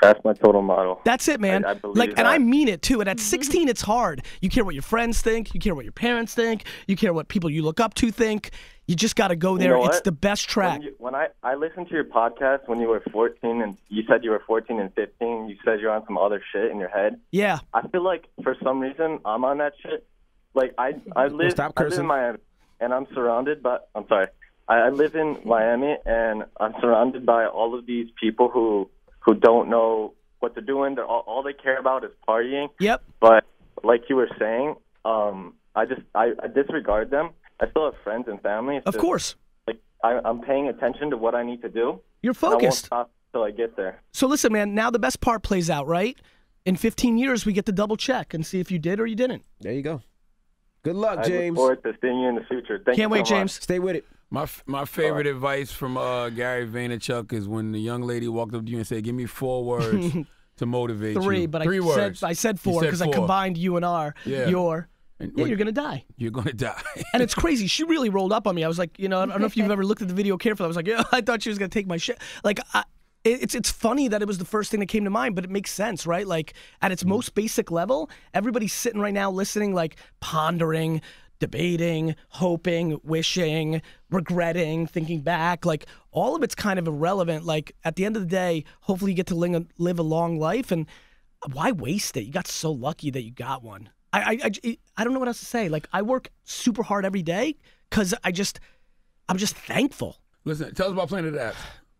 That's 0.01 0.23
my 0.25 0.33
total 0.33 0.63
model. 0.63 1.01
That's 1.05 1.29
it, 1.29 1.41
man. 1.41 1.65
I- 1.65 1.71
I 1.71 1.75
believe 1.75 1.97
like, 1.97 2.19
and 2.19 2.27
I 2.27 2.39
mean 2.39 2.67
it 2.69 2.83
too. 2.83 3.01
And 3.01 3.09
at 3.09 3.21
16, 3.21 3.69
it's 3.69 3.83
hard. 3.83 4.25
You 4.41 4.49
care 4.51 4.65
what 4.65 4.75
your 4.75 4.83
friends 4.83 5.21
think. 5.23 5.55
You 5.55 5.61
care 5.61 5.77
what 5.77 5.85
your 5.85 5.93
parents 5.93 6.35
think. 6.35 6.65
You 6.89 6.97
care 6.97 7.13
what 7.15 7.29
people 7.29 7.49
you 7.49 7.63
look 7.63 7.79
up 7.79 7.95
to 7.95 8.11
think. 8.11 8.51
You 8.87 8.97
just 8.97 9.15
got 9.17 9.29
to 9.29 9.37
go 9.37 9.57
there. 9.57 9.77
know 9.77 9.87
it's 9.87 10.01
the 10.01 10.13
best 10.13 10.49
track. 10.49 10.79
When, 10.79 10.83
you, 10.83 10.95
when 10.99 11.15
I 11.15 11.29
I 11.43 11.55
listened 11.55 11.89
to 11.89 11.95
your 11.95 12.05
podcast 12.05 12.67
when 12.67 12.81
you 12.81 12.89
were 12.89 13.03
14 13.13 13.63
and 13.63 13.77
you 13.89 14.03
said 14.09 14.25
you 14.25 14.31
were 14.31 14.43
14 14.47 14.81
and 14.81 14.93
15, 14.95 15.49
you 15.49 15.57
said 15.65 15.81
you're 15.81 15.93
on 15.93 16.05
some 16.07 16.19
other 16.19 16.43
shit 16.53 16.71
in 16.71 16.79
your 16.79 16.89
head. 16.89 17.21
yeah. 17.31 17.61
I 17.73 17.87
feel 17.89 18.03
like 18.03 18.25
for 18.43 18.57
some 18.63 18.81
reason 18.81 19.21
I'm 19.25 19.45
on 19.45 19.59
that 19.59 19.75
shit. 19.83 20.07
Like 20.55 20.75
I 20.79 20.95
I 21.15 21.29
live 21.29 21.53
stop 21.53 21.73
I 21.77 21.83
live 21.83 21.91
cursing. 21.91 22.01
in 22.01 22.07
Miami 22.07 22.39
and 22.81 22.93
I'm 22.93 23.07
surrounded 23.15 23.63
by 23.63 23.79
I'm 23.95 24.07
sorry. 24.09 24.27
I, 24.69 24.75
I 24.75 24.89
live 24.91 25.15
in 25.15 25.39
Miami 25.45 25.97
and 26.05 26.45
I'm 26.59 26.75
surrounded 26.81 27.25
by 27.25 27.47
all 27.47 27.79
of 27.79 27.87
these 27.87 28.09
people 28.21 28.49
who 28.49 28.91
who 29.21 29.35
don't 29.35 29.71
know 29.71 30.15
what 30.41 30.55
they're 30.55 30.65
doing. 30.65 30.97
They're 30.97 31.07
all, 31.07 31.23
all 31.27 31.43
they 31.45 31.53
care 31.53 31.79
about 31.79 32.05
is 32.05 32.11
partying. 32.29 32.69
Yep. 32.81 33.03
But 33.21 33.45
like 33.85 34.03
you 34.09 34.17
were 34.17 34.31
saying, 34.39 34.75
um, 35.05 35.55
I 35.75 35.87
just 35.87 36.03
I, 36.15 36.33
I 36.43 36.49
disregard 36.49 37.11
them. 37.11 37.31
I 37.63 37.71
still 37.71 37.85
have 37.85 37.95
friends 38.03 38.27
and 38.29 38.41
family. 38.43 38.77
It's 38.77 38.87
Of 38.87 38.95
just, 38.95 39.01
course. 39.03 39.37
Like 39.67 39.81
I, 40.03 40.19
I'm 40.25 40.41
paying 40.41 40.69
attention 40.69 41.11
to 41.11 41.17
what 41.17 41.35
I 41.35 41.43
need 41.45 41.63
to 41.63 41.69
do. 41.69 42.01
You're 42.23 42.33
and 42.33 42.45
I 42.45 42.49
won't 42.49 42.63
focused. 42.63 42.85
stop 42.87 43.11
till 43.33 43.45
I 43.45 43.51
get 43.53 43.77
there. 43.77 44.03
So 44.13 44.27
listen, 44.27 44.53
man. 44.53 44.75
Now 44.75 44.91
the 44.91 44.99
best 44.99 45.21
part 45.21 45.43
plays 45.43 45.71
out, 45.71 45.87
right? 45.87 46.17
In 46.65 46.77
15 46.77 47.19
years, 47.19 47.47
we 47.47 47.53
get 47.53 47.67
to 47.67 47.73
double 47.73 47.97
check 47.97 48.35
and 48.35 48.45
see 48.45 48.61
if 48.61 48.71
you 48.71 48.79
did 48.79 49.01
or 49.01 49.07
you 49.07 49.17
didn't. 49.17 49.43
There 49.61 49.73
you 49.73 49.83
go. 49.83 50.03
Good 50.85 50.97
luck, 50.97 51.21
I 51.21 51.23
James. 51.29 51.57
look 51.57 51.81
forward 51.81 51.83
to 51.85 51.99
seeing 52.01 52.21
you 52.21 52.29
in 52.29 52.35
the 52.35 52.45
future. 52.45 52.83
Thank 52.85 52.97
Can't 52.99 52.99
you 52.99 53.09
wait, 53.11 53.27
so 53.27 53.35
much. 53.35 53.41
James. 53.41 53.53
Stay 53.55 53.79
with 53.79 53.97
it. 53.97 54.05
My 54.31 54.47
my 54.67 54.85
favorite 54.85 55.27
advice 55.27 55.71
from 55.71 55.97
uh, 55.97 56.31
Gary 56.31 56.67
Vaynerchuk 56.67 57.33
is 57.33 57.47
when 57.47 57.71
the 57.73 57.79
young 57.81 58.03
lady 58.03 58.27
walked 58.29 58.55
up 58.55 58.65
to 58.65 58.71
you 58.71 58.79
and 58.79 58.87
said, 58.87 59.05
"Give 59.05 59.15
me 59.15 59.27
four 59.27 59.63
words 59.65 60.13
to 60.57 60.67
motivate 60.67 61.15
you." 61.17 61.23
Three, 61.23 61.47
but 61.47 61.63
Three 61.63 61.79
I 61.79 61.81
words. 61.81 62.19
said 62.21 62.27
I 62.29 62.33
said 62.33 62.59
four 62.59 62.81
because 62.81 63.03
I 63.03 63.09
combined 63.09 63.59
you 63.59 63.77
and 63.77 63.85
R. 63.85 64.15
Yeah. 64.25 64.49
Your. 64.49 64.89
And 65.23 65.33
Yeah, 65.37 65.45
you're 65.47 65.57
gonna 65.57 65.73
die. 65.73 66.05
You're 66.17 66.33
gonna 66.33 66.53
die. 66.53 66.83
And 67.15 67.23
it's 67.23 67.35
crazy. 67.35 67.69
She 67.69 67.85
really 67.85 68.09
rolled 68.09 68.33
up 68.33 68.47
on 68.47 68.55
me. 68.55 68.65
I 68.65 68.69
was 68.69 68.79
like, 68.79 68.99
you 68.99 69.09
know, 69.09 69.21
I 69.21 69.27
don't 69.27 69.41
know 69.41 69.47
if 69.47 69.57
you've 69.57 69.71
ever 69.77 69.85
looked 69.85 70.03
at 70.03 70.09
the 70.09 70.15
video 70.15 70.37
carefully. 70.37 70.67
I 70.67 70.69
was 70.69 70.77
like, 70.77 70.89
yeah, 70.89 71.05
I 71.13 71.21
thought 71.21 71.43
she 71.43 71.49
was 71.49 71.59
gonna 71.59 71.69
take 71.69 71.87
my 71.87 71.97
shit. 71.97 72.19
Like, 72.43 72.59
I, 72.75 72.85
it's 73.25 73.55
it's 73.55 73.71
funny 73.71 74.09
that 74.09 74.21
it 74.21 74.27
was 74.27 74.39
the 74.39 74.45
first 74.45 74.73
thing 74.73 74.81
that 74.81 74.87
came 74.87 75.05
to 75.05 75.11
mind, 75.11 75.37
but 75.37 75.45
it 75.45 75.51
makes 75.51 75.71
sense, 75.71 76.07
right? 76.07 76.27
Like 76.27 76.55
at 76.81 76.91
its 76.91 77.05
mm. 77.05 77.09
most 77.09 77.37
basic 77.37 77.71
level, 77.71 78.11
everybody's 78.35 78.73
sitting 78.73 79.01
right 79.01 79.15
now 79.15 79.31
listening, 79.31 79.75
like 79.75 79.97
pondering, 80.19 81.01
debating, 81.39 82.17
hoping, 82.31 82.99
wishing, 83.05 83.81
regretting, 84.11 84.89
thinking 84.89 85.21
back. 85.21 85.65
Like 85.65 85.87
all 86.11 86.35
of 86.35 86.43
it's 86.43 86.57
kind 86.57 86.81
of 86.81 86.89
irrelevant. 86.89 87.45
Like 87.45 87.77
at 87.85 87.95
the 87.95 88.05
end 88.05 88.17
of 88.17 88.23
the 88.23 88.29
day, 88.29 88.65
hopefully 88.81 89.13
you 89.13 89.17
get 89.17 89.29
to 89.29 89.37
ling- 89.37 89.71
live 89.79 90.01
a 90.01 90.05
long 90.05 90.39
life 90.39 90.73
and 90.73 90.87
why 91.53 91.73
waste 91.73 92.17
it? 92.17 92.25
You 92.25 92.33
got 92.33 92.47
so 92.49 92.73
lucky 92.73 93.11
that 93.11 93.23
you 93.23 93.31
got 93.31 93.63
one. 93.63 93.91
I, 94.13 94.21
I, 94.21 94.39
I, 94.45 94.79
I 94.97 95.05
don't 95.05 95.13
know 95.13 95.19
what 95.19 95.29
else 95.29 95.41
to 95.41 95.47
say. 95.47 95.69
Like 95.69 95.89
I 95.93 96.03
work 96.03 96.31
super 96.45 96.83
hard 96.83 97.05
every 97.05 97.23
day 97.23 97.57
because 97.89 98.15
I 98.25 98.33
just, 98.33 98.61
I'm 99.29 99.39
just 99.39 99.57
thankful. 99.57 100.19
Listen, 100.45 100.75
tell 100.75 100.87
us 100.87 100.93
about 100.93 101.09
Planet 101.09 101.35
Apps. 101.35 101.55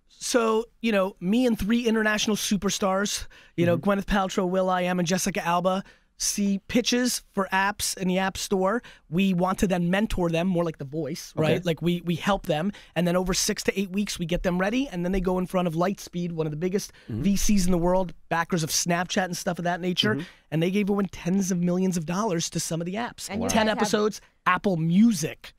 So 0.09 0.67
you 0.81 0.93
know, 0.93 1.17
me 1.21 1.47
and 1.47 1.59
three 1.59 1.87
international 1.87 2.37
superstars, 2.37 3.27
you 3.57 3.67
know, 3.67 3.77
mm-hmm. 3.77 3.91
Gwyneth 3.91 4.05
Paltrow, 4.05 4.49
will.i.am, 4.49 4.99
and 4.99 5.09
Jessica 5.09 5.45
Alba, 5.45 5.83
see 6.19 6.61
pitches 6.69 7.23
for 7.33 7.49
apps 7.53 7.97
in 7.97 8.09
the 8.09 8.19
App 8.19 8.37
Store. 8.37 8.83
We 9.11 9.35
want 9.35 9.59
to 9.59 9.67
then 9.67 9.91
mentor 9.91 10.29
them, 10.29 10.47
more 10.47 10.65
like 10.65 10.79
The 10.79 10.85
Voice, 10.85 11.33
right? 11.37 11.65
Like 11.65 11.83
we 11.83 12.01
we 12.03 12.15
help 12.15 12.47
them, 12.47 12.73
and 12.95 13.07
then 13.07 13.17
over 13.17 13.35
six 13.35 13.63
to 13.65 13.79
eight 13.79 13.91
weeks, 13.91 14.19
we 14.19 14.27
get 14.27 14.43
them 14.43 14.59
ready, 14.59 14.89
and 14.89 15.05
then 15.05 15.13
they 15.13 15.21
go 15.21 15.39
in 15.39 15.47
front 15.47 15.69
of 15.69 15.75
Lightspeed, 15.75 16.33
one 16.33 16.47
of 16.47 16.51
the 16.51 16.57
biggest 16.57 16.93
mm-hmm. 17.11 17.23
VCs 17.23 17.67
in 17.67 17.73
the 17.73 17.79
world, 17.79 18.15
backers 18.29 18.63
of 18.63 18.71
Snapchat 18.71 19.25
and 19.25 19.37
stuff 19.37 19.59
of 19.59 19.65
that 19.65 19.81
nature, 19.81 20.15
mm-hmm. 20.15 20.27
and 20.51 20.63
they 20.63 20.71
gave 20.71 20.89
away 20.89 21.05
tens 21.11 21.51
of 21.51 21.59
millions 21.59 21.97
of 21.97 22.07
dollars 22.07 22.49
to 22.51 22.61
some 22.61 22.81
of 22.81 22.87
the 22.87 22.95
apps. 22.95 23.29
And 23.29 23.43
you 23.43 23.49
Ten 23.49 23.67
guys 23.67 23.71
have- 23.71 23.79
episodes, 23.79 24.21
Apple 24.47 24.77
Music. 24.77 25.55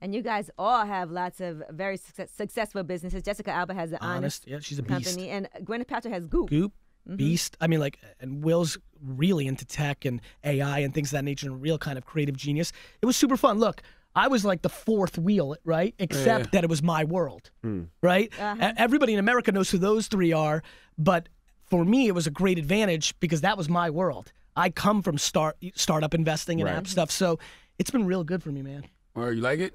And 0.00 0.14
you 0.14 0.20
guys 0.20 0.50
all 0.58 0.84
have 0.84 1.10
lots 1.10 1.40
of 1.40 1.62
very 1.70 1.96
success- 1.96 2.30
successful 2.30 2.82
businesses. 2.82 3.22
Jessica 3.22 3.50
Alba 3.50 3.72
has 3.74 3.90
the 3.90 4.02
Honest, 4.02 4.44
Honest, 4.44 4.46
yeah, 4.46 4.58
she's 4.60 4.78
a 4.78 4.82
beast. 4.82 5.18
and 5.18 5.48
Gwyneth 5.62 5.86
Paltrow 5.86 6.10
has 6.10 6.26
Goop. 6.26 6.50
Goop, 6.50 6.72
Beast. 7.14 7.56
I 7.60 7.66
mean, 7.68 7.78
like, 7.80 7.98
and 8.20 8.42
Will's 8.42 8.78
really 9.00 9.46
into 9.46 9.64
tech 9.64 10.04
and 10.04 10.20
AI 10.42 10.80
and 10.80 10.92
things 10.92 11.08
of 11.08 11.12
that 11.18 11.24
nature, 11.24 11.46
and 11.46 11.54
a 11.54 11.58
real 11.58 11.78
kind 11.78 11.96
of 11.98 12.04
creative 12.04 12.36
genius. 12.36 12.72
It 13.00 13.06
was 13.06 13.16
super 13.16 13.36
fun. 13.36 13.58
Look, 13.58 13.82
I 14.14 14.28
was 14.28 14.44
like 14.44 14.62
the 14.62 14.68
fourth 14.68 15.18
wheel, 15.18 15.56
right? 15.64 15.94
Except 15.98 16.52
that 16.52 16.64
it 16.64 16.70
was 16.70 16.82
my 16.82 17.04
world, 17.04 17.50
right? 18.02 18.32
Uh-huh. 18.40 18.56
E- 18.70 18.74
Everybody 18.76 19.12
in 19.12 19.18
America 19.18 19.52
knows 19.52 19.70
who 19.70 19.78
those 19.78 20.08
three 20.08 20.32
are, 20.32 20.62
but 20.98 21.28
for 21.68 21.84
me, 21.84 22.08
it 22.08 22.12
was 22.14 22.26
a 22.26 22.30
great 22.30 22.58
advantage 22.58 23.14
because 23.20 23.42
that 23.42 23.56
was 23.58 23.68
my 23.68 23.90
world. 23.90 24.32
I 24.56 24.70
come 24.70 25.02
from 25.02 25.18
start 25.18 25.56
startup 25.74 26.14
investing 26.14 26.60
and 26.60 26.68
app 26.78 26.86
stuff, 26.86 27.10
so 27.10 27.38
it's 27.78 27.90
been 27.90 28.06
real 28.06 28.24
good 28.24 28.42
for 28.42 28.50
me, 28.50 28.62
man. 28.62 28.84
Or 29.14 29.32
you 29.32 29.42
like 29.42 29.58
it? 29.60 29.74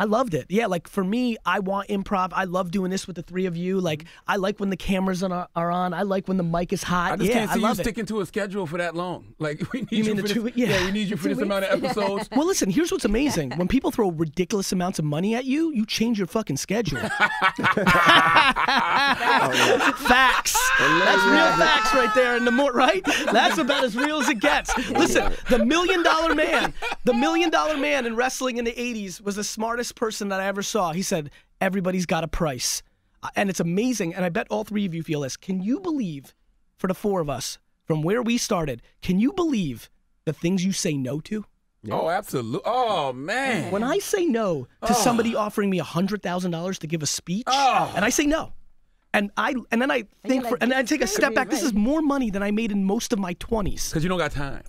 I 0.00 0.04
loved 0.04 0.32
it. 0.32 0.46
Yeah, 0.48 0.64
like 0.66 0.88
for 0.88 1.04
me, 1.04 1.36
I 1.44 1.58
want 1.60 1.88
improv. 1.88 2.30
I 2.32 2.44
love 2.44 2.70
doing 2.70 2.90
this 2.90 3.06
with 3.06 3.16
the 3.16 3.22
three 3.22 3.44
of 3.44 3.54
you. 3.56 3.76
Mm-hmm. 3.76 3.84
Like 3.84 4.04
I 4.26 4.36
like 4.36 4.58
when 4.58 4.70
the 4.70 4.76
cameras 4.76 5.22
on 5.22 5.30
are, 5.30 5.70
on. 5.70 5.92
I 5.92 6.02
like 6.02 6.26
when 6.26 6.38
the 6.38 6.42
mic 6.42 6.72
is 6.72 6.82
hot. 6.82 7.12
I 7.12 7.16
just 7.16 7.28
yeah, 7.28 7.34
can't 7.34 7.50
see 7.50 7.52
I 7.52 7.56
you 7.56 7.62
love 7.62 7.78
it. 7.78 7.82
sticking 7.82 8.06
to 8.06 8.20
a 8.22 8.26
schedule 8.26 8.66
for 8.66 8.78
that 8.78 8.96
long. 8.96 9.26
Like 9.38 9.72
we 9.72 9.80
need 9.82 9.92
You 9.92 9.98
you, 9.98 10.04
for 10.10 10.14
the 10.16 10.22
this, 10.22 10.32
two- 10.32 10.52
yeah. 10.54 10.84
we 10.86 10.90
need 10.92 11.08
you 11.08 11.16
for 11.22 11.28
this 11.28 11.38
amount 11.38 11.64
of 11.66 11.84
episodes. 11.84 12.28
Well, 12.34 12.46
listen, 12.46 12.70
here's 12.70 12.90
what's 12.90 13.04
amazing. 13.04 13.50
When 13.56 13.68
people 13.68 13.90
throw 13.90 14.10
ridiculous 14.10 14.72
amounts 14.72 14.98
of 14.98 15.04
money 15.04 15.34
at 15.34 15.44
you, 15.44 15.70
you 15.72 15.84
change 15.86 16.16
your 16.18 16.26
fucking 16.26 16.56
schedule. 16.56 17.00
facts. 20.08 20.56
That's 20.78 21.24
real 21.24 21.52
facts 21.58 21.94
right 21.94 22.12
there. 22.14 22.36
And 22.36 22.46
the 22.46 22.50
more, 22.50 22.72
right? 22.72 23.04
That's 23.32 23.58
about 23.58 23.84
as 23.84 23.96
real 23.96 24.20
as 24.20 24.28
it 24.28 24.40
gets. 24.40 24.76
Listen, 24.90 25.32
the 25.48 25.64
million 25.64 26.02
dollar 26.02 26.34
man, 26.34 26.72
the 27.04 27.14
million 27.14 27.50
dollar 27.50 27.76
man 27.76 28.06
in 28.06 28.16
wrestling 28.16 28.56
in 28.56 28.64
the 28.64 28.72
80s 28.72 29.20
was 29.20 29.36
the 29.36 29.44
smartest 29.44 29.89
person 29.92 30.28
that 30.28 30.40
I 30.40 30.46
ever 30.46 30.62
saw. 30.62 30.92
He 30.92 31.02
said, 31.02 31.30
Everybody's 31.60 32.06
got 32.06 32.24
a 32.24 32.28
price. 32.28 32.82
Uh, 33.22 33.28
And 33.36 33.50
it's 33.50 33.60
amazing. 33.60 34.14
And 34.14 34.24
I 34.24 34.28
bet 34.30 34.46
all 34.50 34.64
three 34.64 34.86
of 34.86 34.94
you 34.94 35.02
feel 35.02 35.20
this. 35.20 35.36
Can 35.36 35.62
you 35.62 35.78
believe, 35.80 36.34
for 36.78 36.86
the 36.86 36.94
four 36.94 37.20
of 37.20 37.28
us, 37.28 37.58
from 37.84 38.02
where 38.02 38.22
we 38.22 38.38
started, 38.38 38.82
can 39.02 39.18
you 39.18 39.32
believe 39.32 39.90
the 40.24 40.32
things 40.32 40.64
you 40.64 40.72
say 40.72 40.94
no 40.96 41.20
to? 41.20 41.44
Oh, 41.90 42.08
absolutely. 42.10 42.60
Oh 42.64 43.12
man. 43.12 43.70
When 43.70 43.82
I 43.82 43.98
say 43.98 44.26
no 44.26 44.68
to 44.86 44.92
somebody 44.94 45.34
offering 45.34 45.70
me 45.70 45.78
hundred 45.78 46.22
thousand 46.22 46.50
dollars 46.50 46.78
to 46.80 46.86
give 46.86 47.02
a 47.02 47.06
speech, 47.06 47.46
and 47.48 48.04
I 48.04 48.10
say 48.10 48.26
no, 48.26 48.52
and 49.14 49.30
I 49.38 49.54
and 49.70 49.80
then 49.80 49.90
I 49.90 50.04
think 50.26 50.42
you're 50.42 50.50
for 50.50 50.58
and 50.60 50.74
I 50.74 50.82
take 50.82 51.00
a 51.00 51.06
step 51.06 51.28
crazy, 51.28 51.34
back. 51.36 51.48
This 51.50 51.62
is 51.62 51.72
more 51.72 52.02
money 52.02 52.30
than 52.30 52.42
I 52.42 52.50
made 52.50 52.70
in 52.70 52.84
most 52.84 53.14
of 53.14 53.18
my 53.18 53.32
twenties 53.34 53.88
Because 53.88 54.02
you 54.02 54.10
don't 54.10 54.18
got 54.18 54.30
time. 54.30 54.62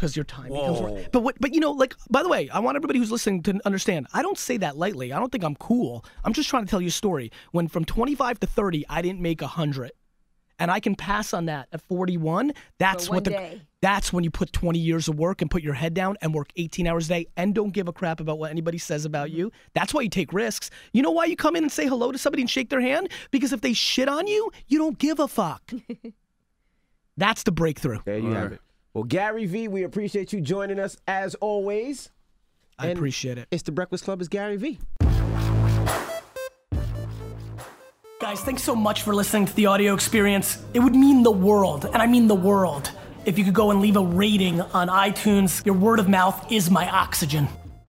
Because 0.00 0.16
your 0.16 0.24
time 0.24 0.48
becomes. 0.48 0.80
Whoa. 0.80 1.04
But 1.12 1.22
what? 1.22 1.36
But 1.38 1.52
you 1.54 1.60
know, 1.60 1.72
like 1.72 1.94
by 2.08 2.22
the 2.22 2.28
way, 2.28 2.48
I 2.48 2.58
want 2.60 2.76
everybody 2.76 2.98
who's 2.98 3.12
listening 3.12 3.42
to 3.42 3.60
understand. 3.66 4.06
I 4.14 4.22
don't 4.22 4.38
say 4.38 4.56
that 4.56 4.78
lightly. 4.78 5.12
I 5.12 5.18
don't 5.18 5.30
think 5.30 5.44
I'm 5.44 5.56
cool. 5.56 6.04
I'm 6.24 6.32
just 6.32 6.48
trying 6.48 6.64
to 6.64 6.70
tell 6.70 6.80
you 6.80 6.88
a 6.88 6.90
story. 6.90 7.30
When 7.52 7.68
from 7.68 7.84
25 7.84 8.40
to 8.40 8.46
30, 8.46 8.86
I 8.88 9.02
didn't 9.02 9.20
make 9.20 9.42
a 9.42 9.46
hundred. 9.46 9.92
and 10.58 10.70
I 10.70 10.80
can 10.80 10.94
pass 10.94 11.32
on 11.32 11.46
that 11.46 11.68
at 11.72 11.80
41, 11.82 12.52
that's 12.78 13.08
what 13.08 13.24
the 13.24 13.30
day. 13.30 13.62
that's 13.80 14.12
when 14.12 14.24
you 14.24 14.30
put 14.30 14.52
20 14.52 14.78
years 14.78 15.08
of 15.08 15.18
work 15.18 15.40
and 15.40 15.50
put 15.50 15.62
your 15.62 15.72
head 15.72 15.94
down 15.94 16.18
and 16.20 16.34
work 16.34 16.50
18 16.56 16.86
hours 16.86 17.06
a 17.06 17.14
day 17.14 17.26
and 17.38 17.54
don't 17.54 17.70
give 17.70 17.88
a 17.88 17.94
crap 17.94 18.20
about 18.20 18.38
what 18.38 18.50
anybody 18.50 18.76
says 18.76 19.06
about 19.06 19.28
mm-hmm. 19.28 19.38
you. 19.38 19.52
That's 19.72 19.94
why 19.94 20.02
you 20.02 20.10
take 20.10 20.34
risks. 20.34 20.70
You 20.92 21.02
know 21.02 21.12
why 21.12 21.24
you 21.24 21.36
come 21.36 21.56
in 21.56 21.64
and 21.64 21.72
say 21.72 21.86
hello 21.86 22.12
to 22.12 22.18
somebody 22.18 22.42
and 22.42 22.50
shake 22.50 22.68
their 22.68 22.82
hand? 22.82 23.08
Because 23.30 23.54
if 23.54 23.62
they 23.62 23.72
shit 23.72 24.08
on 24.08 24.26
you, 24.26 24.50
you 24.68 24.78
don't 24.78 24.98
give 24.98 25.18
a 25.18 25.28
fuck. 25.28 25.62
that's 27.16 27.42
the 27.42 27.52
breakthrough. 27.52 28.00
There 28.04 28.18
you 28.18 28.32
have 28.32 28.52
it. 28.52 28.60
Well, 28.92 29.04
Gary 29.04 29.46
V, 29.46 29.68
we 29.68 29.84
appreciate 29.84 30.32
you 30.32 30.40
joining 30.40 30.80
us 30.80 30.96
as 31.06 31.36
always. 31.36 32.10
I 32.76 32.88
And 32.88 32.98
appreciate 32.98 33.38
it. 33.38 33.46
It's 33.52 33.62
the 33.62 33.70
Breakfast 33.70 34.04
Club. 34.04 34.20
It's 34.20 34.28
Gary 34.28 34.56
V. 34.56 34.80
Guys, 38.20 38.40
thanks 38.40 38.62
so 38.64 38.74
much 38.74 39.02
for 39.02 39.14
listening 39.14 39.46
to 39.46 39.54
the 39.54 39.66
audio 39.66 39.94
experience. 39.94 40.62
It 40.74 40.80
would 40.80 40.96
mean 40.96 41.22
the 41.22 41.30
world, 41.30 41.84
and 41.84 41.96
I 41.96 42.06
mean 42.06 42.26
the 42.26 42.34
world, 42.34 42.90
if 43.24 43.38
you 43.38 43.44
could 43.44 43.54
go 43.54 43.70
and 43.70 43.80
leave 43.80 43.96
a 43.96 44.04
rating 44.04 44.60
on 44.60 44.88
iTunes. 44.88 45.64
Your 45.64 45.76
word 45.76 46.00
of 46.00 46.08
mouth 46.08 46.50
is 46.50 46.68
my 46.70 46.88
oxygen. 46.90 47.48